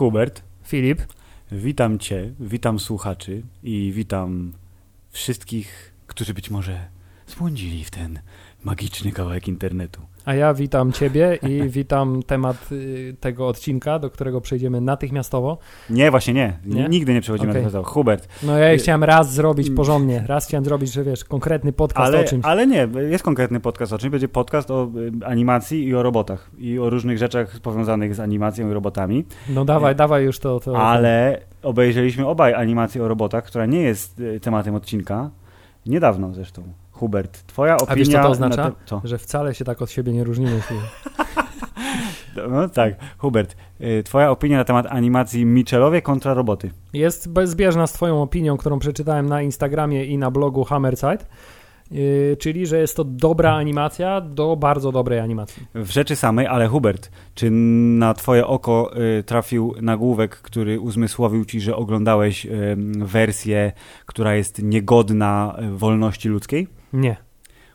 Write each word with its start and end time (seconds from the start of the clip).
Hubert, 0.00 0.42
Filip, 0.64 1.02
witam 1.52 1.98
Cię, 1.98 2.34
witam 2.40 2.78
słuchaczy 2.78 3.42
i 3.62 3.92
witam 3.92 4.52
wszystkich, 5.10 5.94
którzy 6.06 6.34
być 6.34 6.50
może 6.50 6.88
zbłądzili 7.26 7.84
w 7.84 7.90
ten 7.90 8.20
magiczny 8.64 9.12
kawałek 9.12 9.48
internetu. 9.48 10.09
A 10.30 10.34
ja 10.34 10.54
witam 10.54 10.92
Ciebie 10.92 11.38
i 11.42 11.62
witam 11.78 12.22
temat 12.22 12.56
y, 12.72 13.16
tego 13.20 13.48
odcinka, 13.48 13.98
do 13.98 14.10
którego 14.10 14.40
przejdziemy 14.40 14.80
natychmiastowo. 14.80 15.58
Nie, 15.90 16.10
właśnie 16.10 16.34
nie. 16.34 16.58
Nie? 16.64 16.88
Nigdy 16.88 17.14
nie 17.14 17.20
przechodzimy 17.20 17.50
Okej. 17.50 17.62
na 17.62 17.70
tego. 17.70 17.84
Hubert, 17.84 18.28
No 18.42 18.58
ja 18.58 18.72
Y, 18.72 18.78
chciałem 18.78 19.04
raz 19.04 19.32
zrobić 19.34 19.70
porządnie, 19.70 20.24
raz 20.26 20.46
chciałem 20.46 20.64
zrobić, 20.64 20.92
że 20.92 21.04
wiesz, 21.04 21.24
konkretny 21.24 21.72
podcast 21.72 22.06
ale, 22.06 22.20
o 22.20 22.24
czymś. 22.24 22.44
ale 22.44 22.66
nie, 22.66 22.88
jest 23.10 23.24
konkretny 23.24 23.60
podcast 23.60 23.92
o 23.92 23.98
czymś. 23.98 24.10
Będzie 24.10 24.28
podcast 24.28 24.70
o 24.70 24.90
y, 25.22 25.26
animacji 25.26 25.84
i 25.84 25.94
o 25.94 26.02
robotach. 26.02 26.50
I 26.58 26.78
o 26.78 26.90
różnych 26.90 27.18
rzeczach 27.18 27.60
powiązanych 27.60 28.14
z 28.14 28.20
animacją 28.20 28.70
i 28.70 28.72
robotami. 28.72 29.24
No 29.48 29.64
dawaj, 29.64 29.96
dawaj 29.96 30.24
już 30.24 30.38
to. 30.38 30.60
to 30.60 30.78
Ale 30.78 31.40
obejrzeliśmy 31.62 32.26
obaj 32.26 32.54
animację 32.54 33.02
o 33.04 33.08
robotach, 33.08 33.44
która 33.44 33.66
nie 33.66 33.80
jest 33.82 34.20
y, 34.20 34.40
tematem 34.40 34.74
odcinka. 34.74 35.30
Niedawno 35.86 36.34
zresztą. 36.34 36.62
Hubert, 37.00 37.46
twoja 37.46 37.76
opinia... 37.76 37.92
A 37.92 37.96
wiesz, 37.96 38.08
co 38.08 38.12
to 38.12 38.22
na 38.22 38.28
oznacza? 38.28 38.70
te- 38.70 38.76
co? 38.86 39.00
Że 39.04 39.18
wcale 39.18 39.54
się 39.54 39.64
tak 39.64 39.82
od 39.82 39.90
siebie 39.90 40.12
nie 40.12 40.24
różnimy. 40.24 40.60
Filip. 40.60 40.82
No 42.50 42.68
tak, 42.68 42.94
Hubert, 43.18 43.56
y, 43.80 44.02
twoja 44.02 44.30
opinia 44.30 44.56
na 44.56 44.64
temat 44.64 44.86
animacji 44.86 45.44
Michelowie 45.44 46.02
kontra 46.02 46.34
roboty. 46.34 46.70
Jest 46.92 47.28
bezbieżna 47.32 47.86
z 47.86 47.92
Twoją 47.92 48.22
opinią, 48.22 48.56
którą 48.56 48.78
przeczytałem 48.78 49.28
na 49.28 49.42
Instagramie 49.42 50.04
i 50.04 50.18
na 50.18 50.30
blogu 50.30 50.64
Hammerside. 50.64 51.18
Yy, 51.90 52.36
czyli, 52.38 52.66
że 52.66 52.80
jest 52.80 52.96
to 52.96 53.04
dobra 53.04 53.54
animacja 53.54 54.20
do 54.20 54.56
bardzo 54.56 54.92
dobrej 54.92 55.18
animacji. 55.20 55.66
W 55.74 55.90
rzeczy 55.90 56.16
samej, 56.16 56.46
ale 56.46 56.68
Hubert, 56.68 57.10
czy 57.34 57.50
na 57.50 58.14
twoje 58.14 58.46
oko 58.46 58.90
y, 59.18 59.22
trafił 59.22 59.74
nagłówek, 59.82 60.36
który 60.36 60.80
uzmysłowił 60.80 61.44
ci, 61.44 61.60
że 61.60 61.76
oglądałeś 61.76 62.46
y, 62.46 62.50
wersję, 62.98 63.72
która 64.06 64.34
jest 64.34 64.62
niegodna 64.62 65.56
y, 65.62 65.70
wolności 65.70 66.28
ludzkiej? 66.28 66.79
Nie, 66.92 67.16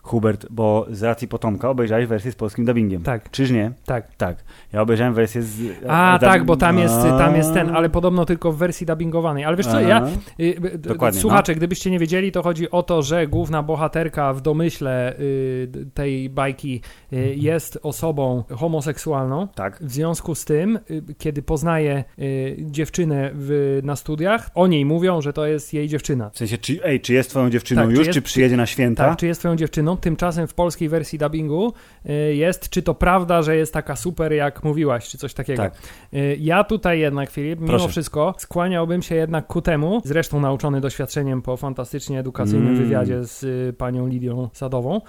Hubert, 0.05 0.45
bo 0.49 0.85
z 0.89 1.03
racji 1.03 1.27
potomka 1.27 1.69
obejrzałeś 1.69 2.05
wersję 2.05 2.31
z 2.31 2.35
polskim 2.35 2.65
dubbingiem. 2.65 3.03
tak, 3.03 3.31
Czyż 3.31 3.51
nie? 3.51 3.71
tak. 3.85 4.15
Tak. 4.17 4.37
Ja 4.73 4.81
obejrzałem 4.81 5.13
wersję 5.13 5.41
z... 5.43 5.61
A, 5.87 6.15
e, 6.15 6.19
tak, 6.19 6.43
bo 6.45 6.57
tam 6.57 6.77
jest, 6.79 7.01
tam 7.01 7.35
jest 7.35 7.53
ten, 7.53 7.69
ale 7.75 7.89
podobno 7.89 8.25
tylko 8.25 8.51
w 8.51 8.57
wersji 8.57 8.85
dubbingowanej. 8.85 9.45
Ale 9.45 9.57
wiesz 9.57 9.65
co, 9.67 9.79
ja, 9.81 10.07
y, 10.39 10.59
d- 10.61 10.77
Dokładnie, 10.77 11.17
no. 11.17 11.21
słuchacze, 11.21 11.55
gdybyście 11.55 11.91
nie 11.91 11.99
wiedzieli, 11.99 12.31
to 12.31 12.43
chodzi 12.43 12.71
o 12.71 12.83
to, 12.83 13.01
że 13.01 13.27
główna 13.27 13.63
bohaterka 13.63 14.33
w 14.33 14.41
domyśle 14.41 15.19
y, 15.19 15.67
tej 15.93 16.29
bajki 16.29 16.81
y, 17.13 17.33
jest 17.37 17.79
osobą 17.83 18.43
homoseksualną. 18.51 19.47
Tak. 19.55 19.79
W 19.83 19.91
związku 19.91 20.35
z 20.35 20.45
tym, 20.45 20.79
y, 20.91 21.03
kiedy 21.17 21.41
poznaje 21.41 22.03
y, 22.19 22.57
dziewczynę 22.59 23.31
w, 23.33 23.79
na 23.83 23.95
studiach, 23.95 24.49
o 24.55 24.67
niej 24.67 24.85
mówią, 24.85 25.21
że 25.21 25.33
to 25.33 25.45
jest 25.45 25.73
jej 25.73 25.87
dziewczyna. 25.87 26.29
W 26.29 26.37
sensie, 26.37 26.57
czy, 26.57 26.83
ej, 26.83 26.99
czy 27.01 27.13
jest 27.13 27.29
twoją 27.29 27.49
dziewczyną 27.49 27.81
Tak, 27.81 27.89
czy 27.91 27.95
już, 27.97 28.07
jest- 28.07 28.13
czy 28.15 28.21
przyjedzie 28.21 28.57
na 28.57 28.65
święta? 28.65 29.09
Tak, 29.09 29.17
czy 29.17 29.27
jest 29.27 29.39
twoją 29.41 29.55
dziewczyną? 29.55 29.94
Tymczasem 29.97 30.47
w 30.47 30.53
polskiej 30.53 30.89
wersji 30.89 31.19
dubbingu 31.19 31.73
y, 32.09 32.35
jest, 32.35 32.69
czy 32.69 32.81
to 32.81 32.93
prawda, 32.93 33.41
że 33.41 33.55
jest 33.55 33.73
taka 33.73 33.95
super, 33.95 34.33
jak 34.33 34.63
mówiłaś, 34.63 35.09
czy 35.09 35.17
coś 35.17 35.33
takiego. 35.33 35.63
Tak. 35.63 35.73
Y, 36.13 36.37
Ja 36.39 36.63
tutaj 36.63 36.99
jednak, 36.99 37.29
Filip, 37.29 37.59
mimo 37.59 37.69
Proszę. 37.69 37.87
wszystko 37.87 38.33
skłaniałbym 38.37 39.01
się 39.01 39.15
jednak 39.15 39.47
ku 39.47 39.61
temu, 39.61 40.01
zresztą 40.03 40.39
nauczony 40.39 40.81
doświadczeniem 40.81 41.41
po 41.41 41.57
fantastycznie 41.57 42.19
edukacyjnym 42.19 42.67
Mm. 42.67 42.83
wywiadzie 42.83 43.23
z 43.23 43.43
y, 43.43 43.73
panią 43.77 44.07
Lidią 44.07 44.49
Sadową, 44.53 45.01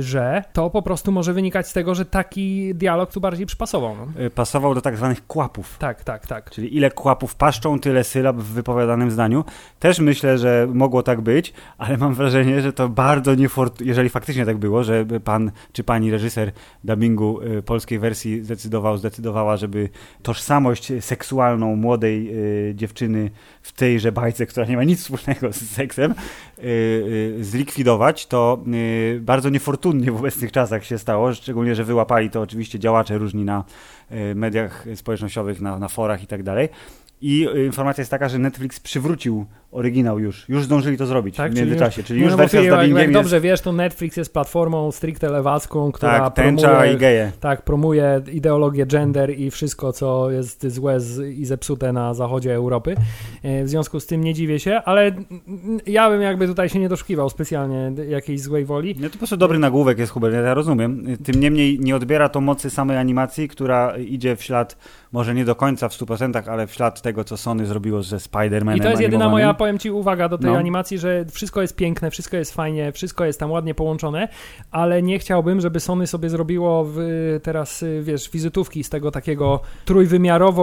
że 0.00 0.42
to 0.52 0.70
po 0.70 0.82
prostu 0.82 1.12
może 1.12 1.32
wynikać 1.32 1.68
z 1.68 1.72
tego, 1.72 1.94
że 1.94 2.04
taki 2.04 2.74
dialog 2.74 3.12
tu 3.12 3.20
bardziej 3.20 3.46
przypasował. 3.46 3.96
No. 3.96 4.06
Pasował 4.34 4.74
do 4.74 4.80
tak 4.80 4.96
zwanych 4.96 5.26
kłapów. 5.26 5.76
Tak, 5.78 6.04
tak, 6.04 6.26
tak. 6.26 6.50
Czyli 6.50 6.76
ile 6.76 6.90
kłapów 6.90 7.34
paszczą, 7.34 7.80
tyle 7.80 8.04
sylab 8.04 8.36
w 8.36 8.52
wypowiadanym 8.52 9.10
zdaniu. 9.10 9.44
Też 9.78 9.98
myślę, 9.98 10.38
że 10.38 10.66
mogło 10.74 11.02
tak 11.02 11.20
być, 11.20 11.52
ale 11.78 11.96
mam 11.96 12.14
wrażenie, 12.14 12.60
że 12.60 12.72
to 12.72 12.88
bardzo 12.88 13.34
niefort... 13.34 13.80
Jeżeli 13.80 14.08
faktycznie 14.08 14.25
tak 14.46 14.56
było, 14.56 14.84
że 14.84 15.06
pan 15.24 15.50
czy 15.72 15.84
pani 15.84 16.10
reżyser 16.10 16.52
dubbingu 16.84 17.40
y, 17.42 17.62
polskiej 17.62 17.98
wersji 17.98 18.44
zdecydował, 18.44 18.96
zdecydowała, 18.96 19.56
żeby 19.56 19.88
tożsamość 20.22 20.92
seksualną 21.00 21.76
młodej 21.76 22.30
y, 22.70 22.74
dziewczyny 22.74 23.30
w 23.62 23.72
tejże 23.72 24.12
bajce, 24.12 24.46
która 24.46 24.66
nie 24.66 24.76
ma 24.76 24.84
nic 24.84 25.00
wspólnego 25.00 25.52
z 25.52 25.56
seksem, 25.56 26.14
y, 26.58 27.36
zlikwidować, 27.40 28.26
to 28.26 28.64
bardzo 29.20 29.48
niefortunnie 29.48 30.12
w 30.12 30.16
obecnych 30.16 30.52
czasach 30.52 30.84
się 30.84 30.98
stało, 30.98 31.34
szczególnie, 31.34 31.74
że 31.74 31.84
wyłapali 31.84 32.30
to 32.30 32.40
oczywiście 32.40 32.78
działacze 32.78 33.18
różni 33.18 33.44
na 33.44 33.64
mediach 34.34 34.86
społecznościowych, 34.94 35.60
na, 35.60 35.78
na 35.78 35.88
forach 35.88 36.22
i 36.22 36.26
tak 36.26 36.42
dalej. 36.42 36.68
I 37.20 37.48
informacja 37.66 38.02
jest 38.02 38.10
taka, 38.10 38.28
że 38.28 38.38
Netflix 38.38 38.80
przywrócił 38.80 39.46
oryginał 39.72 40.18
już. 40.18 40.48
Już 40.48 40.64
zdążyli 40.64 40.96
to 40.96 41.06
zrobić 41.06 41.36
Tak, 41.36 41.50
w 41.52 41.54
czyli 41.54 41.66
międzyczasie. 41.66 42.02
Czyli 42.02 42.20
już 42.20 42.30
no 42.30 42.36
bo 42.36 42.42
wersja 42.42 42.60
z 42.60 42.64
jak, 42.64 42.74
dubbingiem 42.74 42.96
jak 42.96 43.08
jest... 43.08 43.20
dobrze 43.20 43.40
wiesz, 43.40 43.60
to 43.60 43.72
Netflix 43.72 44.16
jest 44.16 44.32
platformą 44.32 44.92
stricte 44.92 45.30
lewacką, 45.30 45.92
która 45.92 46.30
tak, 46.30 46.34
promuje, 46.34 46.92
i 46.94 46.96
geje. 46.96 47.32
tak, 47.40 47.62
promuje 47.62 48.22
ideologię 48.32 48.86
gender 48.86 49.38
i 49.38 49.50
wszystko, 49.50 49.92
co 49.92 50.30
jest 50.30 50.66
złe 50.68 51.00
z, 51.00 51.38
i 51.38 51.44
zepsute 51.44 51.92
na 51.92 52.14
zachodzie 52.14 52.54
Europy. 52.54 52.96
E, 53.42 53.64
W 53.64 53.68
związku 53.68 54.00
z 54.00 54.06
tym 54.06 54.24
nie 54.24 54.34
dziwię 54.34 54.60
się, 54.60 54.80
ale 54.84 55.12
ja 55.86 56.10
bym 56.10 56.22
jakby 56.22 56.46
tutaj 56.46 56.68
się 56.68 56.78
nie 56.78 56.88
doszukiwał 56.88 57.30
specjalnie 57.30 57.92
jakiejś 58.08 58.40
złej 58.40 58.64
woli. 58.64 58.96
No 59.00 59.06
to 59.06 59.12
po 59.12 59.18
prostu 59.18 59.36
dobry 59.36 59.58
nagłówek 59.58 59.98
jest, 59.98 60.12
Hubert, 60.12 60.34
ja 60.34 60.54
rozumiem. 60.54 61.06
Tym 61.24 61.40
niemniej 61.40 61.78
nie 61.80 61.96
odbiera 61.96 62.28
to 62.28 62.40
mocy 62.40 62.70
samej 62.70 62.96
animacji, 62.96 63.48
która 63.48 63.96
idzie 63.96 64.36
w 64.36 64.42
ślad, 64.42 64.76
może 65.12 65.34
nie 65.34 65.44
do 65.44 65.54
końca 65.54 65.88
w 65.88 65.92
100%, 65.92 66.50
ale 66.50 66.66
w 66.66 66.72
ślad 66.72 67.02
tego, 67.02 67.24
co 67.24 67.36
Sony 67.36 67.66
zrobiło 67.66 68.02
ze 68.02 68.16
Spider-Manem 68.16 68.76
I 68.76 68.80
to 68.80 68.88
jest 68.88 69.02
jedyna 69.02 69.28
moja, 69.28 69.54
powiem 69.56 69.78
Ci, 69.78 69.90
uwaga 69.90 70.28
do 70.28 70.38
tej 70.38 70.50
No. 70.50 70.58
animacji, 70.58 70.98
że 70.98 71.24
wszystko 71.32 71.62
jest 71.62 71.76
piękne, 71.76 72.10
wszystko 72.10 72.36
jest 72.36 72.54
fajnie, 72.54 72.92
wszystko 72.92 73.24
jest 73.24 73.40
tam 73.40 73.50
ładnie 73.50 73.74
połączone, 73.74 74.28
ale 74.70 75.02
nie 75.02 75.18
chciałbym, 75.18 75.60
żeby 75.60 75.80
Sony 75.80 76.06
sobie 76.06 76.28
zrobiło 76.30 76.84
w, 76.88 76.98
teraz, 77.42 77.82
y, 77.82 78.02
wiesz, 78.02 78.30
wizytówki 78.30 78.84
z 78.84 78.90
tego 78.90 79.10
takiego 79.10 79.60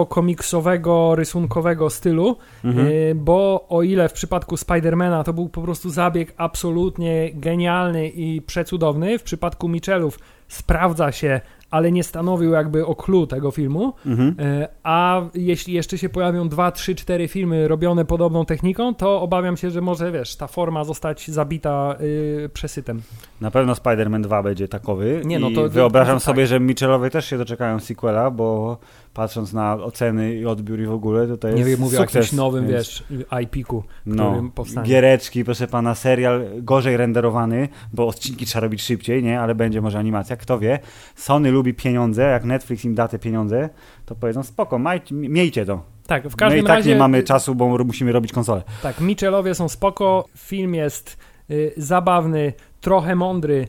trójwymiarowo-komiksowego, 0.04 1.14
rysunkowego 1.14 1.90
stylu, 1.90 2.36
Mhm. 2.64 2.86
y, 2.86 3.12
bo 3.14 3.66
o 3.68 3.82
ile 3.82 4.08
w 4.08 4.12
przypadku 4.12 4.56
Spidermana 4.56 5.24
to 5.24 5.32
był 5.32 5.48
po 5.48 5.62
prostu 5.62 5.90
zabieg 5.90 6.32
absolutnie 6.36 7.30
genialny 7.34 8.08
i 8.08 8.42
przecudowny, 8.42 9.18
w 9.18 9.22
przypadku 9.22 9.68
Michelów 9.68 10.18
sprawdza 10.54 11.12
się, 11.12 11.40
ale 11.70 11.92
nie 11.92 12.04
stanowił 12.04 12.50
jakby 12.52 12.86
o 12.86 12.94
clue 12.94 13.26
tego 13.26 13.50
filmu, 13.50 13.92
Mhm. 14.06 14.36
E, 14.38 14.68
A 14.82 15.22
jeśli 15.34 15.74
jeszcze 15.74 15.98
się 15.98 16.08
pojawią 16.08 16.48
dwa, 16.48 16.72
trzy, 16.72 16.94
cztery 16.94 17.28
filmy 17.28 17.68
robione 17.68 18.04
podobną 18.04 18.44
techniką, 18.44 18.94
to 18.94 19.20
obawiam 19.22 19.56
się, 19.56 19.70
że 19.70 19.80
może, 19.80 20.12
wiesz, 20.12 20.36
ta 20.36 20.46
forma 20.46 20.84
zostać 20.84 21.28
zabita 21.30 21.96
y, 22.00 22.50
przesytem. 22.54 23.02
Na 23.40 23.50
pewno 23.50 23.72
Spider-Man 23.72 24.20
2 24.20 24.42
będzie 24.42 24.68
takowy. 24.68 25.22
Nie, 25.24 25.38
no 25.38 25.50
to- 25.50 25.68
wyobrażam 25.68 26.16
to- 26.16 26.20
tak. 26.20 26.24
sobie, 26.34 26.46
że 26.46 26.60
Michelowie 26.60 27.10
też 27.10 27.24
się 27.26 27.38
doczekają 27.38 27.80
sequela, 27.80 28.30
bo 28.30 28.78
patrząc 29.14 29.52
na 29.52 29.74
oceny 29.74 30.34
i 30.34 30.46
odbiór 30.46 30.80
i 30.80 30.86
w 30.86 30.92
ogóle, 30.92 31.26
to 31.28 31.36
to 31.36 31.48
jest 31.48 31.58
Nie 31.58 31.64
wiem, 31.64 31.80
mówię 31.80 31.98
o 31.98 32.00
sukces, 32.00 32.14
jakimś 32.14 32.32
nowym, 32.32 32.66
więc- 32.66 32.74
wiesz, 32.76 33.04
IP-ku, 33.42 33.84
No, 34.06 34.42
powstanie. 34.54 34.88
giereczki, 34.88 35.44
proszę 35.44 35.66
pana, 35.66 35.94
serial 35.94 36.44
gorzej 36.62 36.96
renderowany, 36.96 37.68
bo 37.92 38.06
odcinki 38.06 38.46
trzeba 38.46 38.60
robić 38.60 38.82
szybciej, 38.82 39.22
nie? 39.22 39.40
Ale 39.40 39.54
będzie 39.54 39.80
może 39.80 39.98
animacja, 39.98 40.36
kto 40.36 40.58
wie. 40.58 40.78
Sony 41.16 41.50
lubi 41.50 41.74
pieniądze, 41.74 42.22
jak 42.22 42.44
Netflix 42.44 42.84
im 42.84 42.94
da 42.94 43.08
te 43.08 43.18
pieniądze, 43.18 43.68
to 44.06 44.14
powiedzą 44.14 44.42
spoko, 44.42 44.78
maj, 44.78 45.00
miejcie 45.10 45.66
to. 45.66 45.82
Tak, 46.06 46.22
w 46.22 46.26
My 46.26 46.30
i 46.32 46.36
każdym 46.36 46.66
tak 46.66 46.76
razie... 46.76 46.90
nie 46.90 46.96
mamy 46.96 47.22
czasu, 47.22 47.54
bo 47.54 47.84
musimy 47.84 48.12
robić 48.12 48.32
konsolę. 48.32 48.62
Tak, 48.82 49.00
Michelowie 49.00 49.54
są 49.54 49.68
spoko, 49.68 50.24
film 50.36 50.74
jest 50.74 51.16
y, 51.50 51.72
zabawny, 51.76 52.52
trochę 52.80 53.14
mądry, 53.14 53.68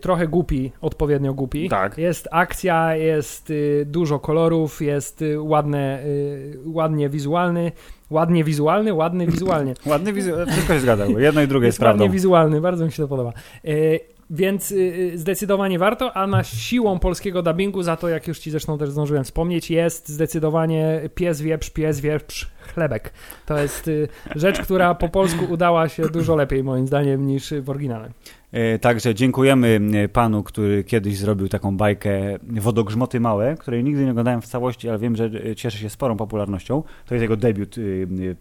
trochę 0.00 0.28
głupi, 0.28 0.72
odpowiednio 0.80 1.34
głupi. 1.34 1.68
Tak. 1.68 1.98
Jest 1.98 2.28
akcja, 2.30 2.96
jest 2.96 3.50
y, 3.50 3.84
dużo 3.86 4.18
kolorów, 4.18 4.82
jest 4.82 5.22
y, 5.22 5.40
ładne, 5.40 6.04
y, 6.04 6.58
ładnie 6.66 7.08
wizualny, 7.08 7.72
ładnie 8.10 8.44
wizualny, 8.44 8.94
ładny 8.94 9.26
wizualnie. 9.26 9.74
Ładny 9.86 10.12
wizuał, 10.12 10.46
wszystko 10.46 10.74
się 10.74 10.80
zgadza, 10.80 11.06
jedno 11.06 11.42
i 11.42 11.48
drugie 11.48 11.66
jest 11.66 11.74
jest 11.78 11.82
ładnie 11.82 11.98
prawdą. 11.98 12.12
wizualny, 12.12 12.60
bardzo 12.60 12.84
mi 12.84 12.92
się 12.92 13.02
to 13.02 13.08
podoba. 13.08 13.32
Y, 13.64 14.00
Więc 14.30 14.72
y, 14.72 15.12
zdecydowanie 15.18 15.78
warto, 15.78 16.16
a 16.16 16.26
na 16.26 16.44
siłą 16.44 16.98
polskiego 16.98 17.42
dubbingu, 17.42 17.82
za 17.82 17.96
to 17.96 18.08
jak 18.08 18.28
już 18.28 18.38
ci 18.38 18.50
zresztą 18.50 18.78
też 18.78 18.90
zdążyłem 18.90 19.24
wspomnieć, 19.24 19.70
jest 19.70 20.08
zdecydowanie 20.08 21.00
pies 21.14 21.40
wieprz, 21.40 21.70
pies 21.70 22.00
wieprz, 22.00 22.50
chlebek. 22.74 23.12
To 23.46 23.58
jest 23.58 23.88
y, 23.88 24.08
rzecz, 24.36 24.60
która 24.60 24.94
po 24.94 25.08
polsku 25.08 25.44
udała 25.52 25.88
się 25.88 26.08
dużo 26.08 26.36
lepiej 26.36 26.64
moim 26.64 26.86
zdaniem 26.86 27.26
niż 27.26 27.54
w 27.60 27.70
oryginale. 27.70 28.10
E, 28.54 28.78
także 28.78 29.14
dziękujemy 29.14 29.80
e, 29.94 30.08
panu, 30.08 30.42
który 30.42 30.84
kiedyś 30.84 31.16
zrobił 31.18 31.48
taką 31.48 31.76
bajkę 31.76 32.38
Wodogrzmoty 32.42 33.20
Małe, 33.20 33.56
której 33.56 33.84
nigdy 33.84 34.04
nie 34.04 34.10
oglądałem 34.10 34.42
w 34.42 34.46
całości, 34.46 34.88
ale 34.88 34.98
wiem, 34.98 35.16
że 35.16 35.24
e, 35.24 35.56
cieszy 35.56 35.78
się 35.78 35.90
sporą 35.90 36.16
popularnością. 36.16 36.82
To 37.06 37.14
jest 37.14 37.22
jego 37.22 37.36
debiut 37.36 37.76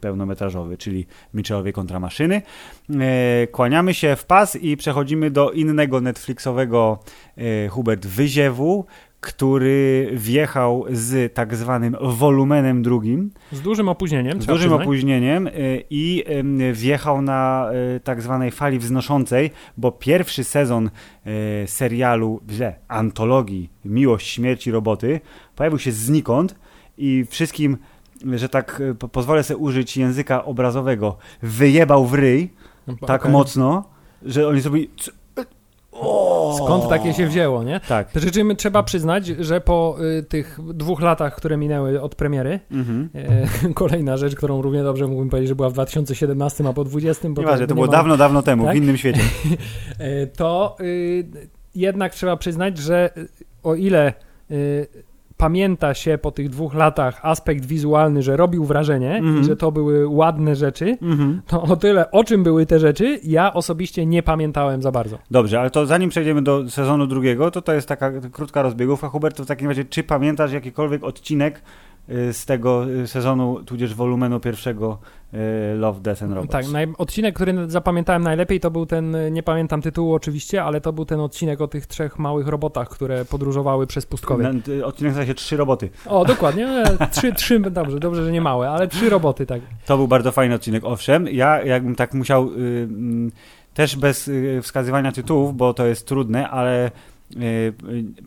pełnometrażowy, 0.01 0.77
czyli 0.77 1.05
Mitchellowie 1.33 1.73
kontra 1.73 1.99
maszyny. 1.99 2.41
Kłaniamy 3.51 3.93
się 3.93 4.15
w 4.15 4.25
pas 4.25 4.55
i 4.55 4.77
przechodzimy 4.77 5.31
do 5.31 5.51
innego 5.51 6.01
Netflixowego 6.01 6.99
Hubert 7.69 8.05
Wyziewu, 8.07 8.85
który 9.23 10.09
wjechał 10.13 10.85
z 10.91 11.33
tak 11.33 11.55
zwanym 11.55 11.95
wolumenem 12.01 12.83
drugim. 12.83 13.31
Z 13.51 13.61
dużym 13.61 13.89
opóźnieniem. 13.89 14.41
Z 14.41 14.45
dużym 14.45 14.59
przyznać. 14.59 14.81
opóźnieniem 14.81 15.47
y, 15.47 15.83
i 15.89 16.23
wjechał 16.73 17.21
na 17.21 17.69
y, 17.95 17.99
tak 17.99 18.21
zwanej 18.21 18.51
fali 18.51 18.79
wznoszącej, 18.79 19.51
bo 19.77 19.91
pierwszy 19.91 20.43
sezon 20.43 20.89
y, 21.27 21.67
serialu, 21.67 22.41
źle, 22.49 22.75
antologii 22.87 23.69
Miłość, 23.85 24.27
Śmierć 24.27 24.67
i 24.67 24.71
Roboty 24.71 25.19
pojawił 25.55 25.79
się 25.79 25.91
znikąd 25.91 26.55
i 26.97 27.25
wszystkim, 27.29 27.77
że 28.33 28.49
tak 28.49 28.81
pozwolę 29.11 29.43
sobie 29.43 29.57
użyć 29.57 29.97
języka 29.97 30.45
obrazowego, 30.45 31.17
wyjebał 31.41 32.05
w 32.05 32.13
ryj 32.13 32.49
no, 32.87 32.95
tak 33.07 33.21
okay. 33.21 33.31
mocno, 33.31 33.83
że 34.21 34.47
oni 34.47 34.61
sobie 34.61 34.79
Skąd 36.57 36.89
takie 36.89 37.13
się 37.13 37.27
wzięło, 37.27 37.63
nie? 37.63 37.79
Tak. 37.79 38.07
Przy 38.07 38.31
czym 38.31 38.55
trzeba 38.55 38.83
przyznać, 38.83 39.27
że 39.27 39.61
po 39.61 39.95
y, 40.19 40.23
tych 40.23 40.59
dwóch 40.73 41.01
latach, 41.01 41.35
które 41.35 41.57
minęły 41.57 42.01
od 42.01 42.15
premiery, 42.15 42.59
mhm. 42.71 43.09
y, 43.65 43.73
kolejna 43.73 44.17
rzecz, 44.17 44.35
którą 44.35 44.61
równie 44.61 44.83
dobrze 44.83 45.07
mógłbym 45.07 45.29
powiedzieć, 45.29 45.49
że 45.49 45.55
była 45.55 45.69
w 45.69 45.73
2017, 45.73 46.63
a 46.67 46.73
po 46.73 46.83
20. 46.83 47.29
Bo 47.29 47.41
Nieważne, 47.41 47.65
to, 47.65 47.69
to 47.69 47.75
było 47.75 47.87
dawno, 47.87 48.17
dawno 48.17 48.41
temu, 48.41 48.63
tak? 48.63 48.73
w 48.73 48.77
innym 48.77 48.97
świecie. 48.97 49.21
E, 49.99 50.27
to 50.27 50.75
y, 50.81 51.25
jednak 51.75 52.13
trzeba 52.13 52.37
przyznać, 52.37 52.77
że 52.77 53.09
o 53.63 53.75
ile 53.75 54.13
y, 54.51 54.87
pamięta 55.43 55.93
się 55.93 56.17
po 56.17 56.31
tych 56.31 56.49
dwóch 56.49 56.73
latach 56.73 57.19
aspekt 57.25 57.65
wizualny, 57.65 58.21
że 58.21 58.37
robił 58.37 58.65
wrażenie 58.65 59.11
mm 59.11 59.23
-hmm. 59.23 59.25
i 59.25 59.29
mhm. 59.29 59.43
że 59.43 59.55
to 59.55 59.71
były 59.71 60.07
ładne 60.07 60.55
rzeczy, 60.55 60.97
mm 61.01 61.17
-hmm. 61.17 61.39
to 61.47 61.61
o 61.61 61.75
tyle, 61.75 62.11
o 62.11 62.23
czym 62.23 62.43
były 62.43 62.65
te 62.65 62.79
rzeczy, 62.79 63.19
ja 63.23 63.53
osobiście 63.53 64.05
nie 64.05 64.23
pamiętałem 64.23 64.81
za 64.81 64.91
bardzo. 64.91 65.17
Dobrze, 65.31 65.59
ale 65.59 65.69
to 65.69 65.85
zanim 65.85 66.09
przejdziemy 66.09 66.41
do 66.41 66.69
sezonu 66.69 67.07
drugiego, 67.07 67.51
to 67.51 67.61
to 67.61 67.73
jest 67.73 67.87
taka 67.87 68.11
krótka 68.31 68.61
rozbiegówka. 68.61 69.09
Hubert, 69.09 69.37
to 69.37 69.43
w 69.43 69.47
takim 69.47 69.67
razie, 69.67 69.85
czy 69.85 70.03
pamiętasz 70.03 70.51
jakikolwiek 70.51 71.03
odcinek 71.03 71.61
z 72.07 72.45
tego 72.45 72.89
y, 72.89 73.07
sezonu, 73.07 73.63
tudzież 73.63 73.95
wolumenu 73.95 74.39
pierwszego 74.39 74.97
y, 75.33 75.37
Love, 75.75 76.01
Death 76.01 76.23
and 76.23 76.33
Robots. 76.33 76.51
Tak, 76.51 76.65
odcinek, 76.97 77.35
który 77.35 77.69
zapamiętałem 77.71 78.23
najlepiej, 78.23 78.59
to 78.59 78.71
był 78.71 78.85
ten, 78.85 79.15
nie 79.31 79.43
pamiętam 79.43 79.81
tytułu 79.81 80.13
oczywiście, 80.13 80.63
ale 80.63 80.81
to 80.81 80.93
był 80.93 81.05
ten 81.05 81.19
odcinek 81.19 81.61
o 81.61 81.67
tych 81.67 81.87
trzech 81.87 82.19
małych 82.19 82.47
robotach, 82.47 82.89
które 82.89 83.25
podróżowały 83.25 83.87
przez 83.87 84.05
pustkowie. 84.05 84.51
Odcinek 84.83 85.13
nazywa 85.13 85.25
się 85.25 85.33
Trzy 85.33 85.57
roboty. 85.57 85.89
O, 86.05 86.25
dokładnie, 86.25 86.67
e, 86.67 87.07
trzy, 87.07 87.33
trzy, 87.33 87.59
dobrze, 87.59 87.99
dobrze, 87.99 88.25
że 88.25 88.31
nie 88.31 88.41
małe, 88.41 88.69
ale 88.69 88.87
trzy 88.87 89.09
roboty, 89.09 89.45
tak. 89.45 89.61
To 89.85 89.97
był 89.97 90.07
bardzo 90.07 90.31
fajny 90.31 90.55
odcinek, 90.55 90.83
owszem. 90.85 91.27
Ja 91.27 91.63
jakbym 91.63 91.95
tak 91.95 92.13
musiał, 92.13 92.49
y, 92.49 92.87
też 93.73 93.95
bez 93.95 94.27
y, 94.27 94.59
wskazywania 94.63 95.11
tytułów, 95.11 95.57
bo 95.57 95.73
to 95.73 95.85
jest 95.85 96.07
trudne, 96.07 96.49
ale 96.49 96.91
y, 97.35 97.73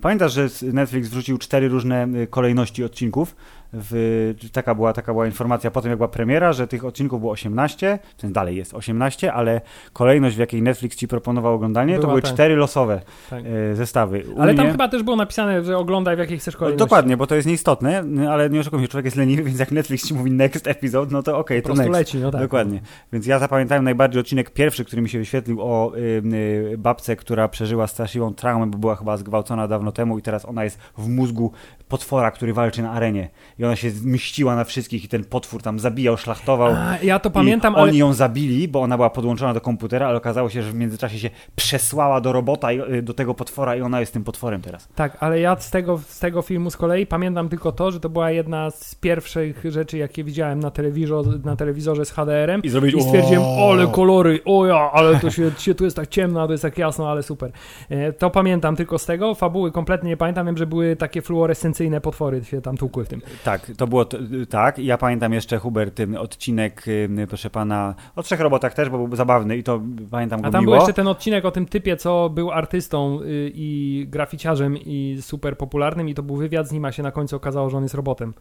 Pamiętasz, 0.02 0.32
że 0.32 0.48
Netflix 0.62 1.08
wrzucił 1.08 1.38
cztery 1.38 1.68
różne 1.68 2.08
kolejności 2.30 2.84
odcinków 2.84 3.36
w, 3.78 4.34
taka, 4.52 4.74
była, 4.74 4.92
taka 4.92 5.12
była 5.12 5.26
informacja 5.26 5.70
potem, 5.70 5.90
jak 5.90 5.98
była 5.98 6.08
premiera, 6.08 6.52
że 6.52 6.66
tych 6.66 6.84
odcinków 6.84 7.20
było 7.20 7.32
18, 7.32 7.98
ten 8.16 8.32
dalej 8.32 8.56
jest 8.56 8.74
18, 8.74 9.32
ale 9.32 9.60
kolejność, 9.92 10.36
w 10.36 10.38
jakiej 10.38 10.62
Netflix 10.62 10.96
ci 10.96 11.08
proponował 11.08 11.54
oglądanie, 11.54 11.92
była 11.92 12.02
to 12.02 12.08
były 12.08 12.22
tak. 12.22 12.32
cztery 12.32 12.56
losowe 12.56 13.00
tak. 13.30 13.44
E, 13.72 13.74
zestawy. 13.74 14.24
U 14.34 14.40
ale 14.40 14.52
mnie... 14.52 14.62
tam 14.62 14.72
chyba 14.72 14.88
też 14.88 15.02
było 15.02 15.16
napisane, 15.16 15.64
że 15.64 15.78
oglądaj 15.78 16.16
w 16.16 16.18
jakiej 16.18 16.38
chcesz 16.38 16.56
kolejności. 16.56 16.84
Dokładnie, 16.84 17.16
bo 17.16 17.26
to 17.26 17.34
jest 17.34 17.48
nieistotne, 17.48 18.04
ale 18.30 18.50
nie 18.50 18.60
oszukujmy 18.60 18.84
się, 18.84 18.88
człowiek 18.88 19.04
jest 19.04 19.16
leniwy, 19.16 19.42
więc 19.42 19.58
jak 19.58 19.72
Netflix 19.72 20.08
ci 20.08 20.14
mówi 20.14 20.30
next 20.30 20.66
episode, 20.66 21.12
no 21.12 21.22
to 21.22 21.38
okej, 21.38 21.58
okay, 21.58 21.74
to 21.74 21.82
next. 21.82 21.92
leci, 21.92 22.18
no 22.18 22.30
tak. 22.30 22.40
Dokładnie. 22.40 22.80
Więc 23.12 23.26
ja 23.26 23.38
zapamiętałem 23.38 23.84
najbardziej 23.84 24.20
odcinek 24.20 24.50
pierwszy, 24.50 24.84
który 24.84 25.02
mi 25.02 25.08
się 25.08 25.18
wyświetlił 25.18 25.62
o 25.62 25.96
y, 25.96 26.00
y, 26.00 26.78
babce, 26.78 27.16
która 27.16 27.48
przeżyła 27.48 27.86
straszliwą 27.86 28.34
traumę, 28.34 28.66
bo 28.66 28.78
była 28.78 28.96
chyba 28.96 29.16
zgwałcona 29.16 29.68
dawno 29.68 29.92
temu 29.92 30.18
i 30.18 30.22
teraz 30.22 30.44
ona 30.44 30.64
jest 30.64 30.78
w 30.98 31.08
mózgu 31.08 31.52
potwora, 31.88 32.30
który 32.30 32.52
walczy 32.52 32.82
na 32.82 32.90
arenie. 32.90 33.30
I 33.58 33.64
ona 33.64 33.76
się 33.76 33.90
mściła 34.04 34.56
na 34.56 34.64
wszystkich 34.64 35.04
i 35.04 35.08
ten 35.08 35.24
potwór 35.24 35.62
tam 35.62 35.78
zabijał, 35.78 36.16
szlachtował. 36.16 36.72
A, 36.76 36.98
ja 37.02 37.18
to 37.18 37.30
pamiętam, 37.30 37.74
ale... 37.74 37.82
Oni 37.84 37.98
ją 37.98 38.12
zabili, 38.12 38.68
bo 38.68 38.82
ona 38.82 38.96
była 38.96 39.10
podłączona 39.10 39.54
do 39.54 39.60
komputera, 39.60 40.08
ale 40.08 40.16
okazało 40.16 40.50
się, 40.50 40.62
że 40.62 40.70
w 40.70 40.74
międzyczasie 40.74 41.18
się 41.18 41.30
przesłała 41.56 42.20
do 42.20 42.32
robota, 42.32 42.72
y, 42.72 43.02
do 43.02 43.14
tego 43.14 43.34
potwora 43.34 43.76
i 43.76 43.80
ona 43.80 44.00
jest 44.00 44.12
tym 44.12 44.24
potworem 44.24 44.62
teraz. 44.62 44.88
Tak, 44.94 45.16
ale 45.20 45.40
ja 45.40 45.56
z 45.56 45.70
tego, 45.70 45.98
z 45.98 46.18
tego 46.18 46.42
filmu 46.42 46.70
z 46.70 46.76
kolei 46.76 47.06
pamiętam 47.06 47.48
tylko 47.48 47.72
to, 47.72 47.90
że 47.90 48.00
to 48.00 48.08
była 48.08 48.30
jedna 48.30 48.70
z 48.70 48.94
pierwszych 48.94 49.64
rzeczy, 49.68 49.98
jakie 49.98 50.24
widziałem 50.24 50.60
na, 50.60 50.70
telewizor, 50.70 51.44
na 51.44 51.56
telewizorze 51.56 52.04
z 52.04 52.10
HDR-em. 52.10 52.62
I, 52.62 52.68
zrobić, 52.68 52.94
I 52.94 53.02
stwierdziłem, 53.02 53.42
ole 53.42 53.86
kolory, 53.86 54.40
o 54.44 54.66
ja, 54.66 54.90
ale 54.92 55.20
to 55.20 55.30
się, 55.30 55.50
się 55.58 55.74
tu 55.74 55.84
jest 55.84 55.96
tak 55.96 56.08
ciemno, 56.08 56.46
to 56.46 56.52
jest 56.52 56.62
tak 56.62 56.78
jasno, 56.78 57.10
ale 57.10 57.22
super. 57.22 57.52
E, 57.88 58.12
to 58.12 58.30
pamiętam 58.30 58.76
tylko 58.76 58.98
z 58.98 59.06
tego, 59.06 59.34
fabuły 59.34 59.72
kompletnie 59.72 60.10
nie 60.10 60.16
pamiętam, 60.16 60.46
wiem, 60.46 60.56
że 60.56 60.66
były 60.66 60.96
takie 60.96 61.22
fluorescencyjne 61.22 61.75
potwory 62.02 62.44
się 62.44 62.60
tam 62.60 62.76
tłukły 62.76 63.04
w 63.04 63.08
tym. 63.08 63.22
Tak, 63.44 63.70
to 63.76 63.86
było 63.86 64.06
tak. 64.48 64.78
Ja 64.78 64.98
pamiętam 64.98 65.32
jeszcze 65.32 65.58
Hubert 65.58 66.00
odcinek, 66.18 66.84
proszę 67.28 67.50
pana, 67.50 67.94
o 68.16 68.22
trzech 68.22 68.40
robotach 68.40 68.74
też, 68.74 68.88
bo 68.88 69.06
był 69.06 69.16
zabawny 69.16 69.56
i 69.56 69.62
to 69.62 69.80
pamiętam 70.10 70.40
go 70.40 70.48
A 70.48 70.50
tam 70.50 70.60
miło. 70.60 70.72
był 70.72 70.80
jeszcze 70.80 70.92
ten 70.94 71.08
odcinek 71.08 71.44
o 71.44 71.50
tym 71.50 71.66
typie, 71.66 71.96
co 71.96 72.30
był 72.30 72.50
artystą 72.50 73.20
y, 73.22 73.50
i 73.54 74.06
graficiarzem 74.08 74.76
i 74.76 75.18
super 75.20 75.56
popularnym 75.58 76.08
i 76.08 76.14
to 76.14 76.22
był 76.22 76.36
wywiad 76.36 76.68
z 76.68 76.72
nim, 76.72 76.84
a 76.84 76.92
się 76.92 77.02
na 77.02 77.10
końcu 77.10 77.36
okazało, 77.36 77.70
że 77.70 77.76
on 77.76 77.82
jest 77.82 77.94
robotem. 77.94 78.34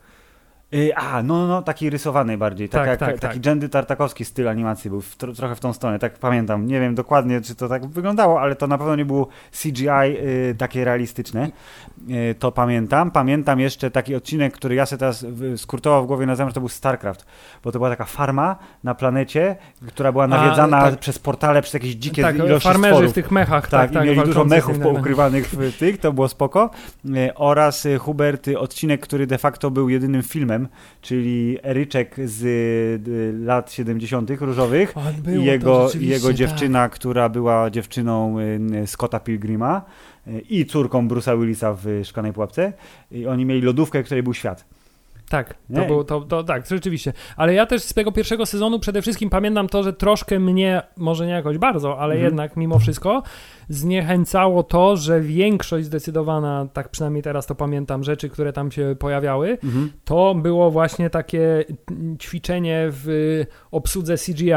Y, 0.74 0.96
a, 0.96 1.24
no, 1.24 1.38
no, 1.38 1.48
no, 1.48 1.62
taki 1.62 1.90
rysowany 1.90 2.38
bardziej, 2.38 2.70
tak, 2.70 2.82
tak, 2.82 2.90
jak, 2.90 3.00
tak, 3.00 3.20
taki 3.20 3.40
tak. 3.40 3.46
Jendy 3.46 3.70
Tartakowski 3.70 4.26
styl 4.26 4.48
animacji 4.48 4.90
był 4.90 5.02
w, 5.02 5.16
trochę 5.16 5.56
w 5.56 5.60
tą 5.60 5.74
stronę, 5.74 6.00
tak 6.00 6.20
pamiętam. 6.20 6.68
Nie 6.68 6.80
wiem 6.80 6.96
dokładnie, 6.96 7.42
czy 7.42 7.56
to 7.56 7.70
tak 7.70 7.86
wyglądało, 7.86 8.42
ale 8.42 8.56
to 8.56 8.68
na 8.68 8.78
pewno 8.78 8.96
nie 8.96 9.06
było 9.06 9.28
CGI 9.52 9.90
y, 9.90 10.56
takie 10.58 10.86
realistyczne. 10.86 11.50
Y, 12.10 12.36
to 12.40 12.52
pamiętam. 12.52 13.12
Pamiętam 13.12 13.60
jeszcze 13.60 13.92
taki 13.92 14.16
odcinek, 14.16 14.54
który 14.54 14.76
ja 14.76 14.86
sobie 14.86 15.00
teraz 15.00 15.26
skurtował 15.56 16.04
w 16.04 16.08
głowie 16.08 16.26
na 16.26 16.36
że 16.36 16.54
to 16.54 16.60
był 16.60 16.70
StarCraft, 16.70 17.26
bo 17.64 17.72
to 17.72 17.80
była 17.80 17.90
taka 17.90 18.06
farma 18.06 18.56
na 18.84 18.96
planecie, 18.96 19.56
która 19.88 20.12
była 20.12 20.28
nawiedzana 20.28 20.78
a, 20.78 20.92
tak. 20.92 21.00
przez 21.00 21.20
portale, 21.20 21.62
przez 21.62 21.74
jakieś 21.74 21.96
dzikie 21.96 22.22
tak, 22.22 22.36
ilości 22.36 22.68
farmerzy 22.68 22.94
stworów. 22.94 23.12
w 23.12 23.16
tych 23.16 23.32
mechach. 23.32 23.68
Tak, 23.68 23.92
tak 23.92 24.06
i 24.06 24.08
mieli 24.08 24.22
dużo 24.22 24.46
mechów 24.46 24.80
poukrywanych 24.80 25.50
w 25.50 25.78
tych, 25.78 25.98
to 25.98 26.14
było 26.14 26.28
spoko. 26.28 26.70
Oraz 27.36 27.88
Hubert, 28.00 28.48
odcinek, 28.58 29.02
który 29.02 29.28
de 29.28 29.38
facto 29.38 29.72
był 29.72 29.90
jedynym 29.90 30.24
filmem, 30.24 30.65
czyli 31.02 31.58
Eryczek 31.64 32.16
z 32.26 32.44
y, 33.08 33.46
lat 33.46 33.72
70. 33.72 34.30
różowych 34.40 34.94
i 35.42 35.44
jego, 35.46 35.90
jego 36.00 36.34
dziewczyna, 36.34 36.80
tak. 36.80 36.92
która 36.92 37.30
była 37.30 37.70
dziewczyną 37.70 38.40
y, 38.40 38.88
Scotta 38.88 39.20
Pilgrima 39.20 39.82
y, 40.28 40.40
i 40.50 40.66
córką 40.66 41.08
Bruce'a 41.08 41.40
Willisa 41.40 41.74
w 41.74 42.02
Szklanej 42.04 42.34
Pułapce. 42.34 42.74
I 43.12 43.28
oni 43.28 43.46
mieli 43.46 43.62
lodówkę, 43.62 44.04
której 44.04 44.24
był 44.24 44.34
świat. 44.34 44.75
Tak, 45.30 45.56
to, 45.76 45.86
było, 45.86 46.04
to, 46.04 46.22
to, 46.22 46.44
tak, 46.44 46.66
rzeczywiście. 46.68 47.14
Ale 47.38 47.54
ja 47.54 47.66
też 47.66 47.84
z 47.84 47.94
tego 47.94 48.12
pierwszego 48.12 48.46
sezonu 48.46 48.80
przede 48.80 49.02
wszystkim 49.02 49.30
pamiętam 49.30 49.68
to, 49.68 49.84
że 49.84 49.94
troszkę 49.94 50.40
mnie, 50.40 50.82
może 50.98 51.26
nie 51.26 51.34
jakoś 51.34 51.58
bardzo, 51.58 52.00
ale 52.00 52.14
mhm. 52.14 52.32
jednak 52.32 52.58
mimo 52.58 52.80
wszystko 52.80 53.24
zniechęcało 53.70 54.64
to, 54.64 54.98
że 54.98 55.22
większość 55.22 55.86
zdecydowana, 55.86 56.68
tak 56.74 56.90
przynajmniej 56.90 57.24
teraz 57.24 57.46
to 57.46 57.56
pamiętam, 57.56 58.04
rzeczy, 58.04 58.30
które 58.30 58.54
tam 58.54 58.72
się 58.72 58.96
pojawiały, 59.00 59.58
mhm. 59.64 59.92
to 60.06 60.36
było 60.36 60.72
właśnie 60.72 61.10
takie 61.10 61.66
ćwiczenie 62.20 62.88
w 62.90 63.44
obsłudze 63.72 64.16
CGI. 64.18 64.52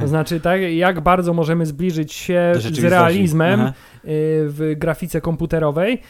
To 0.00 0.08
znaczy, 0.08 0.40
tak, 0.40 0.60
jak 0.60 1.00
bardzo 1.00 1.34
możemy 1.34 1.66
zbliżyć 1.66 2.12
się 2.12 2.52
z 2.56 2.84
realizmem 2.84 3.60
Aha. 3.60 3.72
Y, 4.04 4.08
w 4.48 4.74
grafice 4.76 5.20
komputerowej 5.20 6.02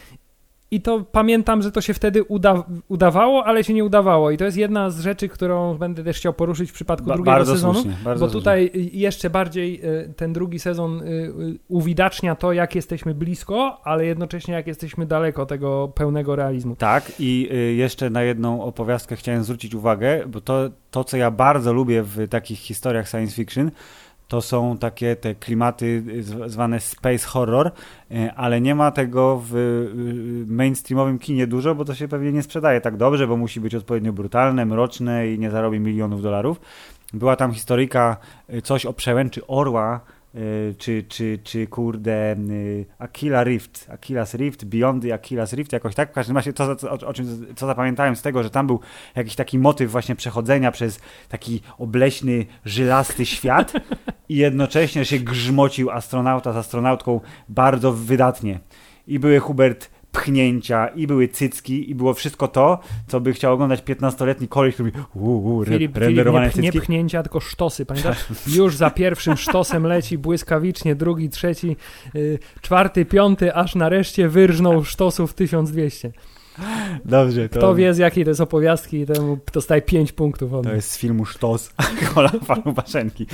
i 0.73 0.81
to 0.81 1.05
pamiętam, 1.11 1.61
że 1.61 1.71
to 1.71 1.81
się 1.81 1.93
wtedy 1.93 2.23
uda, 2.23 2.63
udawało, 2.87 3.45
ale 3.45 3.63
się 3.63 3.73
nie 3.73 3.85
udawało. 3.85 4.31
I 4.31 4.37
to 4.37 4.45
jest 4.45 4.57
jedna 4.57 4.89
z 4.89 4.99
rzeczy, 4.99 5.29
którą 5.29 5.77
będę 5.77 6.03
też 6.03 6.17
chciał 6.17 6.33
poruszyć 6.33 6.69
w 6.69 6.73
przypadku 6.73 7.07
ba 7.07 7.15
drugiego 7.15 7.45
sezonu. 7.45 7.73
Słusznie, 7.73 7.95
bo 8.19 8.27
tutaj 8.27 8.69
słusznie. 8.73 8.99
jeszcze 8.99 9.29
bardziej 9.29 9.85
y, 9.85 10.13
ten 10.13 10.33
drugi 10.33 10.59
sezon 10.59 11.01
y, 11.01 11.03
y, 11.03 11.59
uwidacznia 11.67 12.35
to, 12.35 12.53
jak 12.53 12.75
jesteśmy 12.75 13.13
blisko, 13.13 13.81
ale 13.83 14.05
jednocześnie 14.05 14.53
jak 14.53 14.67
jesteśmy 14.67 15.05
daleko 15.05 15.45
tego 15.45 15.91
pełnego 15.95 16.35
realizmu. 16.35 16.75
Tak, 16.75 17.11
i 17.19 17.49
jeszcze 17.75 18.09
na 18.09 18.23
jedną 18.23 18.63
opowiastkę 18.63 19.15
chciałem 19.15 19.43
zwrócić 19.43 19.75
uwagę, 19.75 20.23
bo 20.27 20.41
to, 20.41 20.69
to 20.91 21.03
co 21.03 21.17
ja 21.17 21.31
bardzo 21.31 21.73
lubię 21.73 22.03
w 22.03 22.27
takich 22.29 22.59
historiach 22.59 23.09
science 23.09 23.35
fiction, 23.35 23.71
to 24.31 24.41
są 24.41 24.77
takie 24.77 25.15
te 25.15 25.35
klimaty 25.35 26.03
zwane 26.47 26.79
space 26.79 27.27
horror, 27.27 27.71
e, 28.11 28.33
ale 28.33 28.61
nie 28.61 28.75
ma 28.75 28.91
tego 28.91 29.41
w 29.45 29.53
mainstreamowym 30.47 31.19
kinie 31.19 31.47
dużo, 31.47 31.75
bo 31.75 31.85
to 31.85 31.95
się 31.95 32.07
pewnie 32.07 32.31
nie 32.31 32.43
sprzedaje 32.43 32.81
tak 32.81 32.97
dobrze, 32.97 33.27
bo 33.27 33.37
musi 33.37 33.59
być 33.59 33.75
odpowiednio 33.75 34.13
brutalne, 34.13 34.65
mroczne 34.65 35.27
i 35.27 35.39
nie 35.39 35.51
zarobi 35.51 35.79
milionów 35.79 36.21
dolarów. 36.21 36.61
Była 37.13 37.35
tam 37.35 37.53
historyjka, 37.53 38.17
coś 38.63 38.85
o 38.85 38.93
przełęczy 38.93 39.47
orła, 39.47 39.99
Y, 39.99 40.20
czy, 40.77 41.03
czy, 41.03 41.39
czy 41.43 41.67
kurde 41.67 42.35
y, 42.35 42.85
Aquila 42.99 43.43
Rift, 43.43 43.89
Aquilas 43.89 44.33
Rift, 44.33 44.65
Beyond 44.65 45.05
Aquilas 45.13 45.53
Rift, 45.53 45.73
jakoś 45.73 45.95
tak, 45.95 46.09
w 46.09 46.13
każdym 46.13 46.35
razie 46.35 46.53
to, 46.53 46.75
o 47.07 47.13
czym, 47.13 47.45
co 47.55 47.67
zapamiętałem 47.67 48.15
z 48.15 48.21
tego, 48.21 48.43
że 48.43 48.49
tam 48.49 48.67
był 48.67 48.79
jakiś 49.15 49.35
taki 49.35 49.59
motyw 49.59 49.91
właśnie 49.91 50.15
przechodzenia 50.15 50.71
przez 50.71 50.99
taki 51.29 51.61
obleśny, 51.77 52.45
żylasty 52.65 53.25
świat 53.25 53.73
i 54.29 54.35
jednocześnie 54.35 55.05
się 55.05 55.19
grzmocił 55.19 55.89
astronauta 55.89 56.53
z 56.53 56.57
astronautką 56.57 57.19
bardzo 57.49 57.93
wydatnie. 57.93 58.59
I 59.07 59.19
były 59.19 59.39
Hubert 59.39 59.90
pchnięcia, 60.11 60.87
i 60.87 61.07
były 61.07 61.27
cycki, 61.27 61.89
i 61.89 61.95
było 61.95 62.13
wszystko 62.13 62.47
to, 62.47 62.79
co 63.07 63.19
by 63.19 63.33
chciał 63.33 63.53
oglądać 63.53 63.83
15-letni 63.83 64.47
koleś, 64.47 64.73
który 64.73 64.91
Filip, 65.65 65.97
renderowane 65.97 66.49
Filip, 66.49 66.63
nie, 66.63 66.71
cycki. 66.71 66.77
Nie 66.77 66.81
pchnięcia, 66.81 67.23
tylko 67.23 67.39
sztosy, 67.39 67.85
pamiętasz? 67.85 68.25
Już 68.57 68.75
za 68.75 68.89
pierwszym 68.89 69.37
sztosem 69.37 69.87
leci 69.87 70.17
błyskawicznie, 70.17 70.95
drugi, 70.95 71.29
trzeci, 71.29 71.75
yy, 72.13 72.39
czwarty, 72.61 73.05
piąty, 73.05 73.55
aż 73.55 73.75
nareszcie 73.75 74.29
wyrżnął 74.29 74.83
sztosów 74.83 75.33
1200. 75.33 76.11
Dobrze. 77.05 77.49
To... 77.49 77.57
Kto 77.59 77.75
wie 77.75 77.93
z 77.93 77.97
jakiej 77.97 78.23
to 78.23 78.29
jest 78.29 78.41
opowiastki, 78.41 79.05
temu 79.05 79.37
dostaje 79.53 79.81
5 79.81 80.11
punktów. 80.11 80.51
To 80.63 80.73
jest 80.73 80.91
z 80.91 80.97
filmu 80.97 81.25
Sztos, 81.25 81.73
Kola 82.13 82.31
Falubaszenki. 82.45 83.25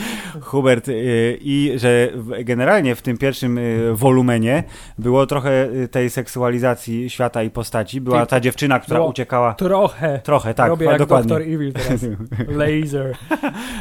Hubert 0.41 0.87
yy, 0.87 1.37
i 1.41 1.73
że 1.75 2.09
generalnie 2.43 2.95
w 2.95 3.01
tym 3.01 3.17
pierwszym 3.17 3.57
yy, 3.57 3.95
wolumenie 3.95 4.63
było 4.97 5.25
trochę 5.25 5.69
y, 5.69 5.87
tej 5.87 6.09
seksualizacji 6.09 7.09
świata 7.09 7.43
i 7.43 7.49
postaci. 7.49 8.01
Była 8.01 8.25
ta 8.25 8.39
dziewczyna, 8.39 8.79
która 8.79 9.01
uciekała. 9.01 9.53
Trochę. 9.53 10.21
Trochę, 10.23 10.53
tak. 10.53 10.69
Robię 10.69 10.85
jak 10.85 10.99
dokładnie. 10.99 11.29
Dr. 11.29 11.41
Evil 11.41 11.73
teraz. 11.73 12.05
Laser. 12.61 13.17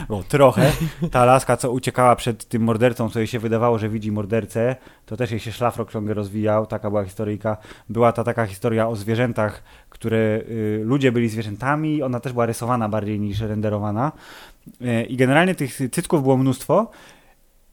Bo 0.08 0.22
trochę. 0.22 0.72
Ta 1.10 1.24
laska, 1.24 1.56
co 1.56 1.70
uciekała 1.70 2.16
przed 2.16 2.44
tym 2.44 2.62
mordercą, 2.62 3.10
co 3.10 3.18
jej 3.18 3.26
się 3.26 3.38
wydawało, 3.38 3.78
że 3.78 3.88
widzi 3.88 4.12
mordercę, 4.12 4.76
to 5.06 5.16
też 5.16 5.30
jej 5.30 5.40
się 5.40 5.52
szlafrok 5.52 5.92
ciągle 5.92 6.14
rozwijał. 6.14 6.66
Taka 6.66 6.90
była 6.90 7.04
historyjka. 7.04 7.56
Była 7.88 8.12
ta 8.12 8.24
taka 8.24 8.46
historia 8.46 8.88
o 8.88 8.96
zwierzętach 8.96 9.62
które 9.96 10.40
y, 10.48 10.80
ludzie 10.84 11.12
byli 11.12 11.28
zwierzętami, 11.28 12.02
ona 12.02 12.20
też 12.20 12.32
była 12.32 12.46
rysowana 12.46 12.88
bardziej 12.88 13.20
niż 13.20 13.40
renderowana. 13.40 14.12
Y, 14.82 15.02
I 15.02 15.16
generalnie 15.16 15.54
tych 15.54 15.78
cycków 15.90 16.22
było 16.22 16.36
mnóstwo. 16.36 16.90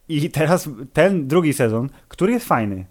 I 0.10 0.30
teraz 0.30 0.70
ten 0.94 1.28
drugi 1.28 1.54
sezon, 1.54 1.90
który 2.08 2.34
jest 2.34 2.48
fajny, 2.48 2.86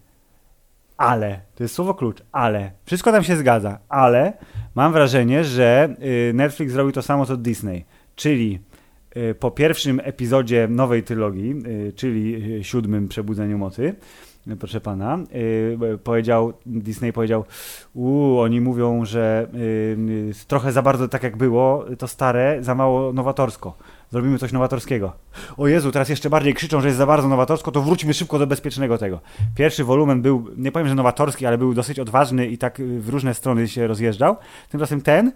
ale, 0.97 1.41
to 1.55 1.65
jest 1.65 1.75
słowo 1.75 1.95
klucz, 1.95 2.23
ale, 2.33 2.73
wszystko 2.85 3.13
tam 3.13 3.25
się 3.25 3.37
zgadza, 3.37 3.79
ale 3.89 4.33
mam 4.75 4.93
wrażenie, 4.93 5.45
że 5.45 5.97
y, 6.31 6.33
Netflix 6.35 6.73
zrobił 6.73 6.93
to 6.93 7.03
samo 7.03 7.27
co 7.27 7.37
Disney, 7.37 7.85
czyli 8.17 8.61
po 9.41 9.51
pierwszym 9.51 10.01
epizodzie 10.05 10.69
nowej 10.71 11.03
trylogii, 11.03 11.55
czyli 11.97 12.43
siódmym 12.65 13.09
Przebudzeniu 13.09 13.59
Mocy, 13.59 13.95
proszę 14.61 14.81
pana, 14.81 15.19
yy, 15.81 15.99
powiedział, 15.99 16.53
Disney 16.67 17.13
powiedział, 17.13 17.45
uuu, 17.95 18.41
oni 18.41 18.61
mówią, 18.61 19.05
że 19.05 19.47
yy, 19.53 20.33
trochę 20.47 20.73
za 20.73 20.83
bardzo 20.83 21.09
tak 21.09 21.23
jak 21.23 21.37
było, 21.37 21.85
to 21.99 22.09
stare, 22.09 22.59
za 22.61 22.75
mało 22.75 23.13
nowatorsko. 23.13 23.77
Zrobimy 24.11 24.39
coś 24.39 24.53
nowatorskiego. 24.53 25.13
O 25.57 25.69
Jezu, 25.69 25.93
teraz 25.93 26.09
jeszcze 26.09 26.31
bardziej 26.31 26.55
krzyczą, 26.55 26.81
że 26.81 26.89
jest 26.89 26.99
za 26.99 27.07
bardzo 27.07 27.29
nowatorsko, 27.29 27.73
to 27.73 27.83
wróćmy 27.83 28.15
szybko 28.15 28.39
do 28.39 28.47
bezpiecznego 28.47 28.99
tego. 28.99 29.21
Pierwszy 29.55 29.85
wolumen 29.85 30.23
był, 30.23 30.47
nie 30.57 30.73
powiem, 30.73 30.89
że 30.89 30.95
nowatorski, 30.95 31.47
ale 31.47 31.59
był 31.59 31.75
dosyć 31.75 31.99
odważny 31.99 32.47
i 32.47 32.59
tak 32.59 32.83
w 32.99 33.09
różne 33.09 33.35
strony 33.35 33.69
się 33.69 33.87
rozjeżdżał. 33.87 34.37
Tymczasem 34.71 35.01
ten, 35.01 35.33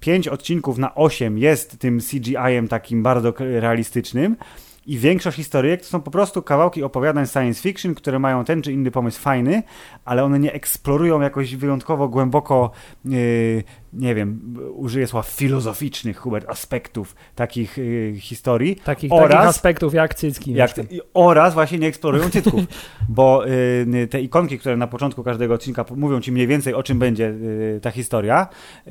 pięć 0.00 0.28
odcinków 0.28 0.78
na 0.78 0.94
osiem 0.94 1.38
jest 1.38 1.78
tym 1.78 2.00
CGI-em 2.00 2.68
takim 2.68 3.02
bardzo 3.02 3.32
realistycznym 3.38 4.36
i 4.86 4.98
większość 4.98 5.36
historyjek 5.36 5.80
to 5.80 5.86
są 5.86 6.00
po 6.00 6.10
prostu 6.10 6.42
kawałki 6.42 6.82
opowiadań 6.82 7.26
science 7.26 7.62
fiction, 7.62 7.94
które 7.94 8.18
mają 8.18 8.44
ten 8.44 8.62
czy 8.62 8.72
inny 8.72 8.90
pomysł 8.90 9.20
fajny, 9.20 9.62
ale 10.04 10.24
one 10.24 10.38
nie 10.38 10.52
eksplorują 10.52 11.20
jakoś 11.20 11.56
wyjątkowo 11.56 12.08
głęboko, 12.08 12.70
yy, 13.04 13.64
nie 13.92 14.14
wiem, 14.14 14.56
użyję 14.74 15.06
słowa 15.06 15.22
filozoficznych, 15.28 16.18
Hubert, 16.18 16.48
aspektów 16.48 17.16
takich 17.34 17.78
yy, 17.78 18.14
historii. 18.20 18.76
Takich, 18.76 19.12
oraz, 19.12 19.30
takich 19.30 19.46
aspektów 19.46 19.94
jak 19.94 20.14
cycki. 20.14 20.52
Jak, 20.52 20.70
oraz 21.14 21.54
właśnie 21.54 21.78
nie 21.78 21.86
eksplorują 21.86 22.30
cycków, 22.30 22.60
bo 23.08 23.44
yy, 23.86 24.06
te 24.06 24.20
ikonki, 24.20 24.58
które 24.58 24.76
na 24.76 24.86
początku 24.86 25.22
każdego 25.22 25.54
odcinka 25.54 25.84
mówią 25.96 26.20
ci 26.20 26.32
mniej 26.32 26.46
więcej 26.46 26.74
o 26.74 26.82
czym 26.82 26.98
będzie 26.98 27.28
y, 27.28 27.80
ta 27.82 27.90
historia. 27.90 28.48
Y, 28.86 28.90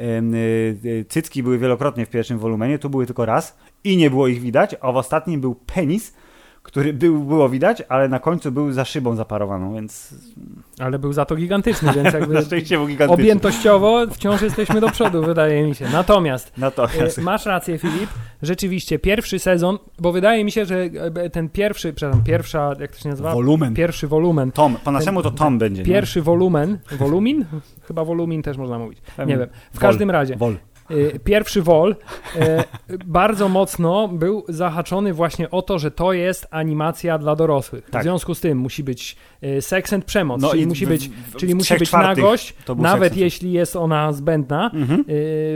y, 0.85 1.05
cycki 1.09 1.43
były 1.43 1.57
wielokrotnie 1.57 2.05
w 2.05 2.09
pierwszym 2.09 2.39
wolumenie, 2.39 2.79
tu 2.79 2.89
były 2.89 3.05
tylko 3.05 3.25
raz 3.25 3.57
i 3.83 3.97
nie 3.97 4.09
było 4.09 4.27
ich 4.27 4.41
widać, 4.41 4.75
a 4.81 4.91
w 4.91 4.97
ostatnim 4.97 5.41
był 5.41 5.55
penis, 5.55 6.13
który 6.63 6.93
był, 6.93 7.23
było 7.23 7.49
widać, 7.49 7.83
ale 7.89 8.09
na 8.09 8.19
końcu 8.19 8.51
był 8.51 8.71
za 8.71 8.85
szybą 8.85 9.15
zaparowaną, 9.15 9.73
więc... 9.73 10.15
Ale 10.79 10.99
był 10.99 11.13
za 11.13 11.25
to 11.25 11.35
gigantyczny, 11.35 11.93
więc 11.93 12.13
jakby 12.13 12.33
na 12.39 12.41
szczęście 12.41 12.77
był 12.77 12.87
gigantyczny. 12.87 13.23
objętościowo 13.23 14.07
wciąż 14.11 14.41
jesteśmy 14.41 14.81
do 14.81 14.89
przodu, 14.89 15.23
wydaje 15.23 15.63
mi 15.63 15.75
się. 15.75 15.89
Natomiast, 15.89 16.51
Natomiast. 16.57 17.19
E, 17.19 17.21
masz 17.21 17.45
rację, 17.45 17.77
Filip, 17.77 18.09
rzeczywiście 18.41 18.99
pierwszy 18.99 19.39
sezon, 19.39 19.77
bo 19.99 20.11
wydaje 20.11 20.43
mi 20.43 20.51
się, 20.51 20.65
że 20.65 20.89
e, 21.15 21.29
ten 21.29 21.49
pierwszy, 21.49 21.93
przepraszam, 21.93 22.23
pierwsza, 22.23 22.73
jak 22.79 22.91
to 22.91 22.99
się 22.99 23.09
nazywa? 23.09 23.33
Wolumen. 23.33 23.73
Pierwszy 23.73 24.07
wolumen. 24.07 24.51
Tom, 24.51 24.77
po 24.83 24.91
naszemu 24.91 25.23
to 25.23 25.31
Tom 25.31 25.57
będzie. 25.57 25.83
Pierwszy 25.83 26.19
nie? 26.19 26.23
wolumen, 26.23 26.79
wolumin? 26.91 27.45
Chyba 27.81 28.05
wolumin 28.05 28.41
też 28.43 28.57
można 28.57 28.79
mówić. 28.79 29.01
Nie 29.27 29.37
wiem. 29.37 29.49
W 29.73 29.79
każdym 29.79 30.11
razie. 30.11 30.35
Wol. 30.35 30.55
Y, 30.91 31.19
pierwszy 31.23 31.61
wol 31.61 31.95
y, 32.35 32.39
bardzo 33.05 33.49
mocno 33.49 34.07
był 34.07 34.43
zahaczony 34.49 35.13
właśnie 35.13 35.49
o 35.49 35.61
to, 35.61 35.79
że 35.79 35.91
to 35.91 36.13
jest 36.13 36.47
animacja 36.51 37.17
dla 37.17 37.35
dorosłych. 37.35 37.89
Tak. 37.89 38.01
W 38.01 38.03
związku 38.03 38.35
z 38.35 38.39
tym 38.39 38.57
musi 38.57 38.83
być 38.83 39.15
y, 39.43 39.61
seks 39.61 39.93
and 39.93 40.05
przemoc, 40.05 40.41
no 40.41 40.49
czyli 40.49 40.67
musi 40.67 40.87
być, 40.87 41.09
w, 41.09 41.31
w, 41.31 41.35
czyli 41.35 41.55
musi 41.55 41.77
być 41.77 41.91
nagość, 41.91 42.55
nawet 42.77 43.17
jeśli 43.17 43.51
jest 43.51 43.75
ona 43.75 44.13
zbędna 44.13 44.71
mhm. 44.73 45.03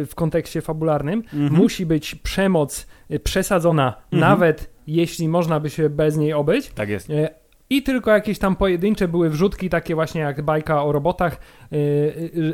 w 0.06 0.12
kontekście 0.16 0.62
fabularnym. 0.62 1.20
Mhm. 1.20 1.54
Musi 1.54 1.86
być 1.86 2.16
przemoc 2.16 2.88
przesadzona, 3.24 3.94
mhm. 3.94 4.20
nawet 4.20 4.70
jeśli 4.88 5.28
można 5.28 5.60
by 5.60 5.70
się 5.70 5.90
bez 5.90 6.18
niej 6.18 6.34
obyć. 6.34 6.72
Tak 6.76 6.90
jest 6.90 7.10
i 7.70 7.84
tylko 7.84 8.12
jakieś 8.12 8.40
tam 8.40 8.56
pojedyncze 8.56 9.08
były 9.08 9.30
wrzutki, 9.30 9.70
takie 9.70 9.96
właśnie 9.96 10.22
jak 10.22 10.42
bajka 10.42 10.84
o 10.84 10.92
robotach, 10.92 11.40
y, 11.74 11.76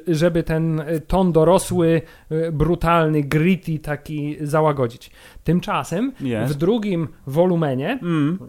y, 0.08 0.16
żeby 0.16 0.44
ten 0.44 0.84
ton 1.08 1.32
dorosły, 1.32 2.02
y, 2.32 2.52
brutalny, 2.52 3.24
gritty 3.24 3.80
taki 3.80 4.38
załagodzić. 4.42 5.12
Tymczasem 5.44 6.12
yes. 6.22 6.52
w 6.52 6.56
drugim 6.56 7.08
wolumenie, 7.28 8.00
mm. 8.02 8.40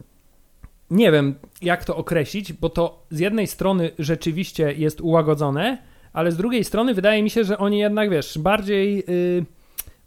nie 0.90 1.12
wiem 1.12 1.34
jak 1.62 1.84
to 1.84 1.96
określić, 1.96 2.52
bo 2.52 2.68
to 2.68 3.06
z 3.10 3.18
jednej 3.18 3.46
strony 3.46 3.90
rzeczywiście 3.98 4.72
jest 4.72 5.00
ułagodzone, 5.00 5.78
ale 6.12 6.32
z 6.32 6.36
drugiej 6.36 6.64
strony 6.64 6.94
wydaje 6.94 7.22
mi 7.22 7.30
się, 7.30 7.44
że 7.44 7.58
oni 7.58 7.78
jednak, 7.78 8.10
wiesz, 8.10 8.38
bardziej... 8.38 9.04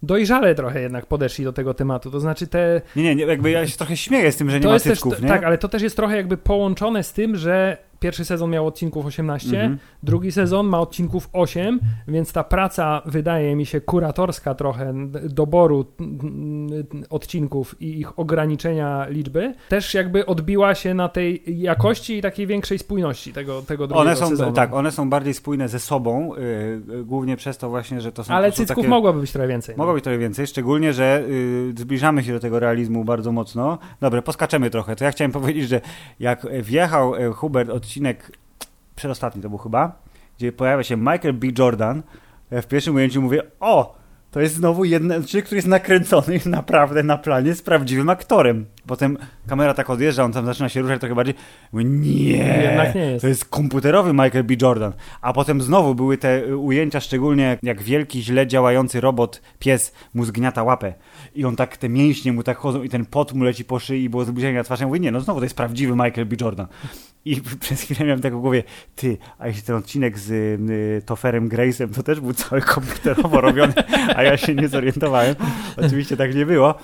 dojrzale 0.02 0.54
trochę 0.54 0.80
jednak 0.80 1.06
podeszli 1.06 1.44
do 1.44 1.52
tego 1.52 1.74
tematu. 1.74 2.10
To 2.10 2.20
znaczy 2.20 2.46
te. 2.46 2.80
Nie, 2.96 3.14
nie, 3.14 3.24
jakby 3.24 3.50
ja 3.50 3.66
się 3.66 3.76
trochę 3.76 3.96
śmieję 3.96 4.32
z 4.32 4.36
tym, 4.36 4.50
że 4.50 4.56
nie 4.56 4.62
to 4.62 4.68
ma 4.68 4.78
cycków, 4.78 5.12
też, 5.12 5.22
nie? 5.22 5.28
Tak, 5.28 5.44
ale 5.44 5.58
to 5.58 5.68
też 5.68 5.82
jest 5.82 5.96
trochę 5.96 6.16
jakby 6.16 6.36
połączone 6.36 7.02
z 7.02 7.12
tym, 7.12 7.36
że 7.36 7.76
Pierwszy 8.00 8.24
sezon 8.24 8.50
miał 8.50 8.66
odcinków 8.66 9.06
18, 9.06 9.60
mm 9.60 9.74
-hmm. 9.74 9.78
drugi 10.02 10.32
sezon 10.32 10.66
ma 10.66 10.80
odcinków 10.80 11.28
8, 11.32 11.80
więc 12.08 12.32
ta 12.32 12.44
praca 12.44 13.02
wydaje 13.06 13.56
mi 13.56 13.66
się 13.66 13.80
kuratorska 13.80 14.54
trochę 14.54 14.94
doboru 15.24 15.86
odcinków 17.10 17.76
i 17.80 18.00
ich 18.00 18.18
ograniczenia 18.18 19.06
liczby 19.08 19.54
też 19.68 19.94
jakby 19.94 20.26
odbiła 20.26 20.74
się 20.74 20.94
na 20.94 21.08
tej 21.08 21.42
jakości 21.46 22.18
i 22.18 22.22
takiej 22.22 22.46
większej 22.46 22.78
spójności 22.78 23.32
tego, 23.32 23.62
tego 23.62 23.86
drugiego 23.86 24.10
one 24.10 24.16
są, 24.16 24.28
sezonu. 24.28 24.52
Tak, 24.52 24.74
one 24.74 24.92
są 24.92 25.10
bardziej 25.10 25.34
spójne 25.34 25.68
ze 25.68 25.78
sobą, 25.78 26.34
yy, 26.88 27.04
głównie 27.04 27.36
przez 27.36 27.58
to 27.58 27.70
właśnie, 27.70 28.00
że 28.00 28.12
to 28.12 28.24
są... 28.24 28.34
Ale 28.34 28.52
cycków 28.52 28.76
takie... 28.76 28.88
mogłoby 28.88 29.20
być 29.20 29.32
trochę 29.32 29.48
więcej. 29.48 29.74
No. 29.76 29.82
Mogło 29.82 29.94
być 29.94 30.04
trochę 30.04 30.18
więcej, 30.18 30.46
szczególnie, 30.46 30.92
że 30.92 31.24
yy, 31.28 31.74
zbliżamy 31.76 32.24
się 32.24 32.32
do 32.32 32.40
tego 32.40 32.60
realizmu 32.60 33.04
bardzo 33.04 33.32
mocno. 33.32 33.78
Dobra, 34.00 34.22
poskaczemy 34.22 34.70
trochę. 34.70 34.96
To 34.96 35.04
ja 35.04 35.10
chciałem 35.10 35.32
powiedzieć, 35.32 35.68
że 35.68 35.80
jak 36.20 36.46
wjechał 36.62 37.14
y, 37.14 37.32
Hubert 37.32 37.70
od 37.70 37.85
odcinek, 37.86 38.32
przedostatni 38.96 39.42
to 39.42 39.48
był 39.48 39.58
chyba, 39.58 39.98
gdzie 40.38 40.52
pojawia 40.52 40.82
się 40.82 40.96
Michael 40.96 41.34
B. 41.34 41.46
Jordan. 41.58 42.02
Ja 42.50 42.62
w 42.62 42.66
pierwszym 42.66 42.94
ujęciu 42.94 43.22
mówię, 43.22 43.42
o, 43.60 43.96
to 44.30 44.40
jest 44.40 44.54
znowu 44.54 44.84
jeden 44.84 45.12
odcinek, 45.12 45.44
który 45.44 45.56
jest 45.58 45.68
nakręcony 45.68 46.40
naprawdę 46.46 47.02
na 47.02 47.18
planie 47.18 47.54
z 47.54 47.62
prawdziwym 47.62 48.08
aktorem. 48.08 48.66
Potem 48.86 49.18
kamera 49.46 49.74
tak 49.74 49.90
odjeżdża, 49.90 50.24
on 50.24 50.32
tam 50.32 50.46
zaczyna 50.46 50.68
się 50.68 50.82
ruszać 50.82 51.00
trochę 51.00 51.14
bardziej. 51.14 51.34
Mówię, 51.72 51.84
nie, 51.84 52.92
nie 52.94 53.00
jest. 53.00 53.22
to 53.22 53.28
jest 53.28 53.44
komputerowy 53.44 54.12
Michael 54.12 54.44
B. 54.44 54.54
Jordan. 54.62 54.92
A 55.20 55.32
potem 55.32 55.62
znowu 55.62 55.94
były 55.94 56.18
te 56.18 56.44
y, 56.44 56.56
ujęcia, 56.56 57.00
szczególnie 57.00 57.58
jak 57.62 57.82
wielki, 57.82 58.22
źle 58.22 58.46
działający 58.46 59.00
robot, 59.00 59.42
pies 59.58 59.92
mu 60.14 60.24
zgniata 60.24 60.62
łapę. 60.62 60.94
I 61.34 61.44
on 61.44 61.56
tak, 61.56 61.76
te 61.76 61.88
mięśnie 61.88 62.32
mu 62.32 62.42
tak 62.42 62.56
chodzą 62.56 62.82
i 62.82 62.88
ten 62.88 63.06
pot 63.06 63.32
mu 63.32 63.44
leci 63.44 63.64
po 63.64 63.78
szyi 63.78 64.04
i 64.04 64.08
było 64.08 64.24
zbliżenie 64.24 64.58
na 64.58 64.64
twarz. 64.64 64.80
Ja 64.80 64.86
mówię, 64.86 65.00
nie, 65.00 65.10
no 65.10 65.20
znowu 65.20 65.40
to 65.40 65.44
jest 65.44 65.56
prawdziwy 65.56 65.92
Michael 65.92 66.26
B. 66.26 66.36
Jordan. 66.40 66.66
I 67.26 67.40
przez 67.60 67.82
chwilę 67.82 68.04
miałem 68.04 68.20
tak 68.20 68.36
w 68.36 68.40
głowie, 68.40 68.62
ty, 68.96 69.18
a 69.38 69.48
jeśli 69.48 69.62
ten 69.62 69.76
odcinek 69.76 70.18
z 70.18 70.30
y, 70.30 71.02
Toferem 71.06 71.48
Grace'em, 71.48 71.94
to 71.94 72.02
też 72.02 72.20
był 72.20 72.32
cały 72.32 72.62
komputerowo 72.62 73.40
robiony, 73.40 73.74
a 74.16 74.22
ja 74.22 74.36
się 74.36 74.54
nie 74.54 74.68
zorientowałem. 74.68 75.34
Oczywiście 75.76 76.16
tak 76.16 76.34
nie 76.34 76.46
było, 76.46 76.74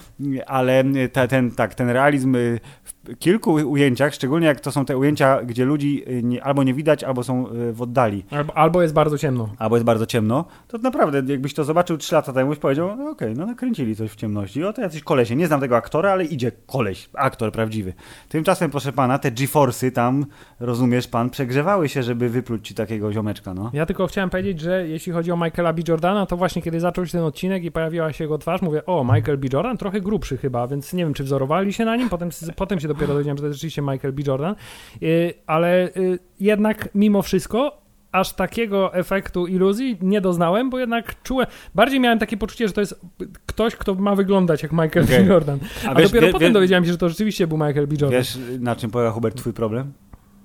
ale 0.47 0.85
ta, 1.12 1.28
ten, 1.28 1.50
tak, 1.50 1.75
ten 1.75 1.90
realizm 1.92 2.34
y, 2.37 2.61
w 2.84 3.18
kilku 3.18 3.52
ujęciach, 3.52 4.14
szczególnie 4.14 4.46
jak 4.46 4.61
to 4.61 4.72
są 4.72 4.84
te 4.84 4.96
ujęcia, 4.99 5.42
gdzie 5.42 5.64
ludzi 5.64 6.04
y, 6.08 6.22
nie, 6.22 6.44
albo 6.44 6.62
nie 6.62 6.75
widać, 6.75 7.04
albo 7.04 7.22
są 7.22 7.49
y, 7.52 7.72
w 7.72 7.82
oddali, 7.82 8.25
Albo, 8.30 8.56
albo 8.56 8.82
jest 8.82 8.94
bardzo 8.94 9.18
ciemno. 9.18 9.49
albo 9.58 9.76
jest 9.76 9.84
bardzo 9.87 10.06
ciemno, 10.06 10.44
to 10.68 10.78
naprawdę 10.78 11.22
jakbyś 11.32 11.54
to 11.54 11.64
zobaczył 11.64 11.96
3 11.99 12.14
lata 12.14 12.32
temu, 12.32 12.50
byś 12.50 12.58
powiedział, 12.58 12.96
no 12.96 13.11
okej, 13.11 13.34
no 13.34 13.46
nakręcili 13.46 13.96
coś 13.96 14.11
w 14.11 14.16
ciemności, 14.16 14.64
o 14.64 14.72
to 14.72 14.80
jacyś 14.82 15.02
kolesie, 15.02 15.37
nie 15.37 15.46
znam 15.46 15.61
tego 15.61 15.76
aktora, 15.76 16.12
ale 16.12 16.25
idzie 16.25 16.52
koleś, 16.66 17.08
aktor 17.14 17.52
prawdziwy. 17.52 17.92
Tymczasem, 18.28 18.70
proszę 18.70 18.92
pana, 18.92 19.18
te 19.18 19.30
GeForce'y 19.30 19.90
tam, 19.92 20.26
rozumiesz 20.61 21.08
pan, 21.08 21.30
przegrzewały 21.30 21.88
się, 21.88 22.02
żeby 22.02 22.28
wypluć 22.28 22.68
ci 22.68 22.75
takiego 22.75 23.12
ziomeczka, 23.12 23.54
no. 23.54 23.70
Ja 23.75 23.87
tylko 23.87 24.06
chciałem 24.06 24.30
powiedzieć, 24.30 24.61
że 24.61 24.88
jeśli 24.88 25.12
chodzi 25.12 25.32
o 25.32 25.37
Michaela 25.37 25.72
B. 25.72 25.82
Jordana, 25.88 26.26
to 26.26 26.37
właśnie 26.37 26.62
kiedy 26.62 26.80
zaczął 26.80 27.06
się 27.06 27.12
ten 27.12 27.22
odcinek 27.22 27.64
i 27.64 27.70
pojawiła 27.72 28.12
się 28.12 28.25
jego 28.25 28.38
twarz, 28.38 28.62
mówię, 28.62 28.87
o, 28.87 29.04
Michael 29.04 29.38
B. 29.38 29.49
Jordan, 29.52 29.76
trochę 29.76 30.00
grubszy 30.00 30.37
chyba, 30.37 30.66
więc 30.66 30.92
nie 30.92 31.04
wiem, 31.04 31.14
czy 31.14 31.25
wzorowali 31.25 31.72
się 31.72 31.81
na 31.84 31.96
nim, 31.96 32.08
potem, 32.08 32.28
potem 32.56 32.80
się 32.80 32.88
dopiero 32.88 33.06
dowiedziałem, 33.12 33.36
że 33.36 33.40
to 33.40 33.46
jest 33.46 33.56
rzeczywiście 33.58 33.82
Michael 33.82 34.12
B. 34.12 34.22
Jordan, 34.26 34.54
Yy, 35.00 35.34
ale 35.46 35.90
yy, 35.96 36.18
jednak 36.40 36.88
mimo 36.94 37.22
wszystko 37.22 37.82
aż 38.12 38.32
takiego 38.32 38.94
efektu 38.94 39.46
iluzji 39.46 39.98
nie 40.00 40.20
doznałem, 40.20 40.70
bo 40.70 40.78
jednak 40.78 41.22
czułem, 41.22 41.46
bardziej 41.74 42.00
miałem 42.00 42.18
takie 42.18 42.36
poczucie, 42.36 42.68
że 42.68 42.74
to 42.74 42.80
jest 42.80 43.00
ktoś, 43.46 43.76
kto 43.76 43.94
ma 43.94 44.14
wyglądać 44.14 44.62
jak 44.62 44.72
Michael 44.72 45.04
Okej. 45.04 45.24
B. 45.24 45.24
Jordan. 45.24 45.58
A 45.86 45.90
A, 45.90 45.94
wiesz, 45.94 46.08
dopiero 46.10 46.26
wie- 46.26 46.32
potem 46.32 46.48
wie- 46.48 46.52
dowiedziałem 46.54 46.84
się, 46.84 46.92
że 46.92 46.98
to 46.98 47.08
rzeczywiście 47.08 47.46
był 47.46 47.56
Michael 47.58 47.86
B. 47.86 47.94
Jordan. 48.00 48.10
Wiesz, 48.10 48.38
na 48.60 48.76
czym 48.76 48.90
polega, 48.90 49.10
Hubert, 49.10 49.36
twój 49.36 49.52
problem? 49.52 49.92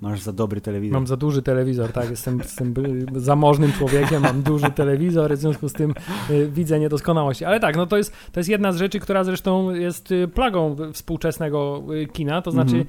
Masz 0.01 0.21
za 0.21 0.33
dobry 0.33 0.61
telewizor. 0.61 0.93
Mam 0.93 1.07
za 1.07 1.17
duży 1.17 1.41
telewizor, 1.41 1.91
tak, 1.91 2.09
jestem, 2.09 2.37
jestem 2.37 2.73
zamożnym 3.15 3.71
człowiekiem, 3.71 4.21
mam 4.21 4.41
duży 4.41 4.71
telewizor, 4.71 5.33
w 5.35 5.39
związku 5.39 5.69
z 5.69 5.73
tym 5.73 5.93
y, 6.29 6.49
widzę 6.53 6.79
niedoskonałości. 6.79 7.45
Ale 7.45 7.59
tak, 7.59 7.75
no 7.75 7.85
to 7.85 7.97
jest, 7.97 8.13
to 8.31 8.39
jest 8.39 8.49
jedna 8.49 8.71
z 8.71 8.77
rzeczy, 8.77 8.99
która 8.99 9.23
zresztą 9.23 9.75
jest 9.75 10.11
y, 10.11 10.27
plagą 10.27 10.75
współczesnego 10.93 11.83
y, 11.93 12.07
kina, 12.07 12.41
to 12.41 12.51
znaczy 12.51 12.75
Mhm. 12.75 12.85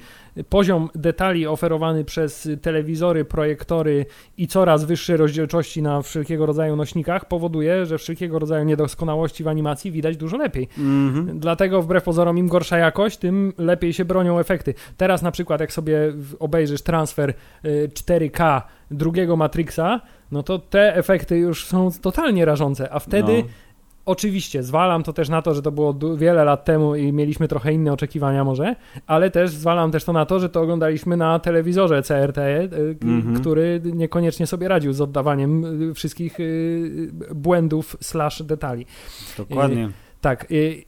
poziom 0.49 0.89
detali 0.95 1.47
oferowany 1.47 2.05
przez 2.05 2.49
telewizory, 2.61 3.25
projektory 3.25 4.05
i 4.37 4.47
coraz 4.47 4.85
wyższe 4.85 5.17
rozdzielczości 5.17 5.81
na 5.81 6.01
wszelkiego 6.01 6.45
rodzaju 6.45 6.75
nośnikach 6.75 7.27
powoduje, 7.27 7.85
że 7.85 7.97
wszelkiego 7.97 8.39
rodzaju 8.39 8.65
niedoskonałości 8.65 9.43
w 9.43 9.47
animacji 9.47 9.91
widać 9.91 10.17
dużo 10.17 10.37
lepiej. 10.37 10.67
Mhm. 10.77 11.39
Dlatego 11.39 11.81
wbrew 11.81 12.03
pozorom 12.03 12.37
im 12.37 12.47
gorsza 12.47 12.77
jakość, 12.77 13.17
tym 13.17 13.53
lepiej 13.57 13.93
się 13.93 14.05
bronią 14.05 14.39
efekty. 14.39 14.73
Teraz 14.97 15.21
na 15.21 15.31
przykład 15.31 15.61
jak 15.61 15.73
sobie 15.73 16.13
obejrzysz 16.39 16.81
transfer 16.99 17.33
y, 17.65 17.89
4K 17.93 18.61
drugiego 18.91 19.35
Matrixa, 19.35 20.01
no 20.31 20.43
to 20.43 20.59
te 20.59 20.95
efekty 20.95 21.37
już 21.37 21.65
są 21.65 21.89
totalnie 22.01 22.45
rażące, 22.45 22.93
a 22.93 22.99
wtedy 22.99 23.43
No. 23.43 23.49
oczywiście 24.05 24.63
zwalam 24.63 25.03
to 25.03 25.13
też 25.13 25.29
na 25.29 25.41
to, 25.41 25.53
że 25.53 25.61
to 25.61 25.71
było 25.71 25.95
wiele 26.17 26.43
lat 26.43 26.65
temu 26.65 26.95
i 26.95 27.13
mieliśmy 27.13 27.47
trochę 27.47 27.73
inne 27.73 27.93
oczekiwania 27.93 28.43
może, 28.43 28.75
ale 29.07 29.31
też 29.31 29.49
zwalam 29.51 29.91
też 29.91 30.03
to 30.03 30.13
na 30.13 30.25
to, 30.25 30.39
że 30.39 30.49
to 30.49 30.61
oglądaliśmy 30.61 31.17
na 31.17 31.39
telewizorze 31.39 32.01
CRT, 32.03 32.37
y, 32.37 32.97
Mhm. 33.03 33.39
który 33.39 33.81
niekoniecznie 33.83 34.47
sobie 34.47 34.67
radził 34.67 34.93
z 34.93 35.01
oddawaniem 35.01 35.81
y, 35.89 35.93
wszystkich 35.93 36.39
y, 36.39 37.11
błędów 37.35 37.97
slash 38.01 38.43
detali. 38.43 38.85
Dokładnie. 39.37 39.89
Tak, 40.21 40.47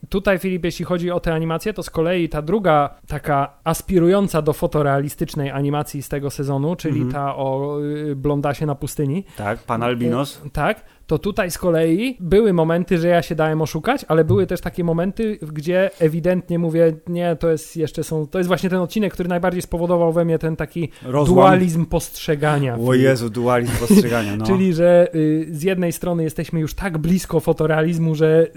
tutaj 0.10 0.40
Filip, 0.40 0.64
jeśli 0.66 0.86
chodzi 0.86 1.12
o 1.12 1.20
tę 1.20 1.34
animację, 1.34 1.74
to 1.74 1.84
z 1.84 1.90
kolei 1.90 2.30
ta 2.30 2.42
druga 2.42 2.96
taka 3.08 3.54
aspirująca 3.64 4.42
do 4.42 4.54
fotorealistycznej 4.54 5.52
animacji 5.52 6.02
z 6.04 6.10
tego 6.10 6.30
sezonu, 6.30 6.76
czyli 6.76 7.02
Mhm. 7.02 7.12
ta 7.14 7.36
o 7.36 7.80
y, 7.82 8.16
blondasie 8.16 8.66
na 8.66 8.76
pustyni. 8.76 9.24
Tak, 9.38 9.60
pan 9.60 9.84
Albinos. 9.84 10.42
Y, 10.46 10.50
Tak, 10.50 10.86
to 11.12 11.20
tutaj 11.20 11.51
z 11.51 11.58
kolei 11.58 12.18
były 12.20 12.53
momenty, 12.53 12.98
że 12.98 13.08
ja 13.08 13.22
się 13.22 13.36
dałem 13.36 13.62
oszukać, 13.62 14.06
ale 14.08 14.24
były 14.25 14.48
też 14.48 14.62
takie 14.62 14.84
momenty, 14.84 15.39
gdzie 15.53 15.89
ewidentnie 16.00 16.60
mówię, 16.60 16.94
nie, 17.08 17.36
to 17.36 17.50
jest 17.50 17.77
jeszcze 17.77 18.03
są, 18.03 18.27
to 18.27 18.38
jest 18.38 18.48
właśnie 18.48 18.70
ten 18.70 18.80
odcinek, 18.80 19.13
który 19.13 19.30
najbardziej 19.30 19.62
spowodował 19.62 20.13
we 20.13 20.25
mnie 20.25 20.39
ten 20.39 20.56
taki 20.56 20.89
Rozłam. 21.03 21.36
dualizm 21.36 21.86
postrzegania. 21.86 22.77
O 22.88 22.94
Jezu, 22.94 23.30
dualizm 23.30 23.72
postrzegania, 23.80 24.36
no. 24.36 24.46
Czyli, 24.50 24.74
że 24.74 25.08
y, 25.15 25.48
z 25.51 25.63
jednej 25.63 25.91
strony 25.91 26.24
jesteśmy 26.24 26.60
już 26.60 26.74
tak 26.74 26.98
blisko 26.98 27.39
fotorealizmu, 27.39 28.15
że 28.15 28.48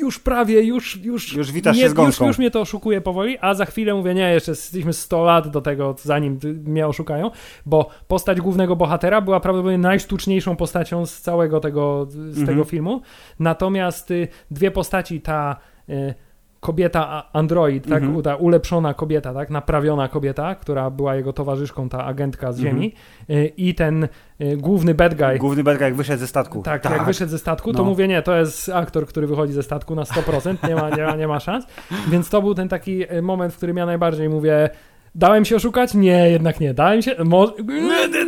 już 0.00 0.18
prawie, 0.18 0.62
już 0.62 0.96
już, 0.96 1.32
Już 1.36 1.52
witasz 1.52 1.76
nie, 1.76 1.82
się 1.82 1.88
z 1.88 1.90
już, 1.90 1.96
gąską. 1.96 2.26
już 2.26 2.38
mnie 2.38 2.50
to 2.50 2.60
oszukuje 2.60 3.00
powoli, 3.00 3.38
a 3.40 3.54
za 3.54 3.64
chwilę 3.64 3.94
mówię, 3.94 4.14
nie, 4.14 4.32
jeszcze 4.32 4.52
jesteśmy 4.52 4.92
100 4.92 5.24
lat 5.24 5.48
do 5.48 5.60
tego, 5.60 5.94
zanim 6.02 6.38
mnie 6.64 6.86
oszukają, 6.86 7.30
bo 7.66 7.88
postać 8.08 8.40
głównego 8.40 8.76
bohatera 8.76 9.20
była 9.20 9.40
prawdopodobnie 9.40 9.78
najsztuczniejszą 9.78 10.56
postacią 10.56 11.06
z 11.06 11.20
całego 11.20 11.60
tego, 11.60 11.89
z 12.10 12.16
Mhm. 12.16 12.46
tego 12.46 12.64
filmu. 12.64 13.00
Natomiast 13.38 14.10
y, 14.10 14.28
dwie 14.50 14.70
postaci, 14.70 15.20
ta 15.20 15.56
y, 15.88 16.14
kobieta 16.60 17.32
android, 17.32 17.88
tak, 17.88 18.02
Mhm. 18.02 18.22
ta 18.22 18.36
ulepszona 18.36 18.94
kobieta, 18.94 19.34
tak, 19.34 19.50
naprawiona 19.50 20.08
kobieta, 20.08 20.54
która 20.54 20.90
była 20.90 21.14
jego 21.14 21.32
towarzyszką, 21.32 21.88
ta 21.88 22.04
agentka 22.04 22.52
z 22.52 22.58
Mhm. 22.58 22.74
Ziemi 22.76 22.94
y, 23.30 23.52
i 23.56 23.74
ten 23.74 24.08
główny 24.56 24.94
bad 24.94 25.14
guy, 25.14 25.38
Główny 25.38 25.64
Berga 25.64 25.84
jak 25.84 25.94
wyszedł 25.94 26.20
ze 26.20 26.26
statku. 26.26 26.62
tak, 26.62 26.84
jak 26.84 27.04
wyszedł 27.04 27.30
ze 27.30 27.38
statku, 27.38 27.72
to 27.72 27.78
No. 27.78 27.84
mówię, 27.84 28.08
nie, 28.08 28.22
to 28.22 28.36
jest 28.36 28.68
aktor, 28.68 29.06
który 29.06 29.26
wychodzi 29.26 29.52
ze 29.52 29.62
statku 29.62 29.94
na 29.94 30.04
100%, 30.04 30.68
nie 30.68 30.74
ma, 30.74 30.90
nie 30.90 31.02
ma, 31.04 31.16
nie 31.16 31.28
ma 31.28 31.40
szans. 31.40 31.66
Więc 32.08 32.30
to 32.30 32.42
był 32.42 32.54
ten 32.54 32.68
taki 32.68 33.04
moment, 33.22 33.52
w 33.54 33.56
którym 33.56 33.76
ja 33.76 33.86
najbardziej 33.86 34.28
mówię, 34.28 34.70
dałem 35.14 35.44
się 35.44 35.56
oszukać? 35.56 35.94
Nie, 35.94 36.30
jednak 36.30 36.60
nie, 36.60 36.74
dałem 36.74 37.02
się, 37.02 37.16
może, 37.24 37.52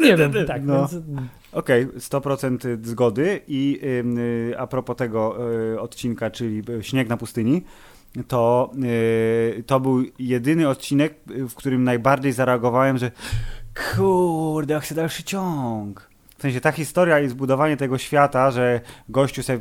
nie 0.02 0.16
wiem, 0.16 0.32
tak, 0.46 0.62
No. 0.64 0.78
więc 0.78 0.96
Okej, 1.52 1.86
100% 1.86 2.84
zgody 2.84 3.40
i 3.48 3.80
y, 4.52 4.58
a 4.58 4.66
propos 4.66 4.96
tego 4.96 5.36
y, 5.72 5.80
odcinka, 5.80 6.30
czyli 6.30 6.62
y, 6.70 6.82
Śnieg 6.84 7.08
na 7.08 7.16
pustyni, 7.16 7.62
to, 8.28 8.72
to 9.66 9.80
był 9.80 10.04
jedyny 10.18 10.68
odcinek, 10.68 11.14
w 11.26 11.54
którym 11.54 11.84
najbardziej 11.84 12.32
zareagowałem, 12.32 12.98
że 12.98 13.10
kurde, 13.96 14.80
chcę 14.80 14.94
dalszy 14.94 15.22
ciąg. 15.22 16.10
W 16.38 16.42
sensie 16.42 16.60
ta 16.60 16.72
historia 16.72 17.20
i 17.20 17.28
zbudowanie 17.28 17.76
tego 17.76 17.98
świata, 17.98 18.50
że 18.50 18.80
gościu 19.08 19.42
sobie 19.42 19.60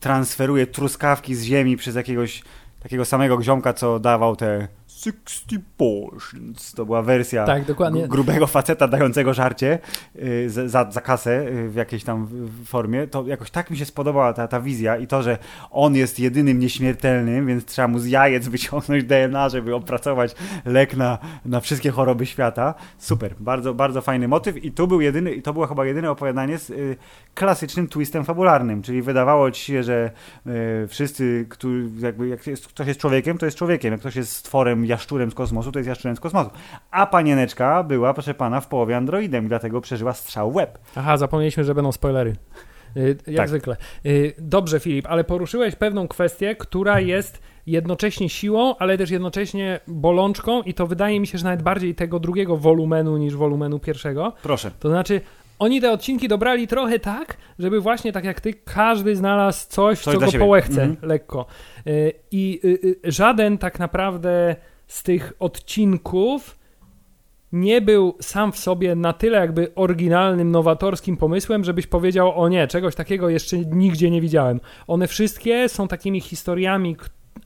transferuje 0.00 0.66
truskawki 0.66 1.34
z 1.34 1.42
ziemi 1.42 1.76
przez 1.76 1.94
jakiegoś 1.94 2.42
takiego 2.82 3.04
samego 3.04 3.42
ziomka, 3.42 3.72
co 3.72 3.98
dawał 3.98 4.36
te 4.36 4.68
60 5.04 5.64
portions. 5.76 6.72
To 6.72 6.86
była 6.86 7.02
wersja 7.02 7.46
tak, 7.46 7.64
grubego 8.08 8.46
faceta 8.46 8.88
dającego 8.88 9.34
żarcie 9.34 9.78
y, 10.16 10.50
za, 10.50 10.68
za, 10.68 10.90
za 10.90 11.00
kasę 11.00 11.46
y, 11.48 11.68
w 11.68 11.74
jakiejś 11.74 12.04
tam 12.04 12.28
formie, 12.64 13.06
to 13.06 13.26
jakoś 13.26 13.50
tak 13.50 13.70
mi 13.70 13.76
się 13.76 13.84
spodobała 13.84 14.32
ta, 14.32 14.48
ta 14.48 14.60
wizja 14.60 14.96
i 14.96 15.06
to, 15.06 15.22
że 15.22 15.38
on 15.70 15.94
jest 15.94 16.18
jedynym 16.18 16.58
nieśmiertelnym, 16.58 17.46
więc 17.46 17.64
trzeba 17.64 17.88
mu 17.88 17.98
z 17.98 18.06
jajec 18.06 18.48
wyciągnąć 18.54 19.04
DNA, 19.04 19.48
żeby 19.48 19.74
opracować 19.74 20.34
lek 20.64 20.96
na, 20.96 21.18
na 21.44 21.60
wszystkie 21.60 21.90
choroby 21.90 22.26
świata. 22.26 22.74
Super, 22.98 23.34
bardzo, 23.40 23.74
bardzo 23.74 24.00
fajny 24.00 24.28
motyw 24.28 24.64
i 24.64 24.72
tu 24.72 24.86
był 24.86 25.00
jedyny, 25.00 25.32
i 25.32 25.42
to 25.42 25.52
było 25.52 25.66
chyba 25.66 25.86
jedyne 25.86 26.10
opowiadanie 26.10 26.58
z 26.58 26.70
y, 26.70 26.96
klasycznym 27.34 27.88
twistem 27.88 28.24
fabularnym, 28.24 28.82
czyli 28.82 29.02
wydawało 29.02 29.50
ci 29.50 29.64
się, 29.64 29.82
że 29.82 30.10
y, 30.46 30.88
wszyscy, 30.88 31.46
którzy, 31.48 31.88
jakby, 32.00 32.28
jak 32.28 32.46
jest, 32.46 32.68
ktoś 32.68 32.86
jest 32.86 33.00
człowiekiem, 33.00 33.38
to 33.38 33.46
jest 33.46 33.58
człowiekiem, 33.58 33.92
jak 33.92 34.00
ktoś 34.00 34.16
jest 34.16 34.32
stworem, 34.32 34.84
jaszczurem 34.94 35.30
z 35.30 35.34
kosmosu, 35.34 35.72
to 35.72 35.78
jest 35.78 35.88
jaszczurem 35.88 36.16
z 36.16 36.20
kosmosu. 36.20 36.50
A 36.90 37.06
panieneczka 37.06 37.82
była, 37.82 38.14
proszę 38.14 38.34
pana, 38.34 38.60
w 38.60 38.66
połowie 38.68 38.96
androidem, 38.96 39.48
dlatego 39.48 39.80
przeżyła 39.80 40.12
strzał 40.12 40.52
w 40.52 40.54
łeb. 40.54 40.78
Aha, 40.96 41.16
zapomnieliśmy, 41.16 41.64
że 41.64 41.74
będą 41.74 41.92
spoilery. 41.92 42.32
Y, 42.96 43.16
Jak 43.26 43.36
Tak. 43.36 43.48
zwykle. 43.48 43.76
Y, 44.06 44.32
Dobrze, 44.38 44.80
Filip, 44.80 45.06
ale 45.08 45.24
poruszyłeś 45.24 45.74
pewną 45.76 46.08
kwestię, 46.08 46.56
która 46.56 47.00
jest 47.00 47.40
jednocześnie 47.66 48.28
siłą, 48.28 48.76
ale 48.76 48.98
też 48.98 49.10
jednocześnie 49.10 49.80
bolączką 49.86 50.62
i 50.62 50.74
to 50.74 50.86
wydaje 50.86 51.20
mi 51.20 51.26
się, 51.26 51.38
że 51.38 51.44
nawet 51.44 51.62
bardziej 51.62 51.94
tego 51.94 52.20
drugiego 52.20 52.56
wolumenu 52.56 53.16
niż 53.16 53.36
wolumenu 53.36 53.78
pierwszego. 53.78 54.32
Proszę. 54.42 54.70
To 54.80 54.88
znaczy, 54.88 55.20
oni 55.58 55.80
te 55.80 55.92
odcinki 55.92 56.28
dobrali 56.28 56.66
trochę 56.68 56.98
tak, 56.98 57.36
żeby 57.58 57.80
właśnie 57.80 58.12
tak 58.12 58.24
jak 58.24 58.40
ty, 58.40 58.54
każdy 58.54 59.16
znalazł 59.16 59.66
coś, 59.68 60.00
Coś 60.00 60.14
co 60.14 60.20
go 60.20 60.26
siebie. 60.26 60.44
połechce 60.44 60.82
Mhm. 60.82 61.08
lekko. 61.08 61.46
Y, 61.86 62.12
I 62.30 62.60
żaden 63.04 63.58
tak 63.58 63.78
naprawdę 63.78 64.56
z 64.86 65.02
tych 65.02 65.32
odcinków 65.40 66.58
nie 67.52 67.80
był 67.80 68.14
sam 68.20 68.52
w 68.52 68.58
sobie 68.58 68.94
na 68.94 69.12
tyle 69.12 69.38
jakby 69.38 69.74
oryginalnym, 69.74 70.50
nowatorskim 70.50 71.16
pomysłem, 71.16 71.64
żebyś 71.64 71.86
powiedział, 71.86 72.40
o 72.42 72.48
nie, 72.48 72.66
czegoś 72.66 72.94
takiego 72.94 73.28
jeszcze 73.28 73.58
nigdzie 73.58 74.10
nie 74.10 74.20
widziałem. 74.20 74.60
One 74.86 75.06
wszystkie 75.08 75.68
są 75.68 75.88
takimi 75.88 76.20
historiami, 76.20 76.96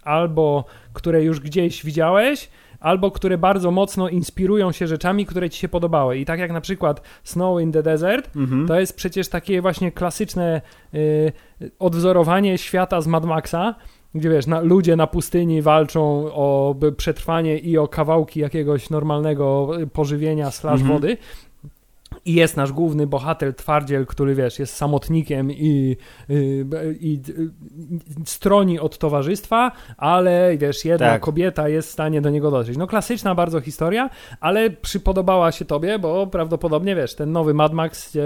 albo 0.02 0.64
które 0.92 1.22
już 1.24 1.40
gdzieś 1.40 1.84
widziałeś, 1.84 2.48
albo 2.80 3.10
które 3.10 3.38
bardzo 3.38 3.70
mocno 3.70 4.08
inspirują 4.08 4.72
się 4.72 4.86
rzeczami, 4.86 5.26
które 5.26 5.50
ci 5.50 5.60
się 5.60 5.68
podobały. 5.68 6.18
I 6.18 6.24
tak 6.24 6.40
jak 6.40 6.52
na 6.52 6.60
przykład 6.60 7.02
Snow 7.24 7.60
in 7.62 7.72
the 7.72 7.82
Desert, 7.82 8.36
Mhm. 8.36 8.66
to 8.68 8.80
jest 8.80 8.96
przecież 8.96 9.28
takie 9.28 9.62
właśnie 9.62 9.92
klasyczne 9.92 10.60
y, 10.94 11.32
odwzorowanie 11.78 12.58
świata 12.58 13.00
z 13.00 13.06
Mad 13.06 13.24
Maxa, 13.24 13.74
gdzie 14.14 14.30
wiesz, 14.30 14.46
na, 14.46 14.60
ludzie 14.60 14.96
na 14.96 15.06
pustyni 15.06 15.62
walczą 15.62 16.02
o 16.32 16.74
przetrwanie 16.96 17.58
i 17.58 17.78
o 17.78 17.88
kawałki 17.88 18.40
jakiegoś 18.40 18.90
normalnego 18.90 19.70
pożywienia 19.92 20.50
slash 20.50 20.80
Mhm. 20.80 20.92
wody. 21.00 21.16
I 22.28 22.34
jest 22.34 22.56
nasz 22.56 22.72
główny 22.72 23.06
bohater, 23.06 23.54
twardziel, 23.54 24.06
który 24.06 24.34
wiesz, 24.34 24.58
jest 24.58 24.74
samotnikiem 24.76 25.50
i, 25.52 25.96
y, 26.30 26.62
b- 26.64 26.92
i 27.00 27.20
y, 27.28 27.50
stroni 28.24 28.78
od 28.80 28.98
towarzystwa, 28.98 29.72
ale 29.96 30.56
wiesz, 30.56 30.84
jedna 30.84 31.06
Tak. 31.06 31.20
kobieta 31.22 31.68
jest 31.68 31.88
w 31.88 31.92
stanie 31.92 32.20
do 32.20 32.30
niego 32.30 32.50
dotrzeć. 32.50 32.76
No 32.76 32.86
klasyczna 32.86 33.34
bardzo 33.34 33.60
historia, 33.60 34.10
ale 34.40 34.70
przypodobała 34.70 35.52
się 35.52 35.64
tobie, 35.64 35.98
bo 35.98 36.26
prawdopodobnie 36.26 36.96
wiesz, 36.96 37.14
ten 37.14 37.32
nowy 37.32 37.54
Mad 37.54 37.72
Max 37.72 38.16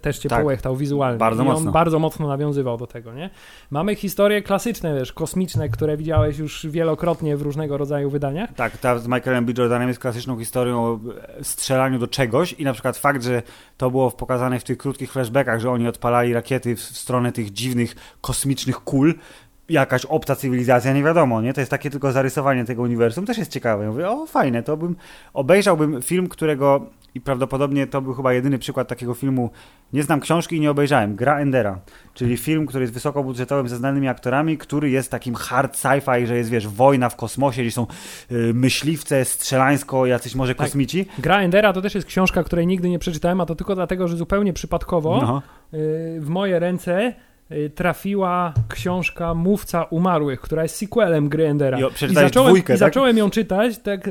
też 0.00 0.18
cię 0.18 0.28
Tak. 0.28 0.40
połechtał 0.40 0.76
wizualnie. 0.76 1.18
Bardzo 1.18 1.42
I 1.42 1.46
on 1.46 1.52
mocno. 1.54 1.72
bardzo 1.72 1.98
mocno 1.98 2.28
nawiązywał 2.28 2.76
do 2.76 2.86
tego, 2.86 3.14
nie? 3.14 3.30
Mamy 3.70 3.94
historie 3.94 4.42
klasyczne, 4.42 4.94
wiesz, 4.94 5.12
kosmiczne, 5.12 5.68
które 5.68 5.96
widziałeś 5.96 6.38
już 6.38 6.66
wielokrotnie 6.66 7.36
w 7.36 7.42
różnego 7.42 7.76
rodzaju 7.78 8.10
wydaniach. 8.10 8.52
Tak, 8.54 8.78
ta 8.78 8.98
z 8.98 9.06
Michaelem 9.08 9.44
B. 9.44 9.52
Jordanem 9.58 9.88
jest 9.88 10.00
klasyczną 10.00 10.38
historią 10.38 10.84
o 10.84 10.98
strzelaniu 11.42 11.98
do 11.98 12.06
czegoś 12.08 12.52
i 12.52 12.64
na 12.64 12.72
przykład 12.72 12.96
fakt, 12.96 13.22
że 13.24 13.39
to 13.76 13.90
było 13.90 14.10
pokazane 14.10 14.60
w 14.60 14.64
tych 14.64 14.78
krótkich 14.78 15.12
flashbackach, 15.12 15.60
że 15.60 15.70
oni 15.70 15.88
odpalali 15.88 16.32
rakiety 16.32 16.76
w, 16.76 16.80
stronę 16.80 17.32
tych 17.32 17.52
dziwnych, 17.52 17.94
kosmicznych 18.20 18.76
kul, 18.76 19.14
jakaś 19.70 20.04
obca 20.04 20.36
cywilizacja, 20.36 20.92
nie 20.92 21.02
wiadomo, 21.02 21.40
nie? 21.42 21.52
To 21.52 21.60
jest 21.60 21.70
takie 21.70 21.90
tylko 21.90 22.12
zarysowanie 22.12 22.64
tego 22.64 22.82
uniwersum, 22.82 23.26
też 23.26 23.38
jest 23.38 23.52
ciekawe. 23.52 23.84
Ja 23.84 23.90
mówię, 23.90 24.08
o 24.10 24.26
fajne, 24.26 24.62
to 24.62 24.76
bym, 24.76 24.96
obejrzałbym 25.34 26.02
film, 26.02 26.28
którego 26.28 26.86
i 27.14 27.20
prawdopodobnie 27.20 27.86
to 27.86 28.00
był 28.02 28.14
chyba 28.14 28.32
jedyny 28.32 28.58
przykład 28.58 28.88
takiego 28.88 29.14
filmu, 29.14 29.50
nie 29.92 30.02
znam 30.02 30.20
książki 30.20 30.56
i 30.56 30.60
nie 30.60 30.70
obejrzałem, 30.70 31.16
Gra 31.16 31.38
Endera, 31.38 31.78
czyli 32.14 32.36
film, 32.36 32.66
który 32.66 32.82
jest 32.82 32.94
wysokobudżetowym 32.94 33.68
ze 33.68 33.76
znanymi 33.76 34.08
aktorami, 34.08 34.58
który 34.58 34.90
jest 34.90 35.10
takim 35.10 35.34
hard 35.34 35.76
sci-fi, 35.76 36.26
że 36.26 36.36
jest, 36.36 36.50
wiesz, 36.50 36.68
wojna 36.68 37.08
w 37.08 37.16
kosmosie, 37.16 37.62
gdzie 37.62 37.70
są 37.70 37.86
y, 38.32 38.54
myśliwce, 38.54 39.24
strzelańsko, 39.24 40.06
jacyś 40.06 40.34
może 40.34 40.54
Tak. 40.54 40.66
kosmici. 40.66 41.06
Gra 41.18 41.40
Endera 41.40 41.72
to 41.72 41.82
też 41.82 41.94
jest 41.94 42.06
książka, 42.06 42.44
której 42.44 42.66
nigdy 42.66 42.88
nie 42.88 42.98
przeczytałem, 42.98 43.40
a 43.40 43.46
to 43.46 43.54
tylko 43.54 43.74
dlatego, 43.74 44.08
że 44.08 44.16
zupełnie 44.16 44.52
przypadkowo 44.52 45.18
No. 45.22 45.42
y, 45.78 46.20
w 46.20 46.28
moje 46.28 46.58
ręce 46.58 47.14
trafiła 47.74 48.54
książka 48.68 49.34
Mówca 49.34 49.82
Umarłych, 49.84 50.40
która 50.40 50.62
jest 50.62 50.76
sequelem 50.76 51.28
gry 51.28 51.46
Endera. 51.48 51.80
I 51.80 51.84
o- 51.84 51.90
przeczytałeś 51.90 52.28
zacząłem, 52.28 52.48
dwójkę, 52.52 52.74
i 52.74 52.78
tak? 52.78 52.78
zacząłem 52.78 53.18
ją 53.18 53.30
czytać, 53.30 53.78
tak 53.78 54.10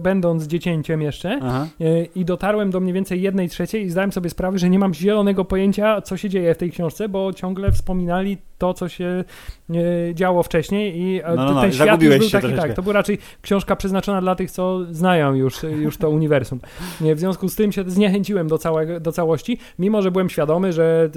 będąc 0.00 0.46
dziecięciem 0.46 1.02
jeszcze. 1.02 1.38
Aha. 1.42 1.66
y, 1.80 2.08
I 2.14 2.24
dotarłem 2.24 2.70
do 2.70 2.80
mniej 2.80 2.94
więcej 2.94 3.22
jednej 3.22 3.48
trzeciej 3.48 3.84
i 3.84 3.90
zdałem 3.90 4.12
sobie 4.12 4.30
sprawę, 4.30 4.58
że 4.58 4.70
nie 4.70 4.78
mam 4.78 4.94
zielonego 4.94 5.44
pojęcia, 5.44 6.00
co 6.00 6.16
się 6.16 6.28
dzieje 6.28 6.54
w 6.54 6.58
tej 6.58 6.70
książce, 6.70 7.08
bo 7.08 7.32
ciągle 7.32 7.72
wspominali 7.72 8.38
to, 8.58 8.74
co 8.74 8.88
się 8.88 9.24
y, 9.70 10.12
działo 10.14 10.42
wcześniej 10.42 10.98
i 11.00 11.20
e, 11.20 11.34
No, 11.36 11.44
no, 11.44 11.54
no, 11.54 11.60
ten 11.60 11.72
świat 11.72 11.86
już 11.86 11.88
zagubiłeś 11.88 12.18
był 12.18 12.30
taki, 12.30 12.40
troszeczkę. 12.46 12.68
tak, 12.68 12.76
to 12.76 12.82
była 12.82 12.92
raczej 12.92 13.18
książka 13.42 13.76
przeznaczona 13.76 14.20
dla 14.20 14.34
tych, 14.34 14.50
co 14.50 14.94
znają 14.94 15.34
już, 15.34 15.62
już 15.62 15.96
to 15.98 16.10
uniwersum. 16.10 16.60
W 17.00 17.18
związku 17.18 17.48
z 17.48 17.54
tym 17.54 17.72
się 17.72 17.84
zniechęciłem 17.90 18.48
do, 18.48 18.58
całego, 18.58 19.00
do 19.00 19.12
całości, 19.12 19.58
mimo 19.78 20.02
że 20.02 20.10
byłem 20.10 20.30
świadomy, 20.30 20.72
że 20.72 21.10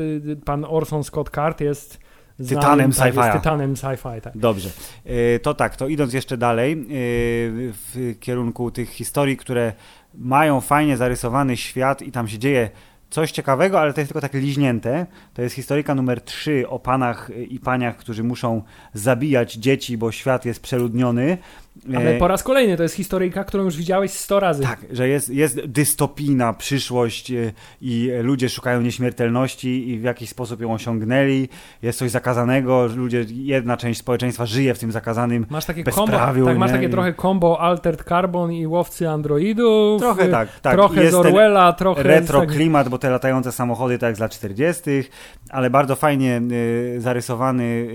pan 0.46 0.66
Orson 0.70 1.04
Scott 1.04 1.30
Card 1.30 1.62
jest 1.62 2.00
Tytanem 2.48 2.92
tak, 2.92 3.06
jest 3.06 3.18
sci-fi'a. 3.18 3.34
tytanem 3.34 3.74
sci-fi. 3.74 4.22
Tak. 4.22 4.38
Dobrze. 4.38 4.70
To 5.42 5.54
tak, 5.54 5.76
to 5.76 5.88
idąc 5.88 6.14
jeszcze 6.14 6.38
dalej 6.38 6.86
w 6.90 8.16
kierunku 8.20 8.72
tych 8.72 8.90
historii, 8.90 9.38
które 9.38 9.74
mają 10.14 10.62
fajnie 10.62 10.98
zarysowany 10.98 11.58
świat 11.58 12.02
i 12.02 12.12
tam 12.12 12.28
się 12.28 12.38
dzieje 12.40 12.70
coś 13.10 13.32
ciekawego, 13.32 13.80
ale 13.80 13.94
to 13.94 14.02
jest 14.02 14.10
tylko 14.10 14.22
tak 14.22 14.34
liźnięte. 14.34 15.06
To 15.34 15.42
jest 15.42 15.56
historyka 15.56 15.96
numer 15.96 16.22
3 16.22 16.70
o 16.70 16.80
panach 16.80 17.32
i 17.50 17.60
paniach, 17.60 17.98
którzy 17.98 18.24
muszą 18.24 18.64
zabijać 18.94 19.54
dzieci, 19.54 19.98
bo 19.98 20.12
świat 20.12 20.46
jest 20.46 20.62
przeludniony. 20.62 21.38
Ale 21.96 22.16
E, 22.16 22.18
po 22.18 22.28
raz 22.28 22.44
kolejny 22.44 22.78
to 22.78 22.84
jest 22.84 22.96
historyjka, 22.96 23.44
którą 23.44 23.64
już 23.64 23.78
widziałeś 23.78 24.12
100 24.12 24.40
razy. 24.40 24.64
Tak, 24.64 24.80
że 24.92 25.08
jest, 25.08 25.30
jest 25.30 25.66
dystopijna 25.66 26.54
przyszłość 26.54 27.32
e, 27.32 27.52
i 27.82 28.12
ludzie 28.22 28.50
szukają 28.50 28.82
nieśmiertelności 28.82 29.90
i 29.90 30.00
w 30.00 30.04
jakiś 30.04 30.30
sposób 30.30 30.62
ją 30.62 30.74
osiągnęli. 30.74 31.50
Jest 31.82 32.00
coś 32.00 32.12
zakazanego, 32.12 32.88
ludzie, 32.96 33.26
jedna 33.30 33.78
część 33.78 34.00
społeczeństwa 34.00 34.46
żyje 34.46 34.74
w 34.74 34.80
tym 34.80 34.92
zakazanym 34.92 35.46
Masz 35.50 35.66
takie 35.66 35.84
kombo, 35.84 36.02
bezprawiu. 36.08 36.46
tak, 36.46 36.58
masz 36.58 36.72
takie 36.72 36.90
trochę 36.90 37.14
combo 37.14 37.60
Altered 37.62 38.04
Carbon 38.04 38.52
i 38.52 38.68
Łowcy 38.68 39.10
Androidów. 39.10 40.02
Trochę 40.02 40.28
tak, 40.30 40.60
tak. 40.60 40.74
Trochę 40.74 41.02
Jest 41.02 41.14
z 41.14 41.16
Orwella, 41.16 41.74
trochę 41.74 42.04
retro 42.04 42.40
tak, 42.40 42.50
klimat, 42.50 42.90
bo 42.90 42.98
te 42.98 43.10
latające 43.10 43.52
samochody 43.52 43.98
tak 43.98 44.08
jak 44.08 44.16
z 44.16 44.20
lat 44.20 44.32
40., 44.32 44.82
ale 45.50 45.70
bardzo 45.70 45.96
fajnie 45.96 46.42
y, 46.52 47.02
zarysowany 47.02 47.88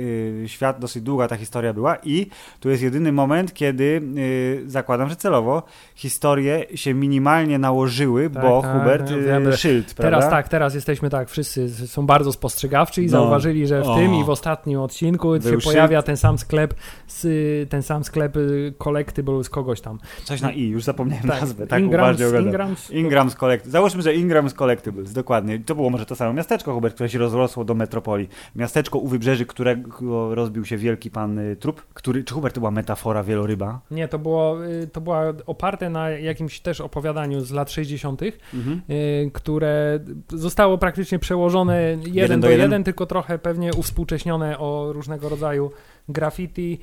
świat, 0.47 0.81
dosyć 0.81 1.03
długa 1.03 1.29
ta 1.29 1.37
historia 1.37 1.73
była 1.73 1.97
i 1.97 2.27
tu 2.61 2.70
jest 2.70 2.83
jedyny 2.83 3.12
moment, 3.12 3.55
kiedy 3.55 3.73
y, 3.82 4.62
zakładam, 4.66 5.08
że 5.08 5.16
celowo 5.16 5.62
historie 5.94 6.64
się 6.74 6.94
minimalnie 6.94 7.58
nałożyły, 7.58 8.30
Tak, 8.30 8.42
bo 8.42 8.62
tak, 8.62 8.72
Hubert 8.72 9.10
ja 9.28 9.40
y, 9.40 9.56
szyld, 9.56 9.94
prawda? 9.94 10.02
Teraz 10.16 10.30
tak, 10.30 10.48
teraz 10.48 10.74
jesteśmy 10.74 11.10
tak, 11.10 11.30
wszyscy 11.30 11.87
są 11.87 12.06
bardzo 12.06 12.32
spostrzegawczy 12.32 13.02
i 13.02 13.04
No. 13.04 13.10
zauważyli, 13.10 13.66
że 13.66 13.82
w 13.82 13.88
O. 13.88 13.94
tym 13.94 14.14
i 14.14 14.24
w 14.24 14.30
ostatnim 14.30 14.78
odcinku 14.80 15.34
się 15.34 15.50
Był 15.50 15.60
pojawia 15.60 16.02
ten 16.02 16.16
sam 16.16 16.38
sklep, 16.38 16.74
z, 17.06 17.70
ten 17.70 17.82
sam 17.82 18.04
sklep 18.04 18.37
y, 18.37 18.74
Collectible 18.78 19.44
z 19.44 19.50
kogoś 19.50 19.80
tam. 19.80 19.98
Coś 20.24 20.40
na 20.40 20.52
i, 20.52 20.68
już 20.68 20.84
zapomniałem 20.84 21.26
nazwę, 21.26 21.66
tak 21.66 21.80
Ingrams. 21.82 22.20
Ingrams, 22.40 22.90
Ingrams 22.90 23.34
Collectibles. 23.34 23.72
Załóżmy, 23.72 24.02
że 24.02 24.14
Ingrams 24.14 24.54
Collectibles, 24.54 25.12
dokładnie. 25.12 25.58
To 25.58 25.74
było 25.74 25.90
może 25.90 26.06
to 26.06 26.16
samo 26.16 26.32
miasteczko, 26.32 26.74
Hubert, 26.74 26.94
które 26.94 27.08
się 27.08 27.18
rozrosło 27.18 27.64
do 27.64 27.74
metropolii. 27.74 28.28
Miasteczko 28.56 28.98
u 28.98 29.08
wybrzeży, 29.08 29.46
którego 29.46 30.34
rozbił 30.34 30.64
się 30.64 30.76
wielki 30.76 31.10
pan 31.10 31.38
y, 31.38 31.56
trup, 31.56 31.82
który, 31.94 32.24
czy 32.24 32.34
Hubert 32.34 32.54
to 32.54 32.60
była 32.60 32.70
metafora 32.70 33.22
wieloryba? 33.22 33.63
Nie, 33.90 34.09
to 34.09 34.18
było, 34.18 34.66
y, 34.66 34.87
to 34.87 35.00
była 35.00 35.33
oparte 35.46 35.90
na 35.90 36.11
jakimś 36.11 36.61
też 36.61 36.81
opowiadaniu 36.81 37.40
z 37.40 37.50
lat 37.50 37.70
60., 37.70 38.20
Mhm. 38.55 38.81
y, 38.90 39.31
które 39.33 40.00
zostało 40.29 40.79
praktycznie 40.79 41.18
przełożone 41.18 41.96
jeden, 42.07 42.40
do 42.40 42.46
do 42.46 42.50
jeden? 42.50 42.70
jeden, 42.70 42.85
tylko 42.85 43.07
trochę 43.07 43.38
pewnie 43.38 43.70
uwspółcześnione 43.74 44.59
o 44.59 44.92
różnego 44.92 45.29
rodzaju 45.29 45.70
graffiti 46.09 46.81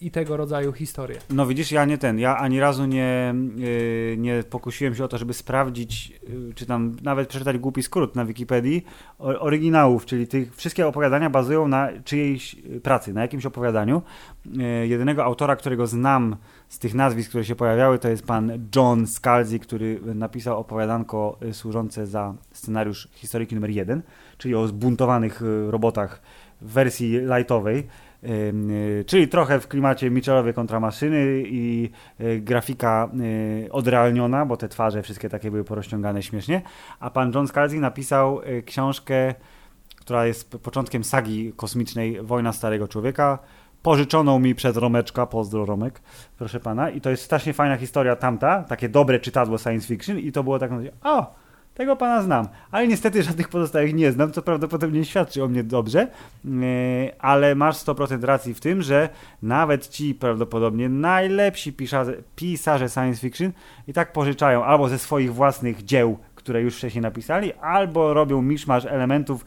i 0.00 0.10
tego 0.10 0.36
rodzaju 0.36 0.72
historie. 0.72 1.18
No 1.30 1.46
widzisz, 1.46 1.72
ja 1.72 1.84
nie 1.84 1.98
ten, 1.98 2.18
ja 2.18 2.36
ani 2.36 2.60
razu 2.60 2.86
nie, 2.86 3.34
yy, 3.56 4.16
nie 4.18 4.42
pokusiłem 4.42 4.94
się 4.94 5.04
o 5.04 5.08
to, 5.08 5.18
żeby 5.18 5.34
sprawdzić, 5.34 6.10
yy, 6.10 6.54
czy 6.54 6.66
tam 6.66 6.96
nawet 7.02 7.28
przeczytać 7.28 7.58
głupi 7.58 7.82
skrót 7.82 8.16
na 8.16 8.24
Wikipedii 8.24 8.84
oryginałów, 9.18 10.06
czyli 10.06 10.26
tych 10.26 10.56
wszystkie 10.56 10.86
opowiadania 10.86 11.30
bazują 11.30 11.68
na 11.68 11.88
czyjejś 12.04 12.54
yy, 12.54 12.80
pracy, 12.80 13.12
na 13.12 13.22
jakimś 13.22 13.46
opowiadaniu. 13.46 14.02
Jedynego 14.82 15.24
autora, 15.24 15.56
którego 15.56 15.86
znam 15.86 16.36
z 16.68 16.78
tych 16.78 16.94
nazwisk, 16.94 17.28
które 17.28 17.44
się 17.44 17.54
pojawiały, 17.54 17.98
to 17.98 18.08
jest 18.08 18.26
pan 18.26 18.52
John 18.76 19.06
Scalzi, 19.06 19.60
który 19.60 20.00
napisał 20.14 20.58
opowiadanko 20.58 21.38
służące 21.52 22.06
za 22.06 22.34
scenariusz 22.52 23.08
historyki 23.12 23.54
numer 23.54 23.70
jeden, 23.70 24.02
czyli 24.38 24.54
o 24.54 24.66
zbuntowanych 24.66 25.42
robotach 25.68 26.22
w 26.60 26.72
wersji 26.72 27.18
lightowej. 27.36 27.88
Y, 28.24 29.04
czyli 29.06 29.28
trochę 29.28 29.60
w 29.60 29.68
klimacie 29.68 30.10
Mitchellowie 30.10 30.52
kontra 30.52 30.80
maszyny 30.80 31.42
i 31.46 31.90
y, 32.20 32.40
grafika 32.40 33.10
y, 33.20 33.72
odrealniona, 33.72 34.46
bo 34.46 34.56
te 34.56 34.68
twarze 34.68 35.02
wszystkie 35.02 35.28
takie 35.28 35.50
były 35.50 35.64
porozciągane 35.64 36.22
śmiesznie. 36.22 36.62
A 37.00 37.10
pan 37.10 37.32
John 37.34 37.48
Scalzi 37.48 37.80
napisał 37.80 38.40
książkę, 38.66 39.34
która 39.96 40.26
jest 40.26 40.50
początkiem 40.58 41.04
sagi 41.04 41.52
kosmicznej 41.56 42.22
Wojna 42.22 42.52
Starego 42.52 42.88
Człowieka, 42.88 43.38
pożyczoną 43.82 44.38
mi 44.38 44.54
przez 44.54 44.76
Romeczka, 44.76 45.26
pozdro 45.26 45.66
Romek, 45.66 46.02
proszę 46.38 46.60
pana. 46.60 46.90
I 46.90 47.00
to 47.00 47.10
jest 47.10 47.22
strasznie 47.22 47.52
fajna 47.52 47.76
historia 47.76 48.16
tamta, 48.16 48.62
takie 48.62 48.88
dobre 48.88 49.20
czytadło 49.20 49.58
science 49.58 49.86
fiction 49.86 50.18
i 50.18 50.32
to 50.32 50.44
było 50.44 50.58
tak, 50.58 50.70
tego 51.74 51.96
pana 51.96 52.22
znam, 52.22 52.48
ale 52.70 52.88
niestety 52.88 53.22
żadnych 53.22 53.48
pozostałych 53.48 53.94
nie 53.94 54.12
znam, 54.12 54.32
co 54.32 54.42
prawdopodobnie 54.42 55.04
świadczy 55.04 55.44
o 55.44 55.48
mnie 55.48 55.64
dobrze, 55.64 56.08
yy, 56.44 56.52
ale 57.18 57.54
masz 57.54 57.76
100% 57.76 58.24
racji 58.24 58.54
w 58.54 58.60
tym, 58.60 58.82
że 58.82 59.08
nawet 59.42 59.88
ci 59.88 60.14
prawdopodobnie 60.14 60.88
najlepsi 60.88 61.72
pisarze, 61.72 62.14
pisarze 62.36 62.88
science 62.88 63.20
fiction 63.20 63.52
i 63.88 63.92
tak 63.92 64.12
pożyczają 64.12 64.64
albo 64.64 64.88
ze 64.88 64.98
swoich 64.98 65.34
własnych 65.34 65.84
dzieł, 65.84 66.18
które 66.34 66.62
już 66.62 66.76
wcześniej 66.76 67.02
napisali, 67.02 67.52
albo 67.52 68.14
robią 68.14 68.42
miszmasz 68.42 68.84
elementów 68.84 69.44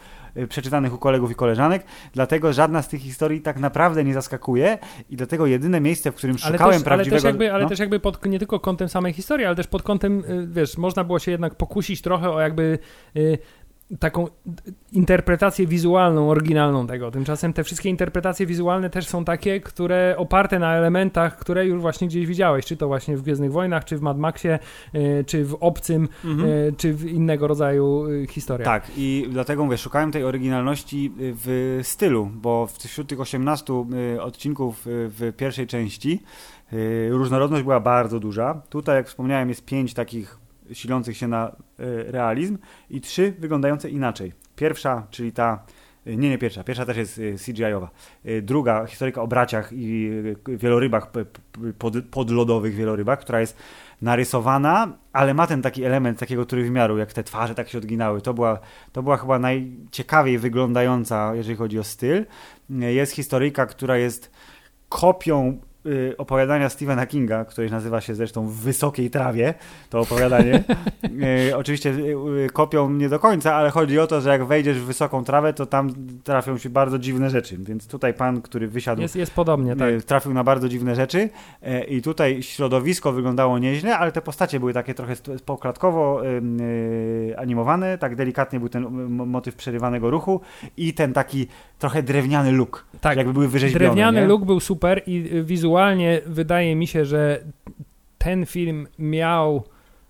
przeczytanych 0.49 0.93
u 0.93 0.97
kolegów 0.97 1.31
i 1.31 1.35
koleżanek, 1.35 1.85
dlatego 2.13 2.53
żadna 2.53 2.81
z 2.81 2.87
tych 2.87 3.01
historii 3.01 3.41
tak 3.41 3.59
naprawdę 3.59 4.03
nie 4.03 4.13
zaskakuje 4.13 4.77
i 5.09 5.15
dlatego 5.15 5.45
jedyne 5.45 5.81
miejsce, 5.81 6.11
w 6.11 6.15
którym 6.15 6.35
Ale 6.43 6.53
szukałem 6.53 6.73
też, 6.73 6.81
ale 6.81 6.85
prawdziwego... 6.85 7.21
też 7.21 7.23
jakby, 7.23 7.53
ale 7.53 7.63
no. 7.63 7.69
też 7.69 7.79
jakby 7.79 7.99
pod, 7.99 8.25
nie 8.25 8.39
tylko 8.39 8.59
kątem 8.59 8.89
samej 8.89 9.13
historii, 9.13 9.45
ale 9.45 9.55
też 9.55 9.67
pod 9.67 9.83
kątem, 9.83 10.19
y, 10.19 10.47
wiesz, 10.47 10.77
można 10.77 11.03
było 11.03 11.19
się 11.19 11.31
jednak 11.31 11.55
pokusić 11.55 12.01
trochę 12.01 12.29
o 12.31 12.41
jakby 12.41 12.79
y, 13.15 13.37
taką 13.99 14.27
interpretację 14.91 15.67
wizualną, 15.67 16.29
oryginalną 16.29 16.87
tego. 16.87 17.11
Tymczasem 17.11 17.53
te 17.53 17.63
wszystkie 17.63 17.89
interpretacje 17.89 18.45
wizualne 18.45 18.89
też 18.89 19.07
są 19.07 19.25
takie, 19.25 19.61
które 19.61 20.15
oparte 20.17 20.59
na 20.59 20.75
elementach, 20.75 21.37
które 21.37 21.65
już 21.65 21.81
właśnie 21.81 22.07
gdzieś 22.07 22.25
widziałeś, 22.25 22.65
czy 22.65 22.77
to 22.77 22.87
właśnie 22.87 23.17
w 23.17 23.21
Gwiezdnych 23.21 23.51
Wojnach, 23.51 23.85
czy 23.85 23.97
w 23.97 24.01
Mad 24.01 24.17
Maxie, 24.17 24.59
y, 24.95 25.23
czy 25.27 25.45
w 25.45 25.57
Obcym, 25.59 26.07
mhm. 26.25 26.49
Y, 26.49 26.73
czy 26.77 26.93
w 26.93 27.05
innego 27.05 27.47
rodzaju 27.47 28.07
y, 28.07 28.27
historiach. 28.27 28.65
Tak, 28.65 28.91
i 28.97 29.27
dlatego 29.29 29.65
mówię, 29.65 29.77
szukałem 29.77 30.11
tej 30.11 30.23
oryginalności 30.23 31.11
w 31.17 31.79
stylu, 31.83 32.31
bo 32.33 32.67
wśród 32.79 33.09
tych 33.09 33.19
18 33.19 33.73
odcinków 34.21 34.81
w 34.85 35.33
pierwszej 35.37 35.67
części 35.67 36.23
różnorodność 37.09 37.63
była 37.63 37.79
bardzo 37.79 38.19
duża. 38.19 38.61
Tutaj, 38.69 38.95
jak 38.95 39.07
wspomniałem, 39.07 39.49
jest 39.49 39.65
pięć 39.65 39.93
takich 39.93 40.44
silących 40.73 41.17
się 41.17 41.27
na 41.27 41.55
realizm 42.07 42.57
i 42.89 43.01
trzy 43.01 43.33
wyglądające 43.39 43.89
inaczej. 43.89 44.33
Pierwsza, 44.55 45.07
czyli 45.09 45.31
ta 45.31 45.65
nie, 46.05 46.29
nie 46.29 46.37
pierwsza. 46.37 46.63
Pierwsza 46.63 46.85
też 46.85 46.97
jest 46.97 47.17
y, 47.17 47.35
CGI-owa. 47.45 47.89
Druga, 48.41 48.85
historyka 48.85 49.21
o 49.21 49.27
braciach 49.27 49.69
i 49.73 50.11
wielorybach, 50.47 51.11
pod, 51.77 51.93
podlodowych 52.11 52.75
wielorybach, 52.75 53.19
która 53.19 53.39
jest 53.39 53.57
narysowana, 54.01 54.97
ale 55.13 55.33
ma 55.33 55.47
ten 55.47 55.61
taki 55.61 55.83
element 55.83 56.19
takiego 56.19 56.45
trójwymiaru, 56.45 56.97
jak 56.97 57.13
te 57.13 57.23
twarze 57.23 57.55
tak 57.55 57.69
się 57.69 57.77
odginały. 57.77 58.21
To 58.21 58.33
była, 58.33 58.59
to 58.91 59.03
była 59.03 59.17
chyba 59.17 59.39
najciekawiej 59.39 60.37
wyglądająca, 60.37 61.35
jeżeli 61.35 61.55
chodzi 61.55 61.79
o 61.79 61.83
styl. 61.83 62.25
Jest 62.69 63.11
historyjka, 63.11 63.65
która 63.65 63.97
jest 63.97 64.31
kopią 64.89 65.57
opowiadania 66.17 66.69
Stephena 66.69 67.05
Kinga, 67.05 67.45
które 67.45 67.69
nazywa 67.69 68.01
się 68.01 68.15
zresztą 68.15 68.47
W 68.47 68.53
wysokiej 68.53 69.09
trawie, 69.09 69.53
to 69.89 69.99
opowiadanie. 69.99 70.63
y, 71.49 71.57
oczywiście 71.57 71.89
y, 71.89 72.49
kopią 72.53 72.89
nie 72.89 73.09
do 73.09 73.19
końca, 73.19 73.55
ale 73.55 73.69
chodzi 73.69 73.99
o 73.99 74.07
to, 74.07 74.21
że 74.21 74.29
jak 74.29 74.45
wejdziesz 74.45 74.77
w 74.77 74.85
wysoką 74.85 75.23
trawę, 75.23 75.53
to 75.53 75.65
tam 75.65 75.89
trafią 76.23 76.57
się 76.57 76.69
bardzo 76.69 76.99
dziwne 76.99 77.29
rzeczy. 77.29 77.57
Więc 77.59 77.87
tutaj 77.87 78.13
pan, 78.13 78.41
który 78.41 78.67
wysiadł. 78.67 79.01
Jest, 79.01 79.15
jest 79.15 79.33
podobnie, 79.33 79.73
y, 79.73 79.75
tak. 79.75 80.03
Trafił 80.03 80.33
na 80.33 80.43
bardzo 80.43 80.69
dziwne 80.69 80.95
rzeczy 80.95 81.29
i 81.87 82.01
tutaj 82.01 82.43
środowisko 82.43 83.11
wyglądało 83.11 83.59
nieźle, 83.59 83.97
ale 83.97 84.11
te 84.11 84.21
postacie 84.21 84.59
były 84.59 84.73
takie 84.73 84.93
trochę 84.93 85.15
poklatkowo 85.45 86.21
animowane, 87.37 87.97
tak 87.97 88.15
delikatnie 88.15 88.59
był 88.59 88.69
ten 88.69 89.07
motyw 89.09 89.55
przerywanego 89.55 90.09
ruchu 90.09 90.41
i 90.77 90.93
ten 90.93 91.13
taki 91.13 91.47
trochę 91.79 92.03
drewniany 92.03 92.51
look. 92.51 92.85
Tak, 93.01 93.17
jakby 93.17 93.33
były 93.33 93.47
wyrzeźbione. 93.47 93.85
Drewniany 93.85 94.21
nie? 94.21 94.27
look 94.27 94.45
był 94.45 94.59
super 94.59 95.01
i 95.05 95.29
wizualnie 95.43 95.74
wydaje 96.25 96.75
mi 96.75 96.87
się, 96.87 97.05
że 97.05 97.43
ten 98.17 98.45
film 98.45 98.87
miał 98.99 99.63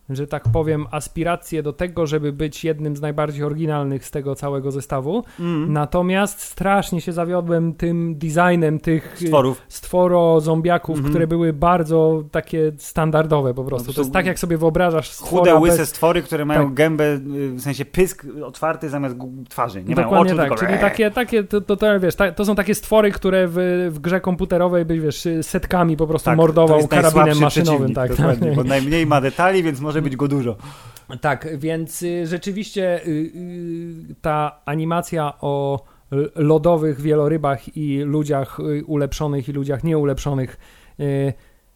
że 0.09 0.27
tak 0.27 0.43
powiem, 0.53 0.85
aspiracje 0.91 1.63
do 1.63 1.73
tego, 1.73 2.07
żeby 2.07 2.33
być 2.33 2.63
jednym 2.63 2.95
z 2.95 3.01
najbardziej 3.01 3.43
oryginalnych 3.43 4.05
z 4.05 4.11
tego 4.11 4.35
całego 4.35 4.71
zestawu. 4.71 5.23
Mm. 5.39 5.73
Natomiast 5.73 6.41
strasznie 6.41 7.01
się 7.01 7.13
zawiodłem 7.13 7.73
tym 7.73 8.15
designem 8.17 8.79
tych 8.79 9.17
stworów, 9.25 9.61
stworo 9.67 10.41
zombiaków, 10.41 10.97
mm 10.97 11.05
-hmm. 11.05 11.09
które 11.09 11.27
były 11.27 11.53
bardzo 11.53 12.23
takie 12.31 12.71
standardowe 12.77 13.53
po 13.53 13.63
prostu. 13.63 13.87
No, 13.87 13.93
to 13.93 14.01
jest 14.01 14.13
tak, 14.13 14.25
jak 14.25 14.39
sobie 14.39 14.57
wyobrażasz 14.57 15.09
stwora 15.09 15.39
Chude, 15.39 15.55
łyse 15.55 15.77
bez... 15.77 15.89
stwory, 15.89 16.21
które 16.21 16.45
mają 16.45 16.65
tak. 16.65 16.73
gębę, 16.73 17.17
w 17.55 17.61
sensie 17.61 17.85
pysk 17.85 18.25
otwarty 18.43 18.89
zamiast 18.89 19.15
twarzy. 19.49 19.83
Nie 19.83 19.95
Dokładnie 19.95 20.11
mają 20.15 20.21
oczu, 20.21 20.35
tak, 20.37 20.49
tylko... 20.49 20.65
czyli 20.65 20.79
takie, 20.79 21.11
takie 21.11 21.43
to, 21.43 21.61
to, 21.61 21.77
to 21.77 21.99
wiesz, 21.99 22.15
ta, 22.15 22.31
to 22.31 22.45
są 22.45 22.55
takie 22.55 22.75
stwory, 22.75 23.11
które 23.11 23.47
w, 23.47 23.55
w 23.91 23.99
grze 23.99 24.21
komputerowej 24.21 24.85
byś, 24.85 24.99
wiesz, 24.99 25.27
setkami 25.41 25.97
po 25.97 26.07
prostu 26.07 26.25
tak, 26.25 26.37
mordował 26.37 26.87
karabinem 26.87 27.39
maszynowym. 27.39 27.93
Tak, 27.93 28.15
tak. 28.15 28.55
bo 28.55 28.63
najmniej 28.63 29.05
ma 29.05 29.21
detali, 29.21 29.63
więc 29.63 29.79
może 29.79 29.94
może 29.95 30.01
być 30.01 30.15
go 30.15 30.27
dużo. 30.27 30.55
Tak, 31.21 31.57
więc 31.57 32.01
y, 32.01 32.27
rzeczywiście 32.27 33.05
y, 33.07 33.09
y, 33.09 34.15
ta 34.21 34.61
animacja 34.65 35.33
o 35.41 35.83
lodowych 36.35 37.01
wielorybach 37.01 37.77
i 37.77 37.97
ludziach 37.97 38.59
ulepszonych 38.85 39.49
i 39.49 39.51
ludziach 39.51 39.83
nieulepszonych 39.83 40.57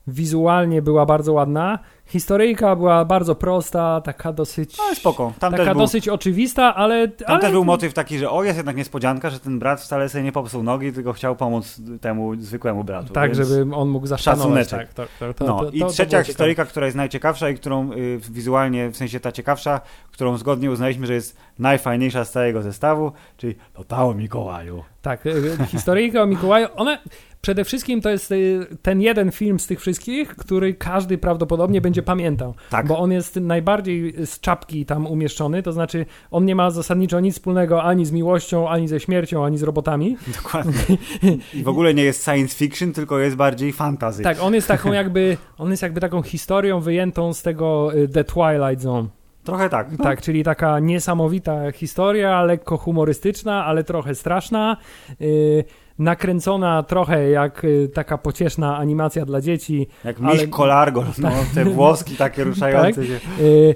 wizualnie 0.08 0.82
była 0.82 1.06
bardzo 1.06 1.34
ładna. 1.34 1.80
Historyjka 2.10 2.76
była 2.76 3.06
bardzo 3.06 3.36
prosta, 3.36 4.02
taka 4.02 4.34
dosyć. 4.34 4.78
No, 4.78 4.96
spoko. 4.96 5.34
Tam 5.40 5.54
taka 5.54 5.76
dosyć 5.76 6.06
był, 6.06 6.14
oczywista, 6.14 6.76
ale. 6.76 7.08
Tam 7.08 7.28
ale... 7.28 7.40
też 7.40 7.52
był 7.52 7.66
motyw 7.66 7.94
taki, 7.94 8.18
że 8.18 8.30
o, 8.30 8.44
jest 8.44 8.58
jednak 8.58 8.76
niespodzianka, 8.76 9.30
że 9.30 9.40
ten 9.40 9.60
brat 9.60 9.82
wcale 9.82 10.10
sobie 10.10 10.24
nie 10.24 10.32
popsuł 10.32 10.64
nogi, 10.64 10.94
tylko 10.94 11.14
chciał 11.14 11.36
pomóc 11.36 11.82
temu 12.02 12.36
zwykłemu 12.36 12.84
bratu. 12.84 13.14
Tak, 13.14 13.36
żeby 13.36 13.76
on 13.76 13.90
mógł 13.90 14.08
zaszanować. 14.08 14.70
Tak, 14.70 14.94
to, 14.94 15.04
to, 15.20 15.34
to, 15.34 15.46
no. 15.46 15.70
I 15.72 15.86
trzecia 15.86 16.24
historyjka, 16.24 16.66
która 16.66 16.86
jest 16.86 16.98
najciekawsza 16.98 17.50
i 17.50 17.56
którą 17.56 17.94
y, 17.94 18.20
wizualnie, 18.32 18.90
w 18.90 18.98
sensie 18.98 19.20
ta 19.20 19.32
ciekawsza, 19.32 19.82
którą 20.12 20.38
zgodnie 20.38 20.72
uznaliśmy, 20.72 21.08
że 21.08 21.14
jest 21.14 21.38
najfajniejsza 21.60 22.26
z 22.26 22.32
całego 22.32 22.62
zestawu, 22.62 23.12
czyli 23.38 23.56
Totało 23.74 24.14
Mikołaju. 24.14 24.84
Tak, 25.02 25.26
y, 25.26 25.58
historyjka 25.72 26.22
o 26.22 26.26
Mikołaju, 26.26 26.68
one 26.76 26.98
Przede 27.42 27.64
wszystkim 27.64 28.02
to 28.02 28.10
jest 28.10 28.32
y, 28.32 28.68
ten 28.82 29.02
jeden 29.02 29.32
film 29.32 29.60
z 29.60 29.68
tych 29.68 29.80
wszystkich, 29.80 30.36
który 30.36 30.74
każdy 30.74 31.18
prawdopodobnie 31.18 31.82
będzie 31.82 31.99
pamiętał. 32.04 32.54
Tak. 32.70 32.88
Bo 32.88 33.00
on 33.00 33.12
jest 33.12 33.36
najbardziej 33.36 34.14
z 34.26 34.40
czapki 34.40 34.86
tam 34.86 35.08
umieszczony, 35.08 35.64
to 35.64 35.72
znaczy 35.72 36.06
on 36.32 36.46
nie 36.46 36.56
ma 36.56 36.72
zasadniczo 36.72 37.20
nic 37.20 37.36
wspólnego 37.36 37.84
ani 37.84 38.06
z 38.06 38.12
miłością, 38.12 38.70
ani 38.70 38.88
ze 38.88 39.00
śmiercią, 39.00 39.46
ani 39.46 39.58
z 39.58 39.64
robotami. 39.64 40.18
Dokładnie. 40.44 40.98
I 41.54 41.64
w 41.64 41.68
ogóle 41.68 41.94
nie 41.94 42.04
jest 42.04 42.26
science 42.26 42.56
fiction, 42.56 42.94
tylko 42.94 43.20
jest 43.20 43.36
bardziej 43.36 43.74
fantasy. 43.74 44.24
Tak, 44.24 44.38
on 44.42 44.54
jest 44.54 44.68
taką 44.68 44.94
jakby, 44.94 45.38
on 45.58 45.72
jest 45.72 45.84
jakby 45.84 46.02
taką 46.02 46.22
historią 46.22 46.80
wyjętą 46.80 47.34
z 47.34 47.42
tego 47.42 47.94
y, 47.96 48.08
The 48.08 48.24
Twilight 48.24 48.82
Zone. 48.82 49.19
Trochę 49.50 49.70
tak. 49.70 49.92
No. 49.92 50.04
Tak, 50.04 50.22
czyli 50.22 50.44
taka 50.44 50.80
niesamowita 50.80 51.72
historia, 51.72 52.44
lekko 52.44 52.78
humorystyczna, 52.78 53.66
ale 53.66 53.84
trochę 53.84 54.16
straszna. 54.16 54.78
Yy, 55.20 55.64
nakręcona 56.00 56.84
trochę 56.84 57.30
jak 57.30 57.64
y, 57.64 57.90
taka 57.94 58.18
pocieszna 58.18 58.78
animacja 58.78 59.26
dla 59.26 59.42
dzieci. 59.42 59.88
Jak 60.04 60.20
miś 60.20 60.40
ale... 60.40 60.48
kolargo, 60.48 61.06
no, 61.18 61.32
te 61.56 61.66
włoski 61.66 62.16
takie 62.16 62.44
ruszające 62.44 63.02
tak? 63.02 63.10
się. 63.10 63.44
Y, 63.44 63.76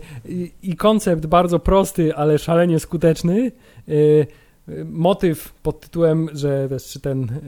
I 0.64 0.76
koncept 0.76 1.26
bardzo 1.26 1.60
prosty, 1.60 2.16
ale 2.16 2.40
szalenie 2.40 2.80
skuteczny. 2.80 3.52
Y, 3.90 4.28
motyw 4.86 5.54
pod 5.54 5.80
tytułem, 5.80 6.30
że 6.34 6.70
czy 6.92 7.00
ten 7.00 7.40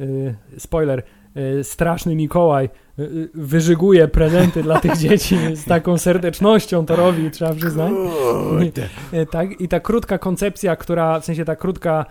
spoiler, 0.58 1.04
straszny 1.64 2.16
Mikołaj 2.16 2.70
wyżyguje 3.34 4.08
prezenty 4.08 4.64
dla 4.64 4.80
tych 4.80 4.98
dzieci 4.98 5.38
z 5.54 5.66
taką 5.66 5.98
serdecznością 5.98 6.86
to 6.86 6.96
robi, 6.96 7.32
trzeba 7.32 7.54
przyznać. 7.54 7.92
tak, 9.32 9.62
I 9.62 9.68
ta 9.68 9.80
krótka 9.80 10.18
koncepcja, 10.18 10.76
która, 10.76 11.20
w 11.20 11.26
sensie 11.26 11.46
ta 11.46 11.56
krótka 11.56 12.06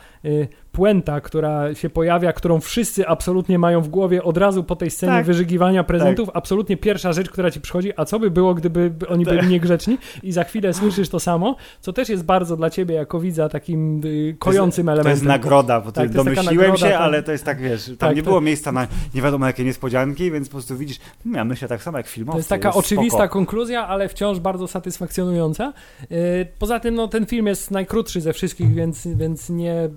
puenta, 0.74 1.20
która 1.20 1.74
się 1.74 1.90
pojawia, 1.90 2.32
którą 2.32 2.60
wszyscy 2.60 3.08
absolutnie 3.08 3.58
mają 3.58 3.80
w 3.80 3.88
głowie 3.88 4.22
od 4.22 4.36
razu 4.36 4.64
po 4.64 4.76
tej 4.76 4.90
scenie 4.90 5.12
tak. 5.12 5.26
wyżygiwania 5.26 5.84
prezentów. 5.84 6.26
Tak. 6.26 6.36
Absolutnie 6.36 6.76
pierwsza 6.76 7.12
rzecz, 7.12 7.30
która 7.30 7.50
ci 7.50 7.60
przychodzi, 7.60 7.92
a 7.96 8.04
co 8.04 8.18
by 8.18 8.30
było, 8.30 8.54
gdyby 8.54 8.92
oni 9.08 9.24
byli 9.24 9.38
tak. 9.38 9.48
niegrzeczni? 9.48 9.98
I 10.22 10.32
za 10.32 10.44
chwilę 10.44 10.74
słyszysz 10.74 11.08
to 11.08 11.20
samo, 11.20 11.56
co 11.80 11.92
też 11.92 12.08
jest 12.08 12.24
bardzo 12.24 12.56
dla 12.56 12.70
ciebie 12.70 12.94
jako 12.94 13.20
widza 13.20 13.48
takim 13.48 14.00
y, 14.04 14.36
kojącym 14.38 14.86
to 14.86 14.92
jest, 14.92 14.98
elementem. 14.98 15.04
To 15.04 15.10
jest 15.10 15.24
nagroda, 15.24 15.80
bo 15.80 15.92
tak, 15.92 16.08
domyśliłem 16.10 16.70
nagroda, 16.70 16.88
się, 16.88 16.98
ale 16.98 17.22
to 17.22 17.32
jest 17.32 17.44
tak, 17.44 17.60
wiesz, 17.60 17.86
tam 17.86 17.96
tak, 17.96 18.16
nie 18.16 18.22
było 18.22 18.40
miejsca 18.40 18.72
na 18.72 18.86
nie 19.14 19.22
wiadomo 19.22 19.46
jakie 19.46 19.64
niespodzianki, 19.64 20.30
więc 20.30 20.48
po 20.48 20.52
prostu 20.52 20.73
widzisz, 20.76 20.98
hmm, 21.22 21.38
ja 21.38 21.44
myślę 21.44 21.68
tak 21.68 21.82
samo 21.82 21.98
jak 21.98 22.06
filmowcy. 22.06 22.34
To 22.34 22.38
jest 22.38 22.48
taka 22.48 22.68
jest 22.68 22.78
oczywista 22.78 23.18
spoko. 23.18 23.32
konkluzja, 23.32 23.86
ale 23.86 24.08
wciąż 24.08 24.38
bardzo 24.38 24.68
satysfakcjonująca. 24.68 25.72
Y, 26.02 26.46
poza 26.58 26.80
tym, 26.80 26.94
no, 26.94 27.08
ten 27.08 27.26
film 27.26 27.46
jest 27.46 27.70
najkrótszy 27.70 28.20
ze 28.20 28.32
wszystkich, 28.32 28.74
więc, 28.74 29.06
więc 29.06 29.50
nie 29.50 29.88